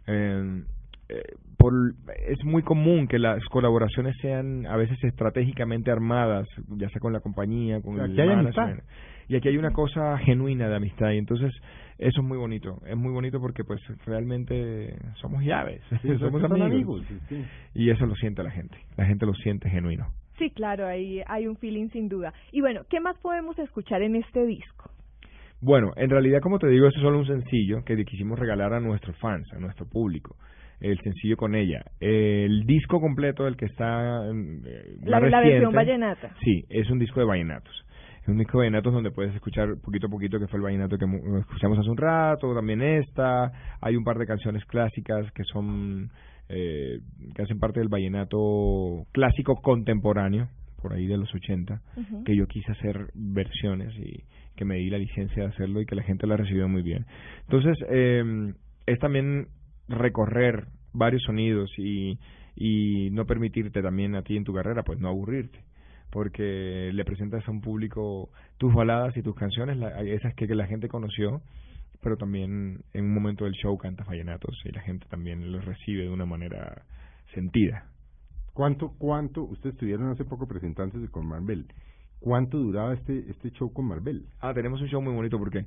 eh, 0.07 0.63
eh, 1.07 1.21
por, 1.57 1.73
es 2.27 2.43
muy 2.43 2.63
común 2.63 3.07
que 3.07 3.19
las 3.19 3.43
colaboraciones 3.45 4.15
sean 4.21 4.65
a 4.65 4.75
veces 4.75 4.97
estratégicamente 5.03 5.91
armadas, 5.91 6.47
ya 6.77 6.89
sea 6.89 6.99
con 6.99 7.13
la 7.13 7.19
compañía, 7.19 7.81
con 7.81 7.99
el 7.99 8.15
management. 8.15 8.81
Y 9.27 9.35
aquí 9.35 9.47
hay 9.47 9.57
una 9.57 9.71
cosa 9.71 10.17
genuina 10.19 10.69
de 10.69 10.75
amistad 10.75 11.11
y 11.11 11.17
entonces 11.17 11.51
eso 11.97 12.21
es 12.21 12.27
muy 12.27 12.37
bonito, 12.37 12.81
es 12.85 12.95
muy 12.95 13.11
bonito 13.11 13.39
porque 13.39 13.63
pues 13.63 13.81
realmente 14.05 14.95
somos 15.15 15.43
llaves, 15.43 15.81
somos 16.19 16.43
amigos, 16.43 17.03
y 17.73 17.89
eso 17.89 18.05
lo 18.05 18.15
siente 18.15 18.43
la 18.43 18.51
gente, 18.51 18.77
la 18.97 19.05
gente 19.05 19.25
lo 19.25 19.33
siente 19.33 19.69
genuino. 19.69 20.07
Sí, 20.37 20.51
claro, 20.51 20.85
ahí 20.85 21.21
hay 21.27 21.47
un 21.47 21.55
feeling 21.55 21.89
sin 21.89 22.09
duda. 22.09 22.33
Y 22.51 22.61
bueno, 22.61 22.81
¿qué 22.89 22.99
más 22.99 23.17
podemos 23.19 23.57
escuchar 23.57 24.01
en 24.01 24.17
este 24.17 24.45
disco? 24.45 24.91
Bueno, 25.61 25.93
en 25.95 26.09
realidad, 26.09 26.41
como 26.41 26.59
te 26.59 26.67
digo, 26.67 26.87
es 26.87 26.93
solo 26.95 27.17
un 27.17 27.25
sencillo 27.25 27.83
que 27.85 28.03
quisimos 28.03 28.37
regalar 28.37 28.73
a 28.73 28.79
nuestros 28.81 29.17
fans, 29.17 29.51
a 29.53 29.59
nuestro 29.59 29.87
público. 29.87 30.35
El 30.79 30.99
sencillo 30.99 31.37
con 31.37 31.55
ella. 31.55 31.83
El 31.99 32.65
disco 32.65 32.99
completo, 32.99 33.47
el 33.47 33.55
que 33.55 33.65
está. 33.65 34.25
Eh, 34.27 34.97
la, 35.03 35.19
la 35.19 35.39
versión 35.39 35.73
vallenata. 35.73 36.31
Sí, 36.43 36.65
es 36.69 36.89
un 36.89 36.99
disco 36.99 37.19
de 37.19 37.25
vallenatos. 37.25 37.85
Es 38.21 38.29
un 38.29 38.37
disco 38.37 38.57
de 38.57 38.65
vallenatos 38.65 38.91
donde 38.91 39.11
puedes 39.11 39.35
escuchar 39.35 39.75
poquito 39.83 40.07
a 40.07 40.09
poquito, 40.09 40.39
que 40.39 40.47
fue 40.47 40.57
el 40.57 40.63
vallenato 40.63 40.97
que 40.97 41.05
escuchamos 41.39 41.77
hace 41.77 41.89
un 41.89 41.97
rato, 41.97 42.55
también 42.55 42.81
esta. 42.81 43.51
Hay 43.81 43.95
un 43.95 44.03
par 44.03 44.17
de 44.17 44.25
canciones 44.25 44.65
clásicas 44.65 45.31
que 45.31 45.43
son. 45.43 46.09
Eh, 46.49 46.99
que 47.33 47.41
hacen 47.41 47.59
parte 47.59 47.79
del 47.79 47.89
vallenato 47.89 49.05
clásico 49.11 49.55
contemporáneo, 49.55 50.47
por 50.79 50.93
ahí 50.93 51.07
de 51.07 51.17
los 51.17 51.33
80, 51.33 51.81
que 52.23 52.35
yo 52.35 52.45
quise 52.45 52.71
hacer 52.71 53.07
versiones 53.15 53.91
y 53.97 54.23
que 54.55 54.65
me 54.65 54.75
di 54.75 54.89
la 54.89 54.99
licencia 54.99 55.43
de 55.43 55.49
hacerlo 55.49 55.81
y 55.81 55.85
que 55.87 55.95
la 55.95 56.03
gente 56.03 56.27
la 56.27 56.37
recibió 56.37 56.67
muy 56.67 56.83
bien. 56.83 57.05
Entonces, 57.47 57.77
eh, 57.89 58.53
es 58.85 58.99
también 58.99 59.47
recorrer 59.87 60.67
varios 60.93 61.23
sonidos 61.23 61.71
y, 61.77 62.19
y 62.55 63.09
no 63.11 63.25
permitirte 63.25 63.81
también 63.81 64.15
a 64.15 64.23
ti 64.23 64.37
en 64.37 64.43
tu 64.43 64.53
carrera, 64.53 64.83
pues 64.83 64.99
no 64.99 65.09
aburrirte 65.09 65.59
porque 66.15 66.91
le 66.93 67.03
presentas 67.03 67.45
a 67.45 67.51
un 67.51 67.59
público 67.59 68.29
tus 68.57 68.73
baladas 68.73 69.17
y 69.17 69.21
tus 69.21 69.35
canciones, 69.35 69.77
esas 70.05 70.33
que, 70.33 70.47
la 70.47 70.65
gente 70.65 70.87
conoció, 70.87 71.41
pero 72.01 72.15
también 72.15 72.85
en 72.93 73.03
un 73.03 73.13
momento 73.13 73.43
del 73.43 73.53
show 73.55 73.77
cantas 73.77 74.07
vallenatos 74.07 74.55
y 74.63 74.71
la 74.71 74.81
gente 74.81 75.05
también 75.09 75.51
los 75.51 75.65
recibe 75.65 76.03
de 76.03 76.09
una 76.09 76.25
manera 76.25 76.85
sentida. 77.33 77.89
¿Cuánto, 78.53 78.93
cuánto, 78.97 79.43
ustedes 79.43 79.73
estuvieron 79.73 80.09
hace 80.09 80.23
poco 80.23 80.47
presentándose 80.47 81.11
con 81.11 81.27
Marvel, 81.27 81.67
¿cuánto 82.19 82.59
duraba 82.59 82.93
este 82.93 83.29
este 83.29 83.51
show 83.51 83.73
con 83.73 83.85
Marvel? 83.85 84.25
Ah, 84.39 84.53
tenemos 84.53 84.81
un 84.81 84.87
show 84.87 85.01
muy 85.01 85.13
bonito 85.13 85.37
porque... 85.37 85.65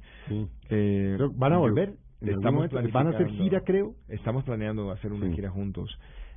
Eh, 0.71 1.19
¿Van 1.35 1.53
a 1.53 1.59
volver? 1.59 1.95
Estamos 2.21 2.69
¿Van 2.93 3.07
a 3.07 3.11
hacer 3.11 3.29
gira, 3.29 3.61
creo? 3.61 3.95
Estamos 4.09 4.45
planeando 4.45 4.91
hacer 4.91 5.13
una 5.13 5.33
gira 5.33 5.51
juntos, 5.51 5.89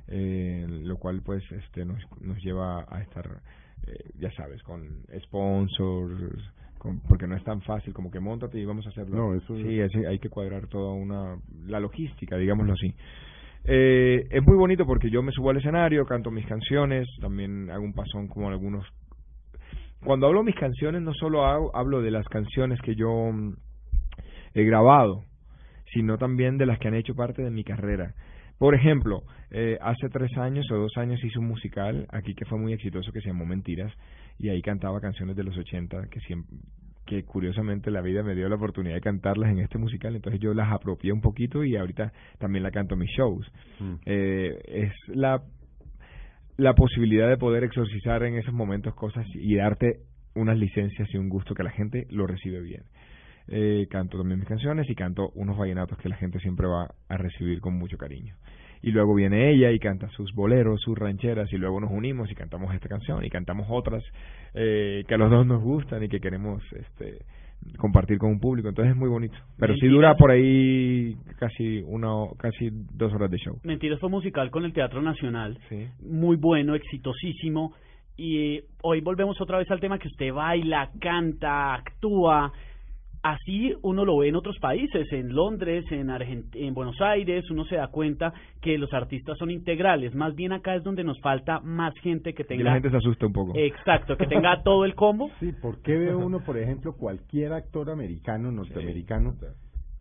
eh, 0.08 0.66
lo 0.68 0.96
cual 0.96 1.22
pues 1.22 1.42
este 1.50 1.84
nos, 1.84 2.00
nos 2.20 2.38
lleva 2.42 2.86
a 2.88 3.00
estar 3.02 3.42
eh, 3.86 4.10
ya 4.18 4.30
sabes, 4.32 4.62
con 4.62 4.86
sponsors, 5.24 6.52
con, 6.78 7.00
porque 7.00 7.26
no 7.26 7.36
es 7.36 7.42
tan 7.42 7.60
fácil 7.62 7.92
como 7.92 8.10
que 8.10 8.20
montate 8.20 8.58
y 8.60 8.64
vamos 8.64 8.86
a 8.86 8.90
hacerlo. 8.90 9.16
No, 9.16 9.34
eso 9.34 9.56
sí, 9.56 9.80
hay 10.06 10.18
que 10.18 10.28
cuadrar 10.28 10.68
toda 10.68 10.92
una 10.92 11.36
la 11.66 11.80
logística, 11.80 12.36
digámoslo 12.36 12.74
así. 12.74 12.94
Eh, 13.64 14.26
es 14.30 14.42
muy 14.46 14.56
bonito 14.56 14.86
porque 14.86 15.10
yo 15.10 15.22
me 15.22 15.32
subo 15.32 15.50
al 15.50 15.56
escenario, 15.56 16.04
canto 16.04 16.30
mis 16.30 16.46
canciones, 16.46 17.08
también 17.20 17.70
hago 17.70 17.84
un 17.84 17.92
pasón 17.92 18.28
como 18.28 18.48
algunos. 18.48 18.86
Cuando 20.04 20.26
hablo 20.26 20.42
mis 20.42 20.56
canciones, 20.56 21.02
no 21.02 21.12
solo 21.14 21.44
hago, 21.44 21.74
hablo 21.74 22.02
de 22.02 22.10
las 22.10 22.26
canciones 22.28 22.80
que 22.82 22.94
yo 22.94 23.32
mm, 23.32 23.54
he 24.54 24.64
grabado, 24.64 25.24
sino 25.92 26.18
también 26.18 26.58
de 26.58 26.66
las 26.66 26.78
que 26.78 26.88
han 26.88 26.94
hecho 26.94 27.14
parte 27.14 27.42
de 27.42 27.50
mi 27.50 27.64
carrera. 27.64 28.14
Por 28.58 28.74
ejemplo, 28.74 29.24
eh, 29.50 29.78
hace 29.80 30.08
tres 30.08 30.36
años 30.38 30.70
o 30.70 30.76
dos 30.76 30.96
años 30.96 31.22
hice 31.24 31.38
un 31.38 31.48
musical 31.48 32.06
aquí 32.10 32.34
que 32.34 32.44
fue 32.44 32.58
muy 32.58 32.72
exitoso 32.72 33.10
que 33.12 33.20
se 33.20 33.28
llamó 33.28 33.44
Mentiras 33.44 33.92
y 34.38 34.50
ahí 34.50 34.62
cantaba 34.62 35.00
canciones 35.00 35.36
de 35.36 35.44
los 35.44 35.56
80 35.56 36.08
que 36.10 36.20
siempre 36.20 36.56
que 37.06 37.24
curiosamente 37.24 37.90
la 37.90 38.00
vida 38.00 38.22
me 38.22 38.34
dio 38.34 38.48
la 38.48 38.54
oportunidad 38.54 38.94
de 38.94 39.00
cantarlas 39.00 39.50
en 39.50 39.58
este 39.58 39.78
musical, 39.78 40.14
entonces 40.14 40.40
yo 40.40 40.54
las 40.54 40.72
apropié 40.72 41.12
un 41.12 41.20
poquito 41.20 41.64
y 41.64 41.76
ahorita 41.76 42.12
también 42.38 42.62
la 42.62 42.70
canto 42.70 42.94
en 42.94 43.00
mis 43.00 43.10
shows. 43.10 43.50
Mm. 43.80 43.94
Eh, 44.06 44.58
es 44.66 44.92
la, 45.08 45.42
la 46.56 46.74
posibilidad 46.74 47.28
de 47.28 47.36
poder 47.36 47.64
exorcizar 47.64 48.22
en 48.22 48.36
esos 48.36 48.54
momentos 48.54 48.94
cosas 48.94 49.26
y 49.34 49.56
darte 49.56 50.02
unas 50.34 50.56
licencias 50.56 51.08
y 51.12 51.18
un 51.18 51.28
gusto 51.28 51.54
que 51.54 51.62
la 51.62 51.70
gente 51.70 52.06
lo 52.10 52.26
recibe 52.26 52.60
bien. 52.60 52.84
Eh, 53.48 53.86
canto 53.90 54.18
también 54.18 54.38
mis 54.40 54.48
canciones 54.48 54.88
y 54.88 54.94
canto 54.94 55.30
unos 55.34 55.58
vallenatos 55.58 55.98
que 55.98 56.08
la 56.08 56.16
gente 56.16 56.38
siempre 56.40 56.66
va 56.66 56.88
a 57.08 57.16
recibir 57.16 57.60
con 57.60 57.74
mucho 57.74 57.96
cariño. 57.96 58.34
Y 58.82 58.90
luego 58.90 59.14
viene 59.14 59.50
ella 59.50 59.70
y 59.70 59.78
canta 59.78 60.08
sus 60.10 60.32
boleros, 60.34 60.80
sus 60.80 60.98
rancheras 60.98 61.52
y 61.52 61.56
luego 61.56 61.80
nos 61.80 61.90
unimos 61.92 62.30
y 62.30 62.34
cantamos 62.34 62.74
esta 62.74 62.88
canción 62.88 63.24
y 63.24 63.30
cantamos 63.30 63.66
otras 63.70 64.02
eh, 64.54 65.04
que 65.06 65.14
a 65.14 65.18
los 65.18 65.30
dos 65.30 65.46
nos 65.46 65.62
gustan 65.62 66.02
y 66.02 66.08
que 66.08 66.20
queremos 66.20 66.62
este 66.72 67.24
compartir 67.78 68.18
con 68.18 68.30
un 68.30 68.40
público. 68.40 68.68
Entonces 68.68 68.92
es 68.92 68.98
muy 68.98 69.08
bonito. 69.08 69.36
Pero 69.56 69.74
sí 69.76 69.86
dura 69.86 70.16
por 70.16 70.30
ahí 70.30 71.16
casi 71.38 71.80
una 71.86 72.10
casi 72.38 72.70
dos 72.92 73.12
horas 73.12 73.30
de 73.30 73.38
show. 73.38 73.58
Mentiras 73.62 74.00
fue 74.00 74.08
musical 74.08 74.50
con 74.50 74.64
el 74.64 74.72
Teatro 74.72 75.00
Nacional. 75.00 75.58
Sí. 75.68 75.86
muy 76.00 76.36
bueno 76.36 76.74
exitosísimo. 76.74 77.74
Y 78.16 78.60
hoy 78.82 79.00
volvemos 79.00 79.40
otra 79.40 79.58
vez 79.58 79.70
al 79.70 79.80
tema 79.80 79.98
que 79.98 80.08
usted 80.08 80.32
baila 80.32 80.90
canta 81.00 81.74
actúa 81.74 82.52
Así 83.22 83.72
uno 83.82 84.04
lo 84.04 84.18
ve 84.18 84.28
en 84.28 84.34
otros 84.34 84.58
países, 84.58 85.06
en 85.12 85.32
Londres, 85.32 85.84
en, 85.90 86.10
en 86.54 86.74
Buenos 86.74 87.00
Aires, 87.00 87.48
uno 87.50 87.64
se 87.64 87.76
da 87.76 87.86
cuenta 87.86 88.34
que 88.60 88.76
los 88.78 88.92
artistas 88.92 89.38
son 89.38 89.52
integrales. 89.52 90.12
Más 90.14 90.34
bien 90.34 90.52
acá 90.52 90.74
es 90.74 90.82
donde 90.82 91.04
nos 91.04 91.20
falta 91.20 91.60
más 91.60 91.94
gente 91.98 92.34
que 92.34 92.42
tenga. 92.42 92.60
Y 92.60 92.64
la 92.64 92.72
gente 92.74 92.90
se 92.90 92.96
asusta 92.96 93.26
un 93.26 93.32
poco. 93.32 93.52
Exacto, 93.54 94.16
que 94.16 94.26
tenga 94.26 94.60
todo 94.64 94.84
el 94.84 94.96
combo. 94.96 95.30
Sí, 95.38 95.52
porque 95.62 95.96
ve 95.96 96.14
uno, 96.14 96.40
por 96.40 96.58
ejemplo, 96.58 96.94
cualquier 96.96 97.52
actor 97.52 97.90
americano, 97.90 98.50
norteamericano, 98.50 99.36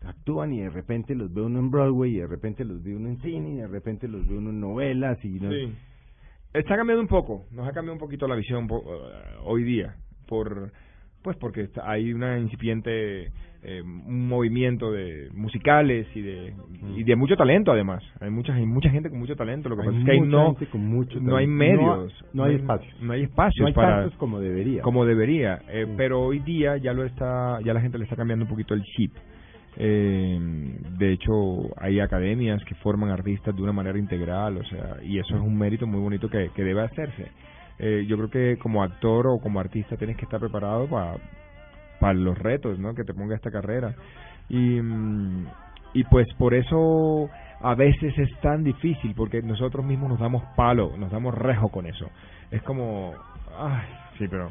actúan 0.04 0.54
y 0.54 0.62
de 0.62 0.70
repente 0.72 1.14
los 1.14 1.32
ve 1.32 1.42
uno 1.42 1.60
en 1.60 1.70
Broadway 1.70 2.16
y 2.16 2.20
de 2.22 2.28
repente 2.28 2.66
los 2.66 2.82
ve 2.82 2.96
uno 2.96 3.08
en 3.08 3.22
cine 3.22 3.52
y 3.52 3.56
de 3.58 3.68
repente 3.68 4.08
los 4.08 4.28
ve 4.28 4.36
uno 4.36 4.50
en 4.50 4.60
novelas 4.60 5.24
y 5.24 5.40
no... 5.40 5.52
Sí. 5.52 5.72
Está 6.54 6.76
cambiando 6.76 7.02
un 7.02 7.08
poco, 7.08 7.46
nos 7.52 7.66
ha 7.66 7.72
cambiado 7.72 7.94
un 7.94 8.00
poquito 8.00 8.28
la 8.28 8.36
visión 8.36 8.68
uh, 8.70 8.82
hoy 9.46 9.64
día 9.64 9.96
por 10.28 10.74
pues 11.24 11.38
porque 11.38 11.70
hay 11.84 12.14
una 12.14 12.40
incipiente 12.40 13.32
eh, 13.64 13.82
un 13.84 14.28
movimiento 14.28 14.92
de 14.92 15.30
musicales 15.34 16.08
y 16.16 16.22
de 16.22 16.54
y 16.96 17.04
de 17.04 17.16
mucho 17.16 17.36
talento 17.36 17.72
además. 17.72 18.04
Hay 18.20 18.32
mucha 18.32 18.54
hay 18.56 18.66
mucha 18.66 18.90
gente 18.90 19.10
con 19.10 19.20
mucho 19.20 19.36
talento 19.36 19.70
lo 19.70 19.78
que 19.78 19.84
pasa 19.84 19.98
es 20.00 20.06
que 20.06 20.12
hay 20.12 20.22
no 20.22 20.56
no 21.22 21.36
hay 21.36 21.46
medios. 21.46 22.12
no, 22.34 22.44
hay 22.44 22.56
espacios. 22.56 23.02
no 23.02 23.14
hay 23.14 23.24
espacios 23.24 23.62
no 23.62 23.68
hay 23.68 23.74
para 23.74 24.10
como 24.18 24.40
debería. 24.40 24.82
como 24.82 25.06
debería. 25.06 25.62
Eh, 25.70 25.86
pero 25.96 26.22
hoy 26.24 26.40
día 26.40 26.78
ya 26.78 26.94
lo 26.94 27.06
está 27.06 27.60
ya 27.64 27.74
la 27.74 27.82
gente 27.82 28.00
le 28.00 28.06
está 28.06 28.16
cambiando 28.16 28.46
un 28.46 28.50
poquito 28.50 28.74
el 28.74 28.82
chip. 28.84 29.14
Eh, 29.78 30.40
de 30.98 31.14
hecho 31.14 31.70
hay 31.78 32.00
academias 32.00 32.64
que 32.66 32.76
forman 32.76 33.10
artistas 33.10 33.56
de 33.56 33.62
una 33.62 33.72
manera 33.72 33.98
integral 33.98 34.58
o 34.58 34.64
sea 34.66 34.98
y 35.02 35.18
eso 35.18 35.34
es 35.36 35.42
un 35.42 35.58
mérito 35.58 35.88
muy 35.88 36.02
bonito 36.02 36.30
que, 36.30 36.50
que 36.54 36.64
debe 36.64 36.82
hacerse 36.82 37.32
eh, 37.80 38.06
yo 38.08 38.18
creo 38.18 38.30
que 38.30 38.58
como 38.60 38.84
actor 38.84 39.28
o 39.28 39.40
como 39.40 39.60
artista 39.60 39.98
tienes 39.98 40.18
que 40.18 40.26
estar 40.26 40.40
preparado 40.40 40.88
para 40.88 41.18
para 42.02 42.16
los 42.16 42.38
retos 42.38 42.80
¿no? 42.80 42.96
que 42.96 43.04
te 43.04 43.14
ponga 43.14 43.36
esta 43.36 43.52
carrera. 43.52 43.94
Y, 44.50 44.82
mm, 44.82 45.46
y 45.94 46.04
pues 46.06 46.28
por 46.38 46.54
eso 46.54 47.30
a 47.62 47.76
veces 47.76 48.18
es 48.18 48.40
tan 48.42 48.64
difícil, 48.64 49.14
porque 49.16 49.42
nosotros 49.42 49.86
mismos 49.86 50.10
nos 50.10 50.20
damos 50.20 50.44
palo, 50.56 50.98
nos 50.98 51.12
damos 51.12 51.36
rejo 51.36 51.70
con 51.70 51.86
eso. 51.86 52.10
Es 52.50 52.62
como, 52.64 53.14
ay, 53.58 53.88
sí, 54.18 54.26
pero 54.28 54.50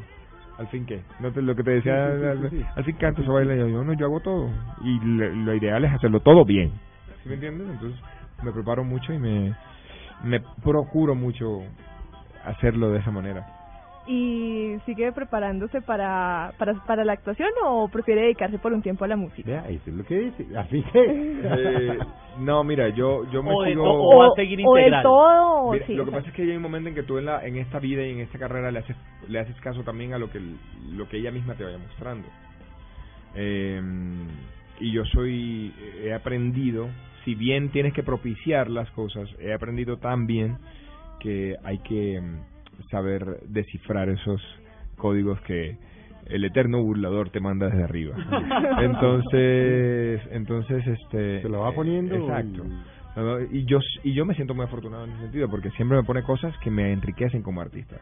al 0.57 0.67
fin 0.67 0.85
qué, 0.85 1.01
no 1.19 1.29
lo 1.29 1.55
que 1.55 1.63
te 1.63 1.71
decía, 1.71 2.05
al, 2.05 2.85
fin 2.85 2.95
canto, 2.95 3.21
eso 3.21 3.33
baila, 3.33 3.55
yo, 3.55 3.83
no, 3.83 3.93
yo 3.93 4.05
hago 4.05 4.21
todo. 4.21 4.49
Y 4.83 4.99
lo, 5.03 5.53
ideal 5.53 5.83
es 5.83 5.91
hacerlo 5.91 6.21
todo 6.21 6.45
bien. 6.45 6.71
¿Sí 7.21 7.29
me 7.29 7.35
entiendes? 7.35 7.67
Entonces 7.69 7.99
me 8.43 8.51
preparo 8.53 8.83
mucho 8.83 9.13
y 9.13 9.19
me, 9.19 9.53
me 10.23 10.39
procuro 10.63 11.15
mucho 11.15 11.63
hacerlo 12.45 12.89
de 12.91 12.99
esa 12.99 13.11
manera. 13.11 13.45
¿Y 14.07 14.77
sigue 14.85 15.11
preparándose 15.11 15.79
para, 15.81 16.53
para, 16.57 16.73
para 16.85 17.05
la 17.05 17.13
actuación 17.13 17.49
o 17.63 17.87
prefiere 17.87 18.23
dedicarse 18.23 18.57
por 18.57 18.73
un 18.73 18.81
tiempo 18.81 19.05
a 19.05 19.07
la 19.07 19.15
música? 19.15 19.69
eso 19.69 19.89
es 19.89 19.95
lo 19.95 20.03
que 20.03 20.19
dice. 20.19 20.47
Así 20.57 20.83
que... 20.91 21.31
Eh, 21.43 21.97
no, 22.39 22.63
mira, 22.63 22.89
yo, 22.89 23.29
yo 23.31 23.43
me 23.43 23.51
o 23.53 23.65
sigo... 23.65 23.83
o, 23.83 24.17
va 24.17 24.27
a 24.27 24.35
seguir 24.35 24.59
integral. 24.59 25.03
todo, 25.03 25.73
Lo 25.73 26.05
que 26.05 26.11
pasa 26.11 26.29
es 26.29 26.33
que 26.33 26.43
hay 26.43 26.55
un 26.55 26.61
momento 26.61 26.89
en 26.89 26.95
que 26.95 27.03
tú 27.03 27.17
en, 27.17 27.25
la, 27.25 27.45
en 27.45 27.57
esta 27.57 27.79
vida 27.79 28.05
y 28.05 28.11
en 28.11 28.19
esta 28.21 28.39
carrera 28.39 28.71
le 28.71 28.79
haces, 28.79 28.95
le 29.27 29.39
haces 29.39 29.55
caso 29.61 29.83
también 29.83 30.13
a 30.13 30.17
lo 30.17 30.29
que, 30.29 30.39
lo 30.91 31.09
que 31.09 31.17
ella 31.17 31.31
misma 31.31 31.55
te 31.55 31.63
vaya 31.63 31.77
mostrando. 31.77 32.27
Eh, 33.35 33.81
y 34.79 34.91
yo 34.91 35.03
soy... 35.05 35.73
He 36.03 36.13
aprendido, 36.13 36.89
si 37.25 37.35
bien 37.35 37.69
tienes 37.69 37.93
que 37.93 38.03
propiciar 38.03 38.69
las 38.69 38.89
cosas, 38.91 39.29
he 39.39 39.53
aprendido 39.53 39.97
también 39.97 40.57
que 41.21 41.55
hay 41.63 41.77
que 41.79 42.19
mm, 42.19 42.89
saber 42.89 43.39
descifrar 43.47 44.09
esos 44.09 44.41
códigos 44.97 45.39
que 45.41 45.77
el 46.27 46.45
eterno 46.45 46.81
burlador 46.81 47.29
te 47.29 47.39
manda 47.39 47.67
desde 47.67 47.83
arriba. 47.83 48.15
entonces, 48.81 50.21
entonces 50.31 50.85
este 50.87 51.41
se 51.41 51.49
lo 51.49 51.59
va 51.59 51.73
poniendo 51.73 52.15
exacto. 52.15 52.65
Y 53.51 53.65
yo 53.65 53.79
y 54.03 54.13
yo 54.13 54.25
me 54.25 54.35
siento 54.35 54.55
muy 54.55 54.65
afortunado 54.65 55.03
en 55.03 55.11
ese 55.11 55.21
sentido 55.23 55.49
porque 55.49 55.69
siempre 55.71 55.97
me 55.97 56.03
pone 56.03 56.23
cosas 56.23 56.55
que 56.59 56.71
me 56.71 56.93
enriquecen 56.93 57.41
como 57.41 57.61
artista. 57.61 57.97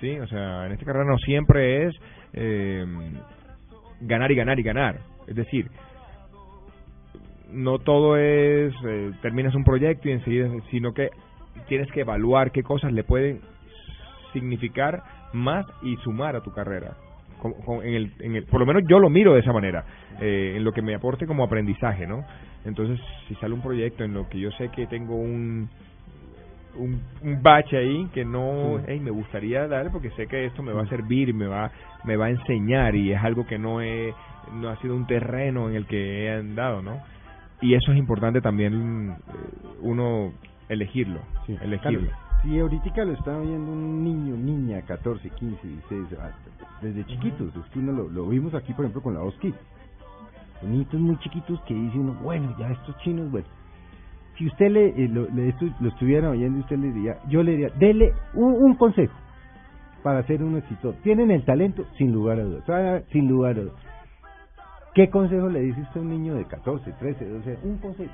Sí, 0.00 0.18
o 0.18 0.26
sea, 0.26 0.66
en 0.66 0.72
esta 0.72 0.84
carrera 0.84 1.04
no 1.04 1.18
siempre 1.18 1.86
es 1.86 1.94
eh, 2.32 2.84
ganar 4.00 4.30
y 4.32 4.34
ganar 4.34 4.58
y 4.58 4.62
ganar. 4.62 5.00
Es 5.26 5.36
decir, 5.36 5.70
no 7.50 7.78
todo 7.78 8.16
es 8.16 8.74
eh, 8.86 9.12
terminas 9.22 9.54
un 9.54 9.64
proyecto 9.64 10.08
y 10.08 10.12
enseguida, 10.12 10.48
sino 10.70 10.92
que 10.92 11.10
tienes 11.68 11.90
que 11.92 12.00
evaluar 12.00 12.52
qué 12.52 12.62
cosas 12.62 12.92
le 12.92 13.04
pueden 13.04 13.40
significar 14.32 15.02
más 15.32 15.66
y 15.82 15.96
sumar 15.96 16.36
a 16.36 16.42
tu 16.42 16.52
carrera. 16.52 16.96
en 17.82 17.94
el, 17.94 18.12
en 18.20 18.36
el, 18.36 18.44
por 18.44 18.60
lo 18.60 18.66
menos 18.66 18.82
yo 18.88 18.98
lo 18.98 19.10
miro 19.10 19.34
de 19.34 19.40
esa 19.40 19.52
manera, 19.52 19.84
eh, 20.20 20.54
en 20.56 20.64
lo 20.64 20.72
que 20.72 20.82
me 20.82 20.94
aporte 20.94 21.26
como 21.26 21.44
aprendizaje, 21.44 22.06
¿no? 22.06 22.24
Entonces, 22.64 23.00
si 23.28 23.34
sale 23.36 23.54
un 23.54 23.62
proyecto 23.62 24.04
en 24.04 24.14
lo 24.14 24.28
que 24.28 24.40
yo 24.40 24.50
sé 24.52 24.70
que 24.70 24.86
tengo 24.86 25.14
un, 25.14 25.68
un, 26.76 27.00
un 27.22 27.42
bache 27.42 27.76
ahí 27.76 28.08
que 28.12 28.24
no, 28.24 28.80
me 28.86 29.10
gustaría 29.10 29.66
dar 29.68 29.90
porque 29.92 30.10
sé 30.10 30.26
que 30.26 30.46
esto 30.46 30.62
me 30.62 30.72
va 30.72 30.82
a 30.82 30.88
servir, 30.88 31.32
me 31.32 31.46
va, 31.46 31.70
me 32.04 32.16
va 32.16 32.26
a 32.26 32.30
enseñar 32.30 32.94
y 32.96 33.12
es 33.12 33.22
algo 33.22 33.46
que 33.46 33.58
no 33.58 33.80
he, 33.80 34.12
no 34.52 34.68
ha 34.68 34.76
sido 34.80 34.94
un 34.94 35.06
terreno 35.06 35.68
en 35.68 35.76
el 35.76 35.86
que 35.86 36.24
he 36.24 36.32
andado, 36.32 36.82
¿no? 36.82 37.00
Y 37.60 37.74
eso 37.74 37.92
es 37.92 37.98
importante 37.98 38.40
también 38.40 39.10
eh, 39.10 39.32
uno 39.80 40.32
elegirlo, 40.68 41.20
sí, 41.46 41.56
elegirlo. 41.60 42.10
si 42.42 42.58
ahorita 42.58 43.04
lo 43.04 43.12
está 43.12 43.38
viendo 43.38 43.72
un 43.72 44.04
niño, 44.04 44.36
niña, 44.36 44.82
14, 44.82 45.30
15, 45.30 45.66
16, 45.66 46.06
desde 46.82 47.04
chiquitos, 47.06 47.54
es 47.56 47.64
que 47.72 47.78
uno 47.78 47.92
lo, 47.92 48.08
lo 48.08 48.28
vimos 48.28 48.54
aquí, 48.54 48.72
por 48.72 48.84
ejemplo, 48.84 49.02
con 49.02 49.14
la 49.14 49.22
Oskit. 49.22 49.54
Niñitos 50.62 50.98
muy 50.98 51.18
chiquitos 51.18 51.60
que 51.62 51.74
dicen, 51.74 52.22
bueno, 52.22 52.54
ya 52.58 52.70
estos 52.70 52.96
chinos, 52.98 53.30
bueno. 53.30 53.46
Si 54.38 54.46
usted 54.46 54.70
le, 54.70 54.88
eh, 54.88 55.08
lo, 55.08 55.28
le 55.30 55.54
lo 55.80 55.88
estuviera 55.88 56.30
oyendo, 56.30 56.60
usted 56.60 56.78
le 56.78 56.92
diría, 56.92 57.18
yo 57.28 57.42
le 57.42 57.52
diría, 57.52 57.68
dele 57.78 58.12
un, 58.34 58.52
un 58.52 58.74
consejo 58.74 59.14
para 60.02 60.22
ser 60.26 60.42
un 60.42 60.56
exitoso. 60.56 60.96
Tienen 61.02 61.30
el 61.30 61.44
talento, 61.44 61.84
sin 61.96 62.12
lugar 62.12 62.38
a 62.38 62.44
dudas, 62.44 63.04
sin 63.10 63.28
lugar 63.28 63.58
a 63.58 63.62
dudas. 63.62 63.74
¿Qué 64.94 65.10
consejo 65.10 65.48
le 65.48 65.60
dice 65.60 65.80
usted 65.80 66.00
a 66.00 66.02
un 66.02 66.10
niño 66.10 66.34
de 66.34 66.44
14, 66.44 66.92
13, 66.92 67.28
12? 67.28 67.58
Un 67.64 67.78
consejo. 67.78 68.12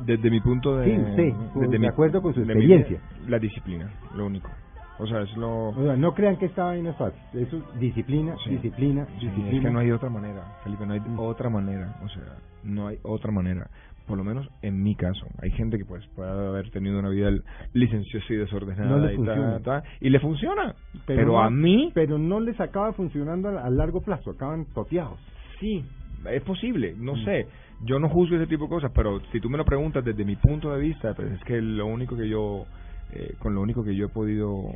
Desde 0.00 0.30
mi 0.30 0.40
punto 0.40 0.76
de... 0.76 0.86
Sí, 1.16 1.34
desde 1.54 1.78
mi, 1.78 1.86
acuerdo 1.86 2.20
con 2.20 2.34
su 2.34 2.40
experiencia. 2.40 3.00
la 3.28 3.38
disciplina, 3.38 3.90
lo 4.14 4.26
único. 4.26 4.50
O 4.98 5.06
sea, 5.06 5.22
es 5.22 5.36
lo... 5.36 5.72
no 5.72 6.14
crean 6.14 6.36
que 6.36 6.46
esta 6.46 6.64
vaina 6.64 6.90
es 6.90 6.96
fácil. 6.96 7.20
Eso 7.34 7.60
disciplina, 7.80 8.36
disciplina, 8.48 9.06
disciplina. 9.20 9.50
Es 9.50 9.62
que 9.62 9.70
no 9.70 9.80
hay 9.80 9.90
otra 9.90 10.08
manera, 10.08 10.44
Felipe, 10.62 10.86
no 10.86 10.92
hay 10.92 11.00
mm. 11.00 11.18
otra 11.18 11.50
manera. 11.50 11.96
O 12.04 12.08
sea, 12.08 12.36
no 12.62 12.86
hay 12.88 12.98
otra 13.02 13.32
manera. 13.32 13.68
Por 14.06 14.18
lo 14.18 14.24
menos 14.24 14.48
en 14.62 14.82
mi 14.82 14.94
caso. 14.94 15.26
Hay 15.42 15.50
gente 15.52 15.78
que 15.78 15.84
pues 15.84 16.06
puede 16.14 16.30
haber 16.30 16.70
tenido 16.70 16.98
una 16.98 17.08
vida 17.08 17.30
licenciosa 17.72 18.26
y 18.34 18.36
desordenada 18.36 19.12
y, 19.12 20.06
y 20.06 20.10
le 20.10 20.20
funciona. 20.20 20.74
Pero, 21.06 21.40
a 21.40 21.50
mí... 21.50 21.90
Pero 21.94 22.18
no 22.18 22.38
les 22.38 22.60
acaba 22.60 22.92
funcionando 22.92 23.48
a, 23.48 23.70
largo 23.70 24.02
plazo. 24.02 24.30
Acaban 24.30 24.66
toteados. 24.74 25.18
Sí, 25.58 25.84
es 26.30 26.42
posible, 26.42 26.94
no 26.96 27.14
mm. 27.14 27.24
sé 27.24 27.46
yo 27.84 27.98
no 27.98 28.08
juzgo 28.08 28.36
ese 28.36 28.46
tipo 28.46 28.64
de 28.64 28.70
cosas, 28.70 28.92
pero 28.94 29.20
si 29.32 29.40
tú 29.40 29.50
me 29.50 29.58
lo 29.58 29.64
preguntas 29.64 30.04
desde 30.04 30.24
mi 30.24 30.36
punto 30.36 30.72
de 30.72 30.80
vista, 30.80 31.14
pues 31.14 31.32
es 31.32 31.44
que 31.44 31.60
lo 31.60 31.86
único 31.86 32.16
que 32.16 32.28
yo, 32.28 32.66
eh, 33.12 33.34
con 33.38 33.54
lo 33.54 33.60
único 33.60 33.84
que 33.84 33.94
yo 33.94 34.06
he 34.06 34.08
podido, 34.08 34.70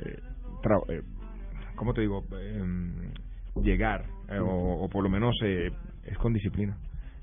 eh, 0.00 0.20
eh 0.88 1.02
¿cómo 1.74 1.92
te 1.92 2.02
digo? 2.02 2.24
Em, 2.40 3.12
llegar, 3.62 4.04
eh, 4.28 4.38
o, 4.40 4.88
por 4.88 5.02
lo 5.02 5.10
menos 5.10 5.34
es 5.42 6.18
con 6.18 6.32
disciplina. 6.32 6.76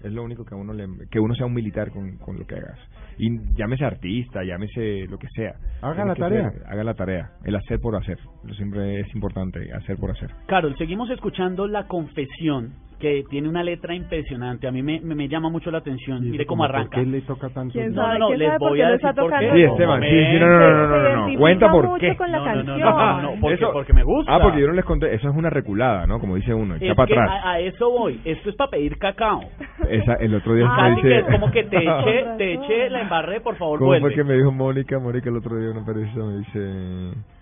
Es 0.03 0.11
lo 0.11 0.23
único 0.23 0.43
que 0.43 0.55
uno 0.55 0.73
le, 0.73 0.88
que 1.11 1.19
uno 1.19 1.36
sea 1.36 1.45
un 1.45 1.53
militar 1.53 1.91
con, 1.91 2.17
con 2.17 2.38
lo 2.39 2.47
que 2.47 2.55
hagas. 2.55 2.79
Y 3.19 3.29
llámese 3.53 3.86
artista, 3.86 4.43
llámese 4.43 5.05
lo 5.07 5.19
que 5.19 5.27
sea. 5.36 5.53
Haga 5.84 6.05
la 6.05 6.15
tarea. 6.15 6.51
haga 6.65 6.84
la 6.84 6.95
tarea. 6.95 7.32
El 7.43 7.55
hacer 7.55 7.79
por 7.79 7.95
hacer. 7.95 8.17
Siempre 8.55 9.01
es 9.01 9.13
importante, 9.13 9.71
hacer 9.71 9.97
por 9.97 10.09
hacer. 10.09 10.32
Carol, 10.47 10.75
seguimos 10.77 11.07
escuchando 11.11 11.67
la 11.67 11.88
confesión 11.88 12.73
que 13.02 13.24
tiene 13.30 13.49
una 13.49 13.64
letra 13.64 13.95
impresionante. 13.95 14.68
A 14.68 14.72
mí 14.72 14.84
me, 14.84 15.02
me, 15.02 15.28
llama 15.28 15.49
mucho 15.49 15.72
la 15.72 15.80
atención. 15.80 16.22
Mire 16.22 16.45
cómo 16.45 16.64
arranca. 16.64 16.97
¿Por 16.97 17.04
qué 17.04 17.10
le 17.10 17.22
toca 17.22 17.49
tanto? 17.49 17.74
¿Quién 17.74 17.93
no, 17.93 18.04
sabe, 18.04 18.20
no, 18.20 18.30
no, 18.30 18.36
les 18.36 18.60
voy 18.60 18.82
a 18.82 18.89
decir 18.91 19.10
por 19.16 19.39
qué. 19.39 19.52
Sí, 19.52 19.62
Esteban, 19.64 20.02
sí, 20.02 20.10
sí, 20.10 20.39
no, 20.39 20.47
no, 20.47 20.60
no, 20.60 20.88
no, 20.88 21.28
no, 21.28 21.38
Cuenta 21.39 21.72
por 21.72 21.99
qué. 21.99 22.16
Con 22.16 22.32
la 22.32 22.38
no, 22.39 22.64
no, 22.64 22.78
no, 22.78 23.22
no, 23.22 23.41
porque, 23.41 23.66
porque 23.74 23.93
me 23.93 24.04
gusta. 24.04 24.36
Ah, 24.36 24.39
porque 24.39 24.62
yo 24.62 24.68
no 24.68 24.74
les 24.74 24.86
conté, 24.86 25.14
eso 25.14 25.30
es 25.30 25.36
una 25.36 25.49
reculada, 25.49 26.06
¿no? 26.06 26.20
Como 26.20 26.36
dice 26.36 26.54
uno, 26.54 26.76
echa 26.76 26.93
para 26.93 27.12
atrás. 27.12 27.43
A, 27.43 27.52
a, 27.54 27.60
eso 27.60 27.89
voy, 27.89 28.22
esto 28.24 28.49
es 28.52 28.56
para 28.56 28.70
pedir 28.70 28.97
cacao. 28.99 29.41
Esa, 29.89 30.14
el 30.16 30.36
otro 30.36 30.54
día 30.54 30.68
ah, 30.70 30.89
me 30.89 30.95
dice... 30.95 31.26
como 31.32 31.52
que 31.52 31.64
te 31.64 31.78
eché, 31.82 32.26
te 32.38 32.54
eché, 32.54 32.89
la 32.91 33.02
embarré, 33.02 33.41
por 33.41 33.56
favor, 33.56 33.80
¿Cómo 33.80 33.89
vuelve. 33.89 34.10
fue 34.10 34.16
que 34.16 34.24
me 34.24 34.36
dijo 34.36 34.52
Mónica? 34.52 34.99
Mónica 34.99 35.30
el 35.30 35.38
otro 35.38 35.58
día 35.58 35.72
una 35.72 35.86
periodista 35.86 36.20
me 36.20 36.38
dice... 36.38 37.41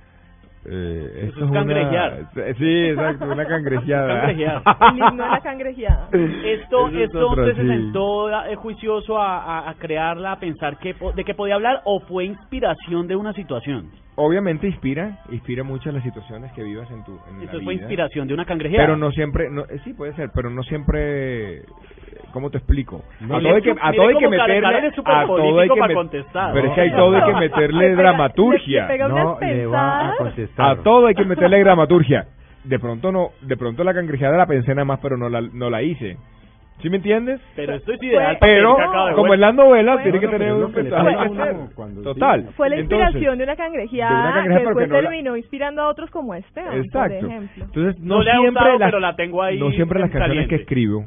Eh, 0.71 1.29
esto 1.29 1.45
es 1.45 1.51
cangrejear. 1.51 2.27
Una, 2.35 2.53
sí, 2.53 2.85
exacto, 2.89 3.25
una 3.25 3.45
cangrejeada. 3.45 4.31
la 4.31 5.39
cangrejeada. 5.43 6.09
Esto, 6.11 6.89
esto 6.89 7.29
otro, 7.29 7.43
usted 7.43 7.55
sí. 7.55 7.61
se 7.61 7.67
sentó 7.67 8.29
eh, 8.45 8.55
juicioso 8.55 9.17
a, 9.17 9.39
a, 9.39 9.69
a, 9.71 9.73
crearla, 9.75 10.33
a 10.33 10.39
pensar 10.39 10.77
que, 10.77 10.95
de 11.15 11.23
qué 11.23 11.33
podía 11.33 11.55
hablar 11.55 11.81
o 11.85 12.01
fue 12.01 12.25
inspiración 12.25 13.07
de 13.07 13.15
una 13.15 13.33
situación. 13.33 13.89
Obviamente 14.15 14.67
inspira, 14.67 15.23
inspira 15.31 15.63
muchas 15.63 15.93
las 15.93 16.03
situaciones 16.03 16.51
que 16.51 16.61
vivas 16.61 16.91
en 16.91 17.03
tu 17.03 17.17
en 17.29 17.45
la 17.45 17.51
fue 17.51 17.59
vida, 17.61 17.73
inspiración 17.73 18.27
de 18.27 18.33
una 18.33 18.45
cangrejeada. 18.45 18.85
Pero 18.85 18.97
no 18.97 19.11
siempre, 19.11 19.49
no, 19.49 19.61
eh, 19.63 19.79
sí 19.83 19.93
puede 19.93 20.13
ser, 20.13 20.29
pero 20.35 20.49
no 20.49 20.61
siempre 20.63 21.63
¿Cómo 22.33 22.49
te 22.49 22.57
explico? 22.57 23.03
No, 23.21 23.37
a 23.37 23.39
todo 23.41 23.55
hay 23.55 23.61
que, 23.61 23.71
a 23.71 23.91
todo 23.91 24.07
hay 24.07 24.15
que 24.17 24.27
meterle, 24.29 24.67
a 25.05 25.25
todo 25.25 25.59
hay 25.59 25.69
que 25.69 25.79
para 25.79 25.93
contestar. 25.93 26.53
Pero 26.53 26.67
es 26.67 26.73
que 26.73 26.81
hay 26.81 26.91
todo 26.91 27.15
hay 27.15 27.33
que 27.33 27.39
meterle 27.39 27.95
dramaturgia. 27.95 28.87
No 29.07 29.37
le 29.41 29.65
va 29.65 30.09
a 30.09 30.15
contestar. 30.17 30.71
A 30.79 30.83
todo 30.83 31.07
hay 31.07 31.15
que 31.15 31.25
meterle 31.25 31.59
dramaturgia. 31.63 32.25
De 32.63 32.77
pronto 32.77 33.11
no, 33.11 33.29
de 33.41 33.55
pronto 33.57 33.83
la 33.83 33.93
cangrejeada 33.93 34.37
la 34.37 34.45
pensé 34.45 34.75
nada 34.75 34.85
más, 34.85 34.99
pero 35.01 35.17
no 35.17 35.29
la, 35.29 35.41
no 35.41 35.69
la 35.69 35.81
hice. 35.81 36.17
¿Sí 36.81 36.89
me 36.89 36.95
entiendes? 36.95 37.41
Pero 37.57 37.75
esto 37.75 37.91
es 37.91 38.01
ideal. 38.01 38.37
Pero, 38.39 38.77
como 39.13 39.33
en 39.33 39.41
las 39.41 39.53
novelas, 39.53 39.95
Fue- 39.95 40.03
tiene 40.03 40.19
que 40.21 40.27
tener 40.29 40.53
un 40.53 40.69
es 40.69 40.75
mensaje 40.77 41.09
que 41.09 41.75
cuando- 41.75 42.01
Total. 42.03 42.45
Fue 42.55 42.69
la 42.69 42.79
inspiración 42.79 43.15
Entonces, 43.17 43.37
de 43.37 43.43
una 43.43 43.55
cangrejeada, 43.57 44.15
de 44.15 44.21
una 44.21 44.33
cangrejeada, 44.33 44.59
que 44.59 44.65
después 44.65 44.87
no 44.87 44.95
la- 44.95 45.01
terminó 45.01 45.35
inspirando 45.35 45.81
a 45.81 45.89
otros 45.89 46.09
como 46.09 46.35
Esteban, 46.35 46.77
Exacto. 46.77 47.19
por 47.19 47.29
ejemplo. 47.31 47.63
Entonces, 47.65 47.99
no, 48.01 48.15
No 48.15 48.23
le 48.23 48.31
ha 48.31 48.33
siempre 48.39 48.49
gustado, 48.63 48.79
las, 48.79 48.87
pero 48.91 48.99
la 49.01 49.15
tengo 49.17 49.43
ahí 49.43 49.59
no 49.59 49.71
siempre 49.71 49.99
las 49.99 50.09
canciones 50.09 50.29
caliente. 50.29 50.55
que 50.55 50.61
escribo, 50.61 51.05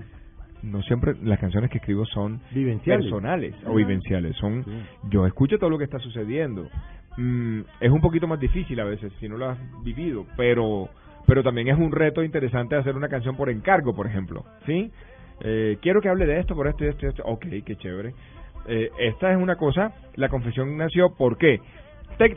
no 0.63 0.83
siempre 0.83 1.15
las 1.23 1.39
canciones 1.39 1.71
que 1.71 1.79
escribo 1.79 2.05
son 2.07 2.41
Vivenciales. 2.53 3.05
personales 3.07 3.55
o 3.67 3.75
vivenciales. 3.75 4.37
Son, 4.37 4.65
Sí. 4.65 4.71
yo 5.11 5.27
escucho 5.27 5.59
todo 5.59 5.71
lo 5.71 5.79
que 5.79 5.85
está 5.85 5.99
sucediendo. 5.99 6.69
Mm, 7.17 7.61
es 7.81 7.91
un 7.91 8.01
poquito 8.01 8.27
más 8.27 8.41
difícil 8.41 8.79
a 8.81 8.85
veces 8.85 9.13
si 9.21 9.29
no 9.29 9.37
lo 9.37 9.51
has 9.51 9.59
vivido, 9.85 10.25
pero, 10.37 10.89
pero 11.27 11.43
también 11.43 11.69
es 11.69 11.77
un 11.79 11.93
reto 11.93 12.23
interesante 12.23 12.77
hacer 12.77 12.97
una 12.97 13.09
canción 13.09 13.37
por 13.37 13.51
encargo, 13.51 13.95
por 13.95 14.07
ejemplo, 14.07 14.45
¿sí? 14.67 14.91
Eh, 15.45 15.77
quiero 15.83 16.01
que 16.01 16.09
hable 16.09 16.25
de 16.27 16.39
esto, 16.39 16.55
por 16.55 16.69
esto 16.69 16.85
y 16.85 16.89
esto 16.89 17.07
y 17.07 17.09
esto. 17.09 17.23
Ok, 17.27 17.47
qué 17.67 17.77
chévere. 17.77 18.15
Eh, 18.67 18.91
esta 19.01 19.33
es 19.33 19.37
una 19.37 19.57
cosa, 19.57 19.93
la 20.15 20.29
confesión 20.29 20.77
nació, 20.77 21.15
¿por 21.17 21.37
qué? 21.37 21.59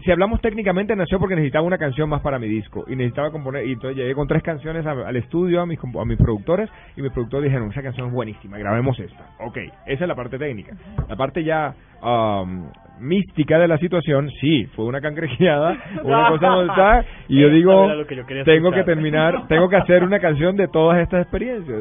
Si 0.04 0.12
hablamos 0.12 0.42
técnicamente, 0.42 0.96
nació 0.96 1.20
porque 1.20 1.36
necesitaba 1.36 1.66
una 1.66 1.78
canción 1.78 2.10
más 2.10 2.22
para 2.22 2.40
mi 2.40 2.48
disco 2.48 2.86
y 2.88 2.96
necesitaba 2.96 3.32
componer. 3.32 3.66
Y 3.68 3.74
entonces 3.74 3.98
llegué 3.98 4.16
con 4.16 4.28
tres 4.28 4.42
canciones 4.42 4.86
a- 4.86 4.92
al 5.08 5.16
estudio, 5.16 5.62
a 5.62 5.66
mis, 5.66 5.80
a 5.80 6.06
mis 6.06 6.18
productores, 6.18 6.70
y 6.96 7.02
mis 7.02 7.12
productores 7.12 7.46
dijeron: 7.50 7.70
Esa 7.72 7.84
canción 7.84 8.08
es 8.08 8.14
buenísima, 8.14 8.58
grabemos 8.58 9.00
esta. 9.00 9.26
Ok, 9.40 9.58
esa 9.86 10.04
es 10.04 10.08
la 10.08 10.16
parte 10.16 10.38
técnica. 10.40 10.74
La 11.08 11.16
parte 11.16 11.44
ya 11.44 11.74
um, 12.02 12.68
mística 13.00 13.60
de 13.60 13.68
la 13.68 13.78
situación, 13.78 14.30
sí, 14.42 14.66
fue 14.76 14.86
una 14.86 15.02
cangrejeada, 15.02 15.78
una 16.04 16.30
cosa 16.30 16.50
montada, 16.52 17.06
y 17.28 17.40
yo 17.42 17.50
digo: 17.50 17.88
yo 18.26 18.26
Tengo 18.46 18.72
que 18.72 18.78
terminar, 18.86 19.48
tengo 19.48 19.70
que 19.70 19.76
hacer 19.76 20.04
una 20.04 20.20
canción 20.20 20.56
de 20.56 20.68
todas 20.68 21.00
estas 21.00 21.22
experiencias. 21.22 21.78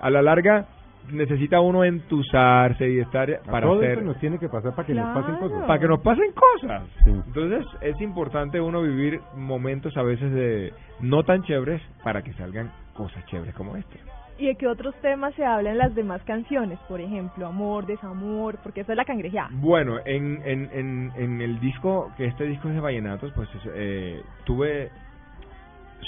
A 0.00 0.10
la 0.10 0.20
larga, 0.22 0.66
necesita 1.10 1.60
uno 1.60 1.84
entusarse 1.84 2.88
y 2.90 3.00
estar 3.00 3.40
para 3.50 3.66
todo 3.66 3.78
hacer 3.78 3.92
eso 3.92 4.00
nos 4.02 4.18
tiene 4.18 4.38
que 4.38 4.48
pasar 4.48 4.74
para 4.74 4.86
que 4.86 4.94
nos 4.94 5.06
pasen 5.14 5.34
Claro. 5.36 5.48
cosas. 5.50 5.66
para 5.66 5.80
que 5.80 5.88
nos 5.88 6.00
pasen 6.00 6.32
cosas. 6.32 6.82
Sí. 7.04 7.10
Entonces 7.10 7.66
es 7.80 8.00
importante 8.00 8.60
uno 8.60 8.82
vivir 8.82 9.20
momentos 9.36 9.96
a 9.96 10.02
veces 10.02 10.32
de 10.32 10.72
no 11.00 11.22
tan 11.22 11.42
chéveres 11.42 11.82
para 12.02 12.22
que 12.22 12.32
salgan 12.34 12.70
cosas 12.94 13.24
chéveres 13.26 13.54
como 13.54 13.76
esta. 13.76 13.96
¿Y 14.36 14.46
de 14.46 14.56
qué 14.56 14.66
otros 14.66 14.94
temas 15.00 15.32
se 15.36 15.44
hablan 15.44 15.74
en 15.74 15.78
las 15.78 15.94
demás 15.94 16.20
canciones? 16.24 16.78
Por 16.88 17.00
ejemplo, 17.00 17.46
amor, 17.46 17.86
desamor, 17.86 18.56
porque 18.64 18.80
esa 18.80 18.92
es 18.92 18.96
la 18.96 19.04
cangrejeada. 19.04 19.48
Bueno, 19.52 19.98
en, 20.04 20.42
en, 20.44 20.68
en, 20.72 21.12
en 21.16 21.40
el 21.40 21.60
disco, 21.60 22.10
que 22.16 22.24
este 22.24 22.42
disco 22.44 22.68
es 22.68 22.74
de 22.74 22.80
vallenatos, 22.80 23.30
pues 23.36 23.48
es, 23.54 23.62
eh, 23.74 24.22
tuve 24.44 24.90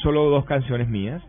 solo 0.03 0.24
dos 0.30 0.44
canciones 0.44 0.88
mías, 0.88 1.22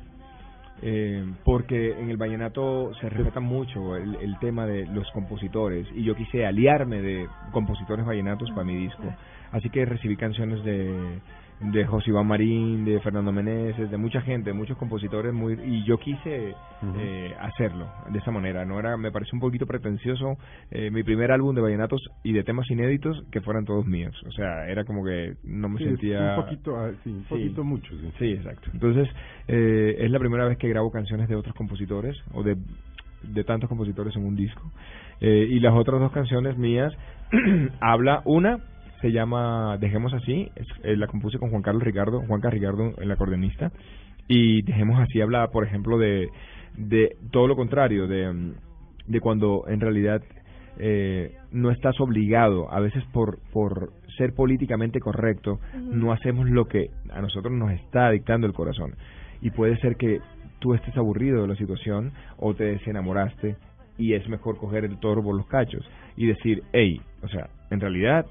eh, 0.82 1.26
porque 1.44 2.00
en 2.00 2.10
el 2.10 2.18
vallenato 2.18 2.92
se 3.02 3.10
respeta 3.10 3.40
mucho 3.40 3.96
el, 3.96 4.16
el 4.16 4.38
tema 4.40 4.66
de 4.66 4.86
los 4.86 5.10
compositores 5.12 5.88
y 5.96 6.04
yo 6.04 6.16
quise 6.16 6.46
aliarme 6.46 7.02
de 7.02 7.28
compositores 7.52 8.06
vallenatos 8.06 8.50
para 8.52 8.64
mi 8.64 8.76
disco. 8.76 9.04
Así 9.52 9.70
que 9.70 9.86
recibí 9.86 10.18
canciones 10.18 10.64
de 10.64 11.20
de 11.60 11.86
José 11.88 12.12
Iván 12.12 12.28
Marín, 12.28 12.86
de 12.86 13.00
Fernando 13.00 13.32
Meneses, 13.32 13.90
de 13.90 13.98
mucha 13.98 14.22
gente, 14.22 14.52
de 14.52 14.54
muchos 14.54 14.78
compositores 14.78 15.34
muy 15.34 15.54
y 15.66 15.84
yo 15.86 15.98
quise 15.98 16.54
eh, 16.98 17.36
hacerlo 17.40 17.88
de 18.12 18.20
esa 18.20 18.30
manera. 18.30 18.64
No 18.64 18.80
era, 18.80 18.96
me 18.96 19.12
pareció 19.12 19.36
un 19.36 19.40
poquito 19.40 19.66
pretencioso 19.66 20.38
eh, 20.70 20.92
mi 20.92 21.02
primer 21.04 21.32
álbum 21.32 21.56
de 21.56 21.62
vallenatos 21.62 22.02
y 22.24 22.34
de 22.34 22.44
temas 22.44 22.70
inéditos 22.70 23.24
que 23.32 23.42
fueran 23.42 23.66
todos 23.66 23.88
míos. 23.88 24.16
O 24.28 24.32
sea, 24.32 24.68
era 24.68 24.84
como 24.86 25.04
que 25.04 25.34
no 25.44 25.68
me 25.70 25.80
Sí, 25.80 25.86
sentía 25.86 26.36
un 26.38 26.44
poquito, 26.44 26.78
ah, 26.78 26.92
sí, 27.04 27.10
un 27.10 27.22
Sí. 27.24 27.30
poquito 27.30 27.64
mucho, 27.64 27.90
sí. 27.98 28.12
Sí, 28.20 28.32
exacto. 28.34 28.70
Entonces, 28.72 29.10
eh, 29.48 29.96
es 30.00 30.12
la 30.12 30.20
primera 30.20 30.46
vez 30.48 30.58
que 30.60 30.70
grabo 30.70 30.92
canciones 30.92 31.28
de 31.28 31.36
otros 31.36 31.56
compositores 31.56 32.16
o 32.34 32.44
de, 32.44 32.56
de 33.24 33.44
tantos 33.44 33.68
compositores 33.68 34.16
en 34.16 34.26
un 34.26 34.36
disco. 34.36 34.72
Eh, 35.22 35.48
y 35.50 35.60
las 35.60 35.74
otras 35.74 36.00
dos 36.00 36.12
canciones 36.12 36.56
mías, 36.56 36.94
habla 37.82 38.22
una, 38.26 38.60
se 39.02 39.12
llama 39.12 39.78
Dejemos 39.80 40.14
Así, 40.14 40.50
es- 40.56 40.68
eh, 40.84 40.96
la 40.96 41.08
compuse 41.08 41.38
con 41.40 41.50
Juan 41.50 41.62
Carlos 41.62 41.84
Ricardo, 41.84 42.22
Juan 42.28 42.42
Carlos 42.42 42.60
Ricardo, 42.60 42.94
el 43.02 43.12
acordeonista, 43.12 43.72
y 44.28 44.62
Dejemos 44.64 45.00
Así 45.00 45.22
habla, 45.22 45.48
por 45.52 45.64
ejemplo, 45.66 45.98
de, 45.98 46.30
de 46.78 47.16
todo 47.32 47.48
lo 47.48 47.56
contrario, 47.56 48.08
de, 48.08 48.54
de 49.08 49.20
cuando 49.22 49.64
en 49.68 49.80
realidad 49.80 50.22
eh, 50.80 51.36
no 51.52 51.72
estás 51.72 52.00
obligado, 52.00 52.72
a 52.72 52.80
veces 52.80 53.04
por, 53.14 53.40
por 53.52 53.92
ser 54.18 54.34
políticamente 54.34 55.00
correcto, 55.00 55.60
no 55.76 56.12
hacemos 56.12 56.50
lo 56.50 56.66
que 56.66 56.90
a 57.12 57.22
nosotros 57.22 57.54
nos 57.54 57.72
está 57.72 58.12
dictando 58.12 58.46
el 58.48 58.54
corazón. 58.54 58.96
Y 59.42 59.52
puede 59.52 59.78
ser 59.78 59.96
que 59.96 60.20
tú 60.60 60.74
estés 60.74 60.96
aburrido 60.98 61.42
de 61.44 61.48
la 61.48 61.56
situación 61.56 62.12
o 62.38 62.54
te 62.56 62.64
desenamoraste 62.66 63.56
y 63.98 64.14
es 64.14 64.28
mejor 64.28 64.58
coger 64.58 64.86
el 64.86 65.00
toro 65.00 65.24
por 65.24 65.36
los 65.36 65.48
cachos 65.48 65.88
y 66.16 66.26
decir, 66.28 66.64
hey, 66.74 67.00
o 67.24 67.28
sea, 67.28 67.48
en 67.72 67.80
realidad, 67.80 68.26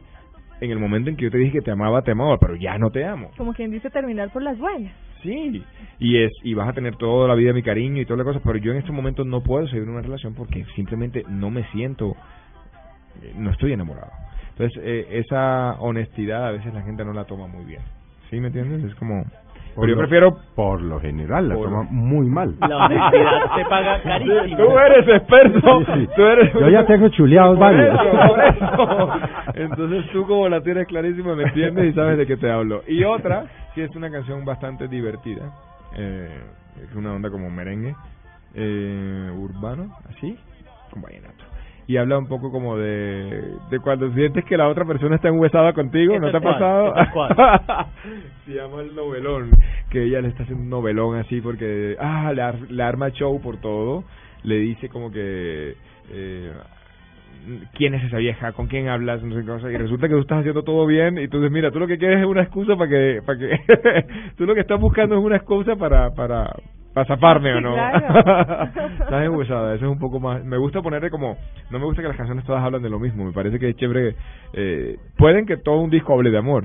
en 0.61 0.71
el 0.71 0.79
momento 0.79 1.11
en 1.11 1.17
que 1.17 1.25
yo 1.25 1.31
te 1.31 1.39
dije 1.39 1.53
que 1.53 1.63
te 1.63 1.71
amaba, 1.71 2.03
te 2.03 2.13
amaba, 2.13 2.39
pero 2.39 2.57
ya 2.57 2.79
no 2.79 2.91
te 2.91 3.05
amo. 3.05 3.31
Como 3.37 3.53
quien 3.53 3.71
dice 3.71 3.91
terminar 3.91 4.31
por 4.33 4.43
las 4.43 4.59
buenas. 4.59 4.93
Sí, 5.23 5.63
y 5.99 6.19
es 6.23 6.33
y 6.43 6.55
vas 6.55 6.69
a 6.69 6.73
tener 6.73 6.97
toda 6.97 7.27
la 7.29 7.35
vida 7.35 7.53
mi 7.53 7.63
cariño 7.63 8.01
y 8.01 8.07
toda 8.07 8.19
la 8.19 8.25
cosa, 8.25 8.41
pero 8.45 8.59
yo 8.59 8.73
en 8.73 8.79
este 8.79 8.93
momento 8.93 9.25
no 9.25 9.43
puedo 9.43 9.67
seguir 9.67 9.89
una 9.89 10.03
relación 10.03 10.35
porque 10.35 10.65
simplemente 10.75 11.25
no 11.29 11.51
me 11.51 11.65
siento, 11.73 12.17
eh, 13.23 13.33
no 13.37 13.51
estoy 13.51 13.73
enamorado. 13.73 14.11
Entonces, 14.51 14.81
eh, 14.85 15.07
esa 15.19 15.75
honestidad 15.81 16.47
a 16.47 16.53
veces 16.53 16.73
la 16.73 16.83
gente 16.83 17.05
no 17.05 17.13
la 17.13 17.25
toma 17.25 17.47
muy 17.47 17.65
bien. 17.65 17.83
¿Sí 18.31 18.41
me 18.41 18.49
entiendes? 18.49 18.85
Es 18.85 18.95
como... 18.97 19.25
Por 19.77 19.85
Pero 19.85 19.89
yo 19.89 19.95
lo- 19.95 19.99
prefiero... 20.09 20.39
Por 20.57 20.81
lo 20.83 20.99
general, 21.01 21.49
la 21.51 21.55
Por- 21.55 21.65
toma 21.69 21.83
muy 21.91 22.27
mal. 22.29 22.55
La 22.61 22.87
honestidad 22.87 23.41
se 23.57 23.65
paga 23.67 24.03
carísimo. 24.03 24.57
Tú 24.57 24.79
eres 24.79 25.07
experto. 25.09 25.79
Sí, 25.81 25.85
sí. 25.95 26.09
Tú 26.17 26.23
eres... 26.23 26.53
Yo 26.55 26.69
ya 26.71 26.87
tengo 26.87 27.09
chuleados 27.11 27.59
Por 27.59 27.67
varios. 27.67 27.95
eso, 28.01 28.29
por 28.29 28.41
eso. 28.45 29.13
Entonces 29.55 30.11
tú 30.13 30.27
como 30.27 30.49
la 30.49 30.63
tienes 30.63 30.87
clarísima 30.89 31.35
me 31.37 31.45
entiendes 31.45 31.91
y 31.91 31.93
sabes 31.93 32.17
de 32.19 32.27
qué 32.27 32.37
te 32.39 32.51
hablo. 32.51 32.83
Y 32.89 33.05
otra, 33.05 33.45
sí 33.75 33.83
es 33.83 33.95
una 33.95 34.11
canción 34.11 34.45
bastante 34.47 34.89
divertida, 34.89 35.43
eh, 35.97 36.41
es 36.83 36.95
una 36.97 37.13
onda 37.13 37.31
como 37.31 37.51
merengue, 37.51 37.95
eh, 38.55 39.31
urbano, 39.37 39.95
así, 40.09 40.39
con 40.91 41.03
vallenato. 41.03 41.45
Y 41.89 41.97
habla 41.99 42.19
un 42.19 42.27
poco 42.27 42.51
como 42.51 42.77
de, 42.77 43.43
de 43.71 43.79
cuando 43.81 44.11
sientes 44.13 44.45
que 44.45 44.57
la 44.57 44.69
otra 44.69 44.85
persona 44.85 45.15
está 45.17 45.29
enhuesada 45.29 45.73
contigo, 45.73 46.15
¿Qué 46.15 46.21
¿no 46.21 46.31
te 46.33 46.37
ha 46.37 46.41
pasado? 46.41 46.95
¿Qué 46.95 47.35
tal 47.37 47.87
Se 48.45 48.55
llama 48.55 48.81
el 48.81 48.95
novelón, 48.95 49.51
que 49.91 50.03
ella 50.05 50.21
le 50.21 50.29
está 50.29 50.43
haciendo 50.43 50.65
un 50.65 50.71
novelón 50.71 51.17
así 51.17 51.41
porque, 51.41 51.97
ah, 52.01 52.33
le, 52.35 52.43
ar- 52.43 52.71
le 52.71 52.83
arma 52.83 53.11
show 53.11 53.41
por 53.41 53.59
todo, 53.61 54.03
le 54.43 54.57
dice 54.57 54.89
como 54.89 55.11
que... 55.13 55.75
Eh, 56.11 56.53
quién 57.75 57.95
es 57.95 58.03
esa 58.03 58.17
vieja, 58.17 58.51
con 58.53 58.67
quién 58.67 58.89
hablas, 58.89 59.23
no 59.23 59.33
sé 59.37 59.43
qué 59.43 59.47
cosa, 59.47 59.71
y 59.71 59.77
resulta 59.77 60.09
que 60.09 60.15
tú 60.15 60.21
estás 60.21 60.41
haciendo 60.41 60.65
todo 60.65 60.85
bien, 60.87 61.17
y 61.19 61.23
entonces 61.25 61.49
mira, 61.53 61.71
tú 61.71 61.79
lo 61.79 61.87
que 61.87 61.97
quieres 61.99 62.19
es 62.19 62.27
una 62.27 62.43
excusa 62.43 62.75
para 62.77 62.91
que, 62.91 63.21
para 63.25 63.39
que, 63.39 64.05
tú 64.37 64.47
lo 64.47 64.55
que 64.55 64.63
estás 64.63 64.81
buscando 64.81 65.17
es 65.17 65.23
una 65.25 65.37
excusa 65.37 65.77
para, 65.77 66.11
para, 66.11 66.53
¿Para 66.97 67.09
zafarme 67.09 67.53
o 67.53 67.61
no? 67.61 67.75
Claro. 67.75 68.65
Estás 69.05 69.27
embusada, 69.27 69.75
eso 69.75 69.85
es 69.85 69.93
un 69.93 69.99
poco 69.99 70.19
más... 70.19 70.43
Me 70.43 70.57
gusta 70.57 70.81
ponerle 70.81 71.11
como... 71.11 71.37
No 71.71 71.79
me 71.79 71.85
gusta 71.85 72.01
que 72.01 72.09
las 72.09 72.17
canciones 72.17 72.43
todas 72.47 72.65
hablan 72.65 72.81
de 72.81 72.89
lo 72.89 72.99
mismo, 72.99 73.23
me 73.27 73.33
parece 73.33 73.59
que 73.59 73.69
es 73.69 73.77
chévere... 73.77 74.17
Eh, 74.55 74.97
pueden 75.19 75.45
que 75.45 75.59
todo 75.59 75.81
un 75.81 75.91
disco 75.91 76.15
hable 76.15 76.31
de 76.31 76.39
amor, 76.39 76.65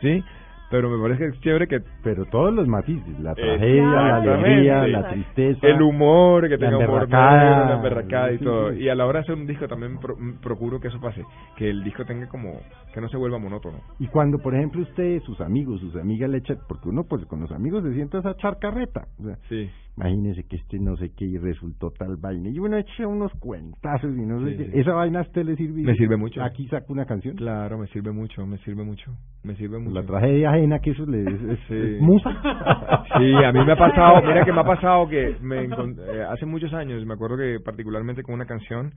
¿sí? 0.00 0.24
Pero 0.70 0.88
me 0.88 1.02
parece 1.02 1.24
que 1.24 1.36
es 1.36 1.40
chévere 1.40 1.66
que... 1.66 1.80
Pero 2.02 2.24
todos 2.26 2.54
los 2.54 2.68
matices, 2.68 3.18
la 3.18 3.34
tragedia, 3.34 3.84
la 3.84 4.16
alegría, 4.16 4.86
la 4.86 5.08
tristeza... 5.08 5.66
El 5.66 5.82
humor, 5.82 6.48
que 6.48 6.58
tenga 6.58 6.78
humor 6.78 7.08
la 7.10 7.74
emberracada 7.74 8.32
y 8.32 8.38
todo. 8.38 8.72
Y 8.72 8.88
a 8.88 8.94
la 8.94 9.06
hora 9.06 9.18
de 9.18 9.24
hacer 9.24 9.34
un 9.34 9.46
disco 9.46 9.66
también 9.66 9.98
procuro 10.40 10.80
que 10.80 10.88
eso 10.88 11.00
pase, 11.00 11.24
que 11.56 11.68
el 11.68 11.82
disco 11.82 12.04
tenga 12.04 12.28
como... 12.28 12.60
que 12.94 13.00
no 13.00 13.08
se 13.08 13.16
vuelva 13.16 13.38
monótono. 13.38 13.78
Y 13.98 14.06
cuando, 14.06 14.38
por 14.38 14.54
ejemplo, 14.54 14.82
usted, 14.82 15.20
sus 15.22 15.40
amigos, 15.40 15.80
sus 15.80 15.96
amigas 15.96 16.30
le 16.30 16.38
echan... 16.38 16.58
Porque 16.68 16.88
uno, 16.88 17.04
pues, 17.04 17.26
con 17.26 17.40
los 17.40 17.50
amigos 17.50 17.82
se 17.82 17.92
siente 17.94 18.18
esa 18.18 18.36
charcarreta. 18.36 19.08
O 19.18 19.24
sea, 19.24 19.36
sí. 19.48 19.68
Imagínese 19.96 20.44
que 20.44 20.56
este 20.56 20.78
no 20.78 20.96
sé 20.96 21.10
qué 21.14 21.26
y 21.26 21.36
resultó 21.36 21.90
tal 21.90 22.16
vaina. 22.16 22.48
Y 22.48 22.58
bueno, 22.58 22.78
echa 22.78 23.06
unos 23.06 23.32
cuentazos 23.34 24.10
y 24.16 24.24
no 24.24 24.42
sé 24.44 24.56
qué. 24.56 24.80
¿Esa 24.80 24.94
vaina 24.94 25.18
a 25.18 25.22
usted 25.22 25.44
le 25.44 25.56
sirve? 25.56 25.82
Me 25.82 25.94
sirve 25.94 26.16
mucho. 26.16 26.42
¿Aquí 26.42 26.66
saco 26.68 26.92
una 26.92 27.04
canción? 27.04 27.36
Claro, 27.36 27.76
me 27.76 27.86
sirve 27.88 28.10
mucho, 28.10 28.46
me 28.46 28.56
sirve 28.58 28.82
mucho. 28.82 29.12
Me 29.42 29.56
sirve 29.56 29.78
mucho. 29.78 29.94
La 29.94 30.06
tragedia 30.06 30.52
que 30.82 30.90
eso 30.90 31.06
le 31.06 31.22
es, 31.22 32.00
musa. 32.00 32.30
Sí, 33.18 33.34
a 33.44 33.52
mí 33.52 33.64
me 33.64 33.72
ha 33.72 33.76
pasado, 33.76 34.22
mira 34.22 34.44
que 34.44 34.52
me 34.52 34.60
ha 34.60 34.64
pasado 34.64 35.08
que 35.08 35.36
me 35.40 35.64
eh, 35.64 36.24
hace 36.28 36.46
muchos 36.46 36.72
años, 36.72 37.04
me 37.04 37.14
acuerdo 37.14 37.36
que 37.36 37.58
particularmente 37.64 38.22
con 38.22 38.34
una 38.34 38.46
canción... 38.46 38.92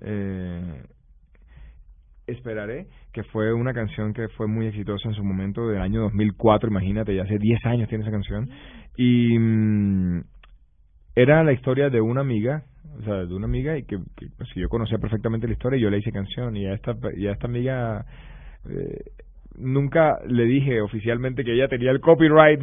Eh, 0.00 0.82
Esperaré, 2.26 2.88
que 3.12 3.22
fue 3.22 3.52
una 3.52 3.72
canción 3.72 4.12
que 4.12 4.26
fue 4.30 4.48
muy 4.48 4.66
exitosa 4.66 5.08
en 5.08 5.14
su 5.14 5.22
momento 5.22 5.68
del 5.68 5.80
año 5.80 6.00
2004, 6.02 6.68
imagínate, 6.70 7.14
ya 7.14 7.22
hace 7.22 7.38
10 7.38 7.64
años 7.66 7.88
tiene 7.88 8.02
esa 8.02 8.10
canción. 8.10 8.50
Y 8.96 9.38
mm, 9.38 10.24
era 11.14 11.44
la 11.44 11.52
historia 11.52 11.88
de 11.88 12.00
una 12.00 12.22
amiga, 12.22 12.64
o 12.98 13.02
sea, 13.04 13.14
de 13.26 13.32
una 13.32 13.46
amiga 13.46 13.78
y 13.78 13.84
que, 13.84 13.98
pues, 14.36 14.48
yo 14.56 14.68
conocía 14.68 14.98
perfectamente 14.98 15.46
la 15.46 15.52
historia 15.52 15.78
y 15.78 15.82
yo 15.82 15.90
le 15.90 15.98
hice 15.98 16.10
canción 16.10 16.56
y 16.56 16.66
a 16.66 16.74
esta, 16.74 16.96
y 17.16 17.28
a 17.28 17.32
esta 17.32 17.46
amiga 17.46 18.04
eh, 18.68 19.04
nunca 19.58 20.18
le 20.26 20.44
dije 20.44 20.80
oficialmente 20.80 21.44
que 21.44 21.52
ella 21.52 21.68
tenía 21.68 21.90
el 21.90 22.00
copyright, 22.00 22.60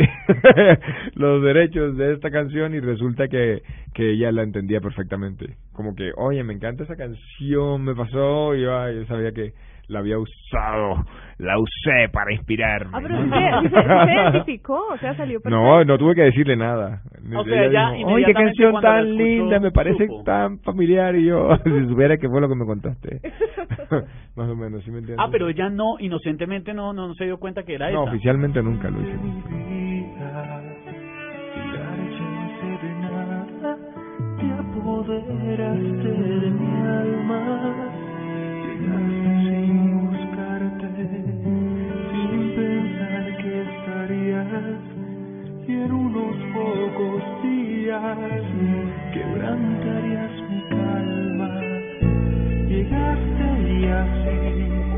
los 1.16 1.44
derechos 1.44 1.98
de 1.98 2.14
esta 2.14 2.32
canción 2.32 2.74
y 2.74 2.80
resulta 2.80 3.28
que, 3.28 3.62
que 3.94 4.12
ella 4.12 4.32
la 4.32 4.44
entendía 4.44 4.82
perfectamente. 4.82 5.58
Como 5.74 5.96
que, 5.96 6.12
oye, 6.16 6.44
me 6.44 6.54
encanta 6.54 6.84
esa 6.84 6.96
canción, 6.96 7.84
me 7.84 7.96
pasó 7.96 8.56
y 8.56 8.62
yo, 8.62 8.92
yo 8.92 9.06
sabía 9.06 9.32
que 9.32 9.54
la 9.94 10.00
había 10.00 10.18
usado, 10.18 11.06
la 11.38 11.58
usé 11.58 12.10
para 12.12 12.34
inspirarme. 12.34 12.92
Ah, 12.94 13.00
pero 13.02 13.18
se, 14.06 14.14
identificó, 14.14 14.88
o 14.92 14.98
sea, 14.98 15.16
salió 15.16 15.40
perfecto. 15.40 15.64
No, 15.64 15.84
no 15.86 15.98
tuve 15.98 16.16
que 16.16 16.24
decirle 16.24 16.58
nada. 16.58 17.02
O 17.36 17.44
sea, 17.46 17.72
ya 17.72 17.92
Oye, 18.06 18.26
qué 18.26 18.34
canción 18.34 18.82
tan 18.82 19.16
linda, 19.16 19.60
me 19.60 19.72
parece 19.72 20.08
tan 20.26 20.60
familiar 20.60 21.16
y 21.16 21.26
yo, 21.26 21.56
si 21.64 21.88
supiera 21.88 22.18
que 22.18 22.28
fue 22.28 22.42
lo 22.42 22.50
que 22.50 22.56
me 22.56 22.66
contaste. 22.66 23.22
Más 24.36 24.50
o 24.50 24.56
menos, 24.56 24.84
¿sí 24.84 24.92
me 24.92 25.00
entiendes? 25.00 25.26
Ah, 25.26 25.30
pero 25.32 25.48
ella 25.48 25.70
no, 25.70 25.98
inocentemente 26.00 26.74
no, 26.74 26.92
no, 26.92 27.14
se 27.14 27.26
dio 27.26 27.38
cuenta 27.38 27.64
que 27.64 27.76
era 27.76 27.90
No, 27.92 28.04
oficialmente 28.04 28.62
nunca 28.62 28.90
lo 28.90 29.02
hice. 29.02 29.14
de 35.06 36.50
mi 36.50 36.82
alma 36.88 38.03
quebrantarías 49.14 50.32
mi 50.50 50.62
calma. 50.70 51.50
Llegaste 52.68 53.48
y 53.70 53.86
así 53.86 54.93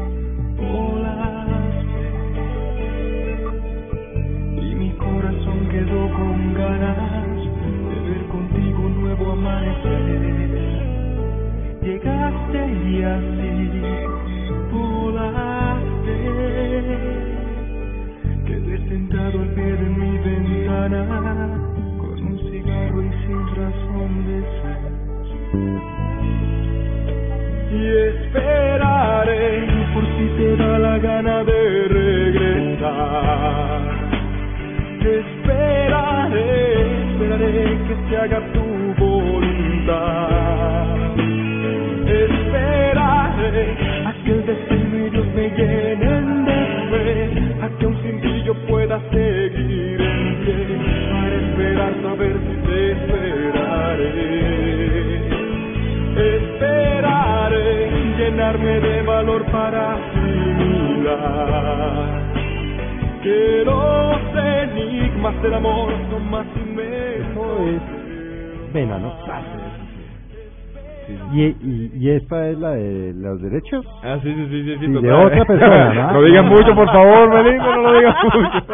sí, 74.86 75.02
de 75.02 75.12
otra 75.12 75.46
persona, 75.46 75.94
¿no? 76.12 76.14
No 76.14 76.22
digan 76.24 76.46
mucho, 76.48 76.76
por 76.76 76.88
favor, 76.88 77.30
Melinda, 77.30 77.76
no 77.76 77.82
lo 77.82 77.98
digan 77.98 78.16
mucho. 78.24 78.66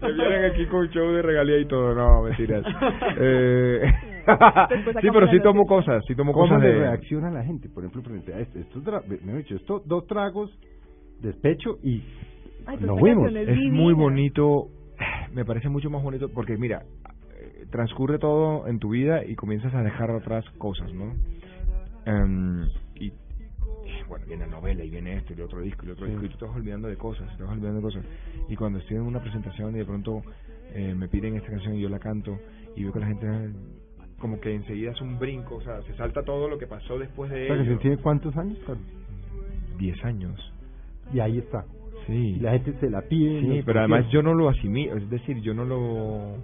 Me 0.02 0.12
vienen 0.12 0.44
aquí 0.44 0.66
con 0.66 0.88
show 0.90 1.12
de 1.12 1.22
regalía 1.22 1.58
y 1.58 1.64
todo, 1.64 1.94
no, 1.94 2.22
mentiras. 2.22 2.62
Eh... 3.18 3.90
sí, 5.00 5.08
pero 5.12 5.28
sí 5.28 5.40
tomo 5.40 5.66
cosas, 5.66 6.04
sí 6.06 6.14
tomo 6.14 6.32
¿Cómo 6.32 6.46
cosas 6.46 6.60
de... 6.62 6.74
reacciona 6.74 7.30
la 7.30 7.42
gente? 7.42 7.70
Por 7.70 7.84
ejemplo, 7.84 8.02
frente 8.02 8.34
a 8.34 8.40
esto, 8.40 8.58
me 9.24 9.32
he 9.32 9.36
dicho, 9.38 9.56
esto, 9.56 9.82
dos 9.86 10.06
tragos, 10.06 10.50
despecho 11.20 11.78
y 11.82 12.02
nos 12.80 12.98
fuimos. 12.98 13.32
Es 13.34 13.58
muy 13.70 13.94
bonito, 13.94 14.68
me 15.32 15.44
parece 15.44 15.68
mucho 15.68 15.90
más 15.90 16.02
bonito 16.02 16.28
porque 16.28 16.56
mira, 16.56 16.82
eh, 17.38 17.66
transcurre 17.70 18.18
todo 18.18 18.66
en 18.66 18.78
tu 18.78 18.90
vida 18.90 19.24
y 19.24 19.34
comienzas 19.34 19.74
a 19.74 19.82
dejar 19.82 20.10
atrás 20.10 20.44
cosas, 20.58 20.92
¿no? 20.92 21.14
Um, 22.06 22.68
bueno, 24.08 24.26
viene 24.26 24.46
la 24.46 24.52
novela 24.52 24.84
y 24.84 24.90
viene 24.90 25.16
esto 25.16 25.32
y 25.32 25.36
el 25.36 25.42
otro 25.42 25.60
disco 25.60 25.84
y 25.84 25.86
el 25.86 25.92
otro 25.92 26.06
disco 26.06 26.24
y 26.24 26.28
tú 26.28 26.38
te 26.38 26.44
vas 26.44 26.56
olvidando 26.56 26.88
de 26.88 26.96
cosas, 26.96 27.36
te 27.36 27.42
vas 27.42 27.52
olvidando 27.52 27.80
de 27.80 27.82
cosas. 27.82 28.04
Y 28.48 28.56
cuando 28.56 28.78
estoy 28.78 28.96
en 28.96 29.02
una 29.02 29.20
presentación 29.20 29.74
y 29.74 29.78
de 29.78 29.84
pronto 29.84 30.22
eh, 30.72 30.94
me 30.94 31.08
piden 31.08 31.36
esta 31.36 31.50
canción 31.50 31.76
y 31.76 31.80
yo 31.80 31.88
la 31.88 31.98
canto 31.98 32.38
y 32.76 32.82
veo 32.82 32.92
que 32.92 33.00
la 33.00 33.06
gente 33.06 33.26
como 34.18 34.40
que 34.40 34.54
enseguida 34.54 34.92
es 34.92 35.00
un 35.00 35.18
brinco, 35.18 35.56
o 35.56 35.62
sea, 35.62 35.82
se 35.82 35.94
salta 35.96 36.22
todo 36.22 36.48
lo 36.48 36.58
que 36.58 36.66
pasó 36.66 36.98
después 36.98 37.30
de 37.30 37.50
o 37.50 37.54
ello. 37.54 37.78
¿Tiene 37.78 37.98
cuántos 37.98 38.36
años, 38.36 38.58
Diez 39.78 40.02
años. 40.04 40.52
Y 41.12 41.20
ahí 41.20 41.38
está. 41.38 41.64
Sí. 42.06 42.36
la 42.40 42.52
gente 42.52 42.74
se 42.80 42.90
la 42.90 43.02
pide. 43.02 43.40
Sí, 43.40 43.62
pero 43.64 43.80
además 43.80 44.06
yo 44.10 44.22
no 44.22 44.34
lo 44.34 44.48
asimilo, 44.48 44.96
es 44.96 45.08
decir, 45.08 45.40
yo 45.40 45.54
no 45.54 45.64
lo 45.64 46.36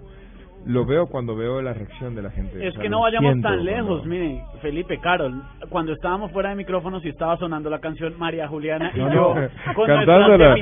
lo 0.65 0.85
veo 0.85 1.07
cuando 1.07 1.35
veo 1.35 1.61
la 1.61 1.73
reacción 1.73 2.15
de 2.15 2.21
la 2.21 2.29
gente. 2.29 2.67
Es 2.67 2.77
que 2.77 2.89
no 2.89 3.01
vayamos 3.01 3.41
tan 3.41 3.63
lejos, 3.63 4.05
miren, 4.05 4.41
Felipe 4.61 4.99
Carol, 4.99 5.41
cuando 5.69 5.93
estábamos 5.93 6.31
fuera 6.31 6.49
de 6.49 6.55
micrófonos 6.55 7.03
y 7.03 7.09
estaba 7.09 7.37
sonando 7.37 7.69
la 7.69 7.79
canción 7.79 8.13
María 8.17 8.47
Juliana 8.47 8.91
y 8.93 8.99
yo 8.99 9.35
con 9.75 9.87
cantándola 9.87 10.55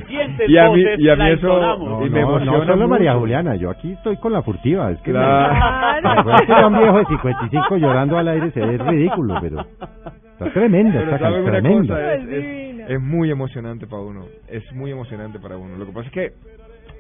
y 0.48 0.58
a 0.58 0.70
mí, 0.70 0.84
y 0.98 1.10
a 1.10 1.16
mí 1.16 1.30
eso 1.32 1.78
no, 1.78 2.06
y 2.06 2.10
me 2.10 2.22
no, 2.22 2.40
no 2.40 2.66
solo 2.66 2.88
María 2.88 3.16
Juliana, 3.16 3.56
yo 3.56 3.70
aquí 3.70 3.92
estoy 3.92 4.18
con 4.18 4.32
la 4.32 4.42
furtiva, 4.42 4.92
es 4.92 5.02
que 5.02 5.12
claro. 5.12 6.02
me, 6.50 6.66
un 6.66 6.78
viejo 6.80 7.00
de 7.00 7.06
55 7.06 7.78
llorando 7.78 8.18
al 8.18 8.28
aire 8.28 8.52
se 8.52 8.62
ve 8.62 8.78
ridículo, 8.78 9.38
pero 9.42 9.66
está 10.32 10.54
tremenda, 10.54 11.02
está 11.02 11.44
tremenda. 11.44 12.16
es, 12.16 12.28
es, 12.28 12.90
es 12.90 13.02
muy 13.02 13.30
emocionante 13.30 13.86
para 13.86 14.02
uno, 14.02 14.26
es 14.48 14.64
muy 14.74 14.92
emocionante 14.92 15.40
para 15.40 15.58
uno. 15.58 15.78
Lo 15.78 15.86
que 15.86 15.92
pasa 15.92 16.08
es 16.08 16.14
que 16.14 16.34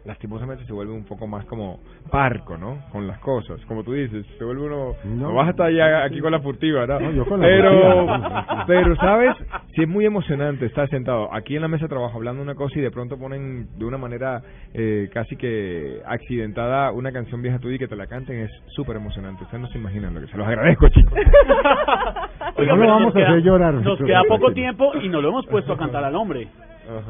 lastimosamente 0.05 0.65
se 0.65 0.73
vuelve 0.73 0.93
un 0.93 1.05
poco 1.05 1.27
más 1.27 1.45
como 1.45 1.79
parco, 2.11 2.57
¿no? 2.57 2.79
Con 2.91 3.07
las 3.07 3.19
cosas, 3.19 3.59
como 3.65 3.83
tú 3.83 3.93
dices, 3.93 4.25
se 4.37 4.43
vuelve 4.43 4.63
uno, 4.63 4.93
no, 5.03 5.33
vas 5.33 5.47
a 5.47 5.51
estar 5.51 5.71
ya 5.71 6.03
aquí 6.03 6.19
con 6.19 6.31
la 6.31 6.39
furtiva, 6.39 6.85
¿no? 6.85 7.11
yo 7.11 7.25
con 7.25 7.39
la 7.39 7.47
pero, 7.47 8.65
pero, 8.67 8.95
¿sabes? 8.97 9.35
Si 9.75 9.83
es 9.83 9.87
muy 9.87 10.05
emocionante 10.05 10.65
estar 10.65 10.89
sentado 10.89 11.33
aquí 11.33 11.55
en 11.55 11.61
la 11.61 11.67
mesa 11.67 11.85
de 11.85 11.89
trabajo 11.89 12.17
hablando 12.17 12.41
una 12.41 12.55
cosa 12.55 12.79
y 12.79 12.81
de 12.81 12.91
pronto 12.91 13.17
ponen 13.17 13.67
de 13.77 13.85
una 13.85 13.97
manera 13.97 14.41
eh, 14.73 15.09
casi 15.13 15.35
que 15.35 16.01
accidentada 16.05 16.91
una 16.91 17.11
canción 17.11 17.41
vieja 17.41 17.59
tuya 17.59 17.75
y 17.75 17.79
que 17.79 17.87
te 17.87 17.95
la 17.95 18.07
canten, 18.07 18.39
es 18.39 18.51
súper 18.67 18.95
emocionante. 18.95 19.43
Ustedes 19.43 19.61
no 19.61 19.67
se 19.67 19.77
imaginan 19.77 20.13
lo 20.13 20.21
que 20.21 20.27
se 20.27 20.37
los 20.37 20.47
agradezco, 20.47 20.89
chicos. 20.89 21.13
no 22.57 22.75
lo 22.75 22.87
vamos 22.87 23.15
a 23.15 23.19
hacer 23.19 23.41
llorar. 23.41 23.73
Nos 23.75 23.99
queda 23.99 24.23
poco 24.27 24.51
tiempo 24.53 24.91
y 25.01 25.09
no 25.09 25.21
lo 25.21 25.29
hemos 25.29 25.45
puesto 25.47 25.73
a 25.73 25.77
cantar 25.77 26.03
al 26.03 26.15
hombre. 26.15 26.47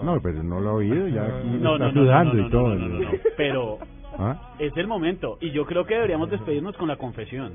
No, 0.03 0.21
pero 0.21 0.43
no 0.43 0.59
lo 0.59 0.81
he 0.81 0.85
oído, 0.85 1.07
ya 1.07 1.25
está 1.27 1.91
sudando 1.91 2.37
y 2.37 2.49
todo. 2.49 2.75
Pero 3.37 3.77
¿Ah? 4.17 4.53
es 4.59 4.75
el 4.75 4.87
momento 4.87 5.37
y 5.41 5.51
yo 5.51 5.65
creo 5.65 5.85
que 5.85 5.95
deberíamos 5.95 6.29
despedirnos 6.29 6.75
con 6.77 6.87
la 6.87 6.97
confesión. 6.97 7.53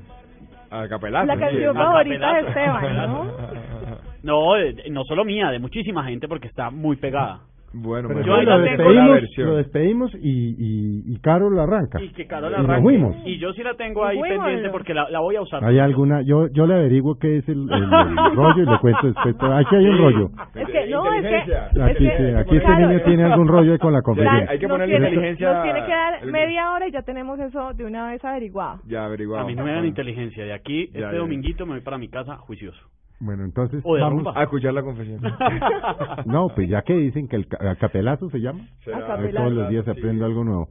A 0.71 0.87
capelazo. 0.87 1.27
La 1.27 1.37
canción 1.37 1.75
favorita 1.75 2.33
de 2.33 2.47
Esteban, 2.47 2.95
¿no? 2.97 3.31
No, 4.23 4.53
no 4.89 5.03
solo 5.03 5.23
mía, 5.23 5.51
de 5.51 5.59
muchísima 5.59 6.03
gente 6.03 6.27
porque 6.27 6.47
está 6.47 6.71
muy 6.71 6.95
pegada. 6.95 7.41
Bueno, 7.75 8.07
pero 8.07 8.21
yo 8.21 8.41
lo, 8.41 8.59
despedimos, 8.59 9.19
lo 9.37 9.55
despedimos 9.57 10.15
y, 10.15 10.55
y, 10.57 11.13
y 11.13 11.19
Carol 11.19 11.59
arranca. 11.59 12.01
Y 12.01 12.09
que 12.09 12.25
Carol 12.25 12.53
arranca. 12.53 12.79
Y 12.79 12.81
fuimos. 12.81 13.15
Y 13.25 13.37
yo 13.37 13.53
sí 13.53 13.63
la 13.63 13.73
tengo 13.75 14.05
ahí 14.05 14.19
pendiente 14.21 14.69
porque 14.69 14.93
la, 14.93 15.09
la, 15.09 15.19
voy 15.19 15.35
a 15.35 15.41
usar. 15.41 15.63
¿Hay 15.63 15.79
alguna? 15.79 16.21
Yo 16.21 16.47
yo 16.47 16.65
le 16.65 16.75
averiguo 16.75 17.15
qué 17.19 17.37
es 17.37 17.49
el, 17.49 17.67
el, 17.69 18.35
rollo 18.35 18.63
y 18.63 18.65
le 18.65 18.77
cuento 18.79 19.07
después. 19.07 19.35
Aquí 19.51 19.75
hay 19.75 19.85
un 19.87 19.97
rollo. 19.97 20.29
Es 20.55 20.67
que, 20.67 20.87
no, 20.87 21.13
es 21.13 21.21
que... 21.21 21.55
Aquí, 21.81 22.07
aquí 22.07 22.57
este 22.57 22.75
niño 22.75 23.01
tiene 23.03 23.23
algún 23.25 23.47
rollo 23.47 23.77
con 23.79 23.93
la 23.93 24.01
conferencia. 24.01 24.49
hay 24.49 24.59
que 24.59 24.67
ponerle 24.67 24.95
inteligencia... 24.95 25.53
Nos 25.53 25.63
tiene 25.63 25.85
que 25.85 25.91
dar 25.91 26.25
media 26.25 26.71
hora 26.71 26.87
y 26.87 26.91
ya 26.91 27.01
tenemos 27.01 27.39
eso 27.39 27.73
de 27.73 27.85
una 27.85 28.07
vez 28.07 28.23
averiguado. 28.23 28.81
Ya 28.87 29.05
averiguado. 29.05 29.43
A 29.43 29.47
mí 29.47 29.55
no 29.55 29.63
me 29.63 29.71
dan 29.71 29.85
inteligencia. 29.85 30.45
De 30.45 30.53
aquí, 30.53 30.89
este 30.93 31.15
dominguito 31.15 31.65
me 31.65 31.73
voy 31.73 31.81
para 31.81 31.97
mi 31.97 32.07
casa 32.07 32.37
juicioso. 32.37 32.79
Bueno, 33.19 33.45
entonces 33.45 33.81
vamos 33.83 34.35
a 34.35 34.43
escuchar 34.43 34.73
la 34.73 34.83
confesión. 34.83 35.21
no, 36.25 36.49
pues 36.49 36.69
ya 36.69 36.81
que 36.81 36.93
dicen 36.93 37.27
que 37.27 37.37
el 37.37 37.47
capelazo 37.79 38.29
se 38.29 38.39
llama, 38.39 38.67
todos 38.83 39.53
los 39.53 39.69
días 39.69 39.87
aprendo 39.87 40.25
algo 40.25 40.43
nuevo. 40.43 40.69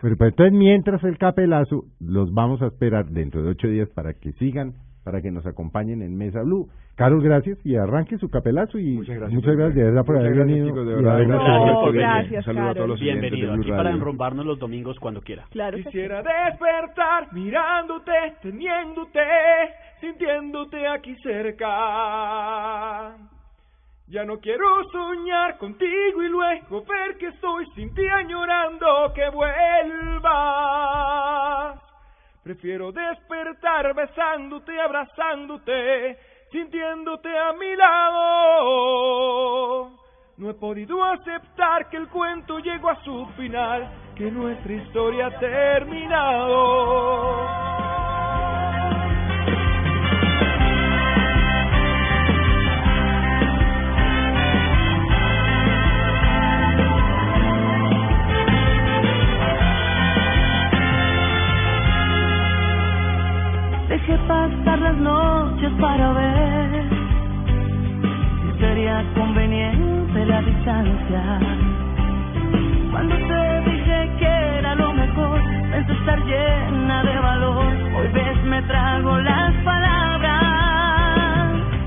Pero 0.00 0.16
pues, 0.16 0.30
entonces 0.30 0.52
mientras 0.52 1.02
el 1.04 1.18
capelazo 1.18 1.84
los 2.00 2.32
vamos 2.32 2.62
a 2.62 2.66
esperar 2.66 3.06
dentro 3.06 3.42
de 3.42 3.50
ocho 3.50 3.68
días 3.68 3.88
para 3.90 4.14
que 4.14 4.32
sigan, 4.32 4.74
para 5.02 5.22
que 5.22 5.30
nos 5.30 5.46
acompañen 5.46 6.02
en 6.02 6.16
Mesa 6.16 6.42
Blue. 6.42 6.68
Carlos, 6.94 7.22
gracias 7.22 7.58
y 7.64 7.76
arranque 7.76 8.18
su 8.18 8.28
capelazo 8.28 8.78
y 8.78 8.96
muchas 8.96 9.16
gracias, 9.16 9.34
muchas 9.34 9.56
gracias 9.56 9.76
de 9.76 9.84
verdad 9.84 10.04
por 10.04 10.18
haber 10.18 10.34
venido. 10.34 10.66
Chicos, 10.66 10.86
de 10.86 10.94
verdad, 10.96 11.92
gracias, 11.92 12.44
saludo 12.44 12.70
a 12.70 12.74
todos 12.74 12.88
los 12.88 13.00
Bienvenido 13.00 13.54
aquí 13.54 13.70
para 13.70 13.90
enrumbarnos 13.90 14.44
los 14.44 14.58
domingos 14.58 14.98
cuando 14.98 15.20
quiera. 15.20 15.44
Claro 15.50 15.78
Quisiera 15.78 16.22
despertar 16.22 17.32
mirándote, 17.32 18.12
teniéndote 18.42 19.20
sintiéndote 20.00 20.86
aquí 20.86 21.14
cerca. 21.22 23.16
Ya 24.08 24.24
no 24.24 24.40
quiero 24.40 24.90
soñar 24.90 25.58
contigo 25.58 26.22
y 26.22 26.28
luego 26.28 26.82
ver 26.84 27.18
que 27.18 27.26
estoy 27.26 27.66
sin 27.74 27.94
ti 27.94 28.08
añorando 28.08 29.12
que 29.14 29.28
vuelvas. 29.28 30.28
Prefiero 32.42 32.90
despertar 32.90 33.94
besándote, 33.94 34.80
abrazándote, 34.80 36.16
sintiéndote 36.50 37.28
a 37.38 37.52
mi 37.52 37.76
lado. 37.76 39.18
No 40.38 40.48
he 40.48 40.54
podido 40.54 41.04
aceptar 41.04 41.90
que 41.90 41.98
el 41.98 42.08
cuento 42.08 42.60
llegó 42.60 42.88
a 42.88 43.04
su 43.04 43.26
final, 43.36 43.90
que 44.16 44.30
nuestra 44.30 44.72
historia 44.72 45.26
ha 45.26 45.38
terminado. 45.38 46.38
Conveniente 69.14 70.24
la 70.24 70.40
distancia. 70.40 71.40
Cuando 72.92 73.16
te 73.16 73.70
dije 73.70 74.10
que 74.20 74.58
era 74.58 74.74
lo 74.76 74.92
mejor, 74.92 75.40
pensé 75.72 75.92
estar 75.94 76.18
llena 76.24 77.02
de 77.02 77.18
valor. 77.18 77.66
Hoy 77.96 78.08
ves, 78.14 78.44
me 78.44 78.62
trago 78.62 79.18
las 79.18 79.52
palabras. 79.64 80.38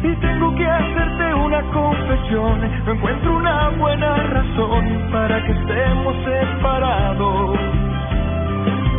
Y 0.03 0.15
tengo 0.15 0.53
que 0.55 0.67
hacerte 0.67 1.33
una 1.33 1.61
confesión. 1.71 2.59
No 2.85 2.91
encuentro 2.91 3.37
una 3.37 3.69
buena 3.69 4.15
razón 4.17 5.09
para 5.13 5.45
que 5.45 5.51
estemos 5.53 6.15
separados. 6.25 7.57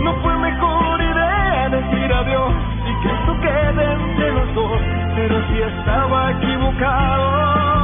No 0.03 0.14
fue 0.22 0.38
mejor 0.38 1.01
idea 1.03 1.68
decir 1.68 2.12
adiós 2.12 2.53
que 3.03 3.09
esto 3.09 3.40
quede 3.40 3.93
entre 3.93 4.32
los 4.32 4.55
dos, 4.55 4.80
pero 5.14 5.43
si 5.49 5.59
estaba 5.61 6.30
equivocado. 6.30 7.82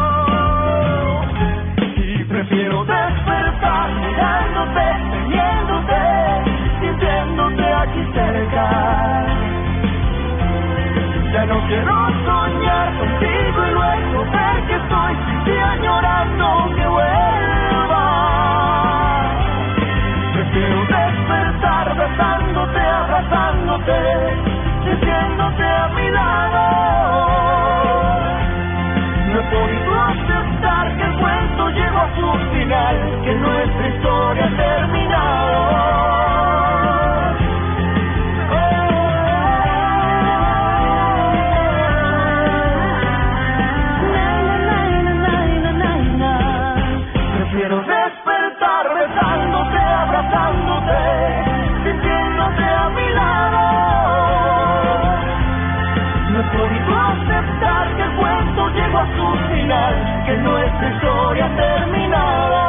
Quiero 2.51 2.85
despertar 2.85 3.91
mirándote, 3.95 4.87
teniéndote, 5.13 6.03
sintiéndote 6.81 7.75
aquí 7.75 8.05
cerca. 8.15 8.67
Ya 11.33 11.47
no 11.47 11.61
quiero 11.69 11.97
soñar 12.27 12.99
contigo 12.99 13.67
y 13.67 13.71
luego 13.73 14.25
ver 14.33 14.67
que 14.69 14.77
estoy 14.77 15.15
día 15.47 15.77
llorando 15.83 16.75
que 16.77 16.89
vuelva. 16.89 18.05
Prefiero 20.35 20.81
despertar 20.87 21.97
besándote, 21.99 22.81
abrazándote, 22.81 24.01
sintiéndote 24.85 25.65
a 25.65 25.89
mi 25.89 26.11
lado. 26.11 26.65
No 29.35 29.41
que 32.69 33.35
nuestra 33.35 33.89
historia 33.89 34.45
ha 34.45 34.57
terminado. 34.57 35.57
¡Naina, 44.13 44.59
Naina, 44.69 45.13
Naina, 45.15 45.73
Naina! 45.73 46.35
Prefiero 47.39 47.77
despertar, 47.79 48.85
besándote, 48.95 49.79
abrazándote, 49.79 50.99
sintiéndote 51.85 52.65
a 52.65 52.89
mi 52.91 53.09
lado. 53.15 53.65
No 56.33 56.41
es 56.41 56.87
lo 56.87 56.99
aceptar 57.01 57.97
que 57.97 58.03
el 58.03 58.11
vuelto 58.11 58.69
llega 58.75 59.01
a 59.01 59.07
su 59.17 59.27
final 59.55 60.18
es 60.69 60.93
historia 60.93 61.49
terminada. 61.57 62.68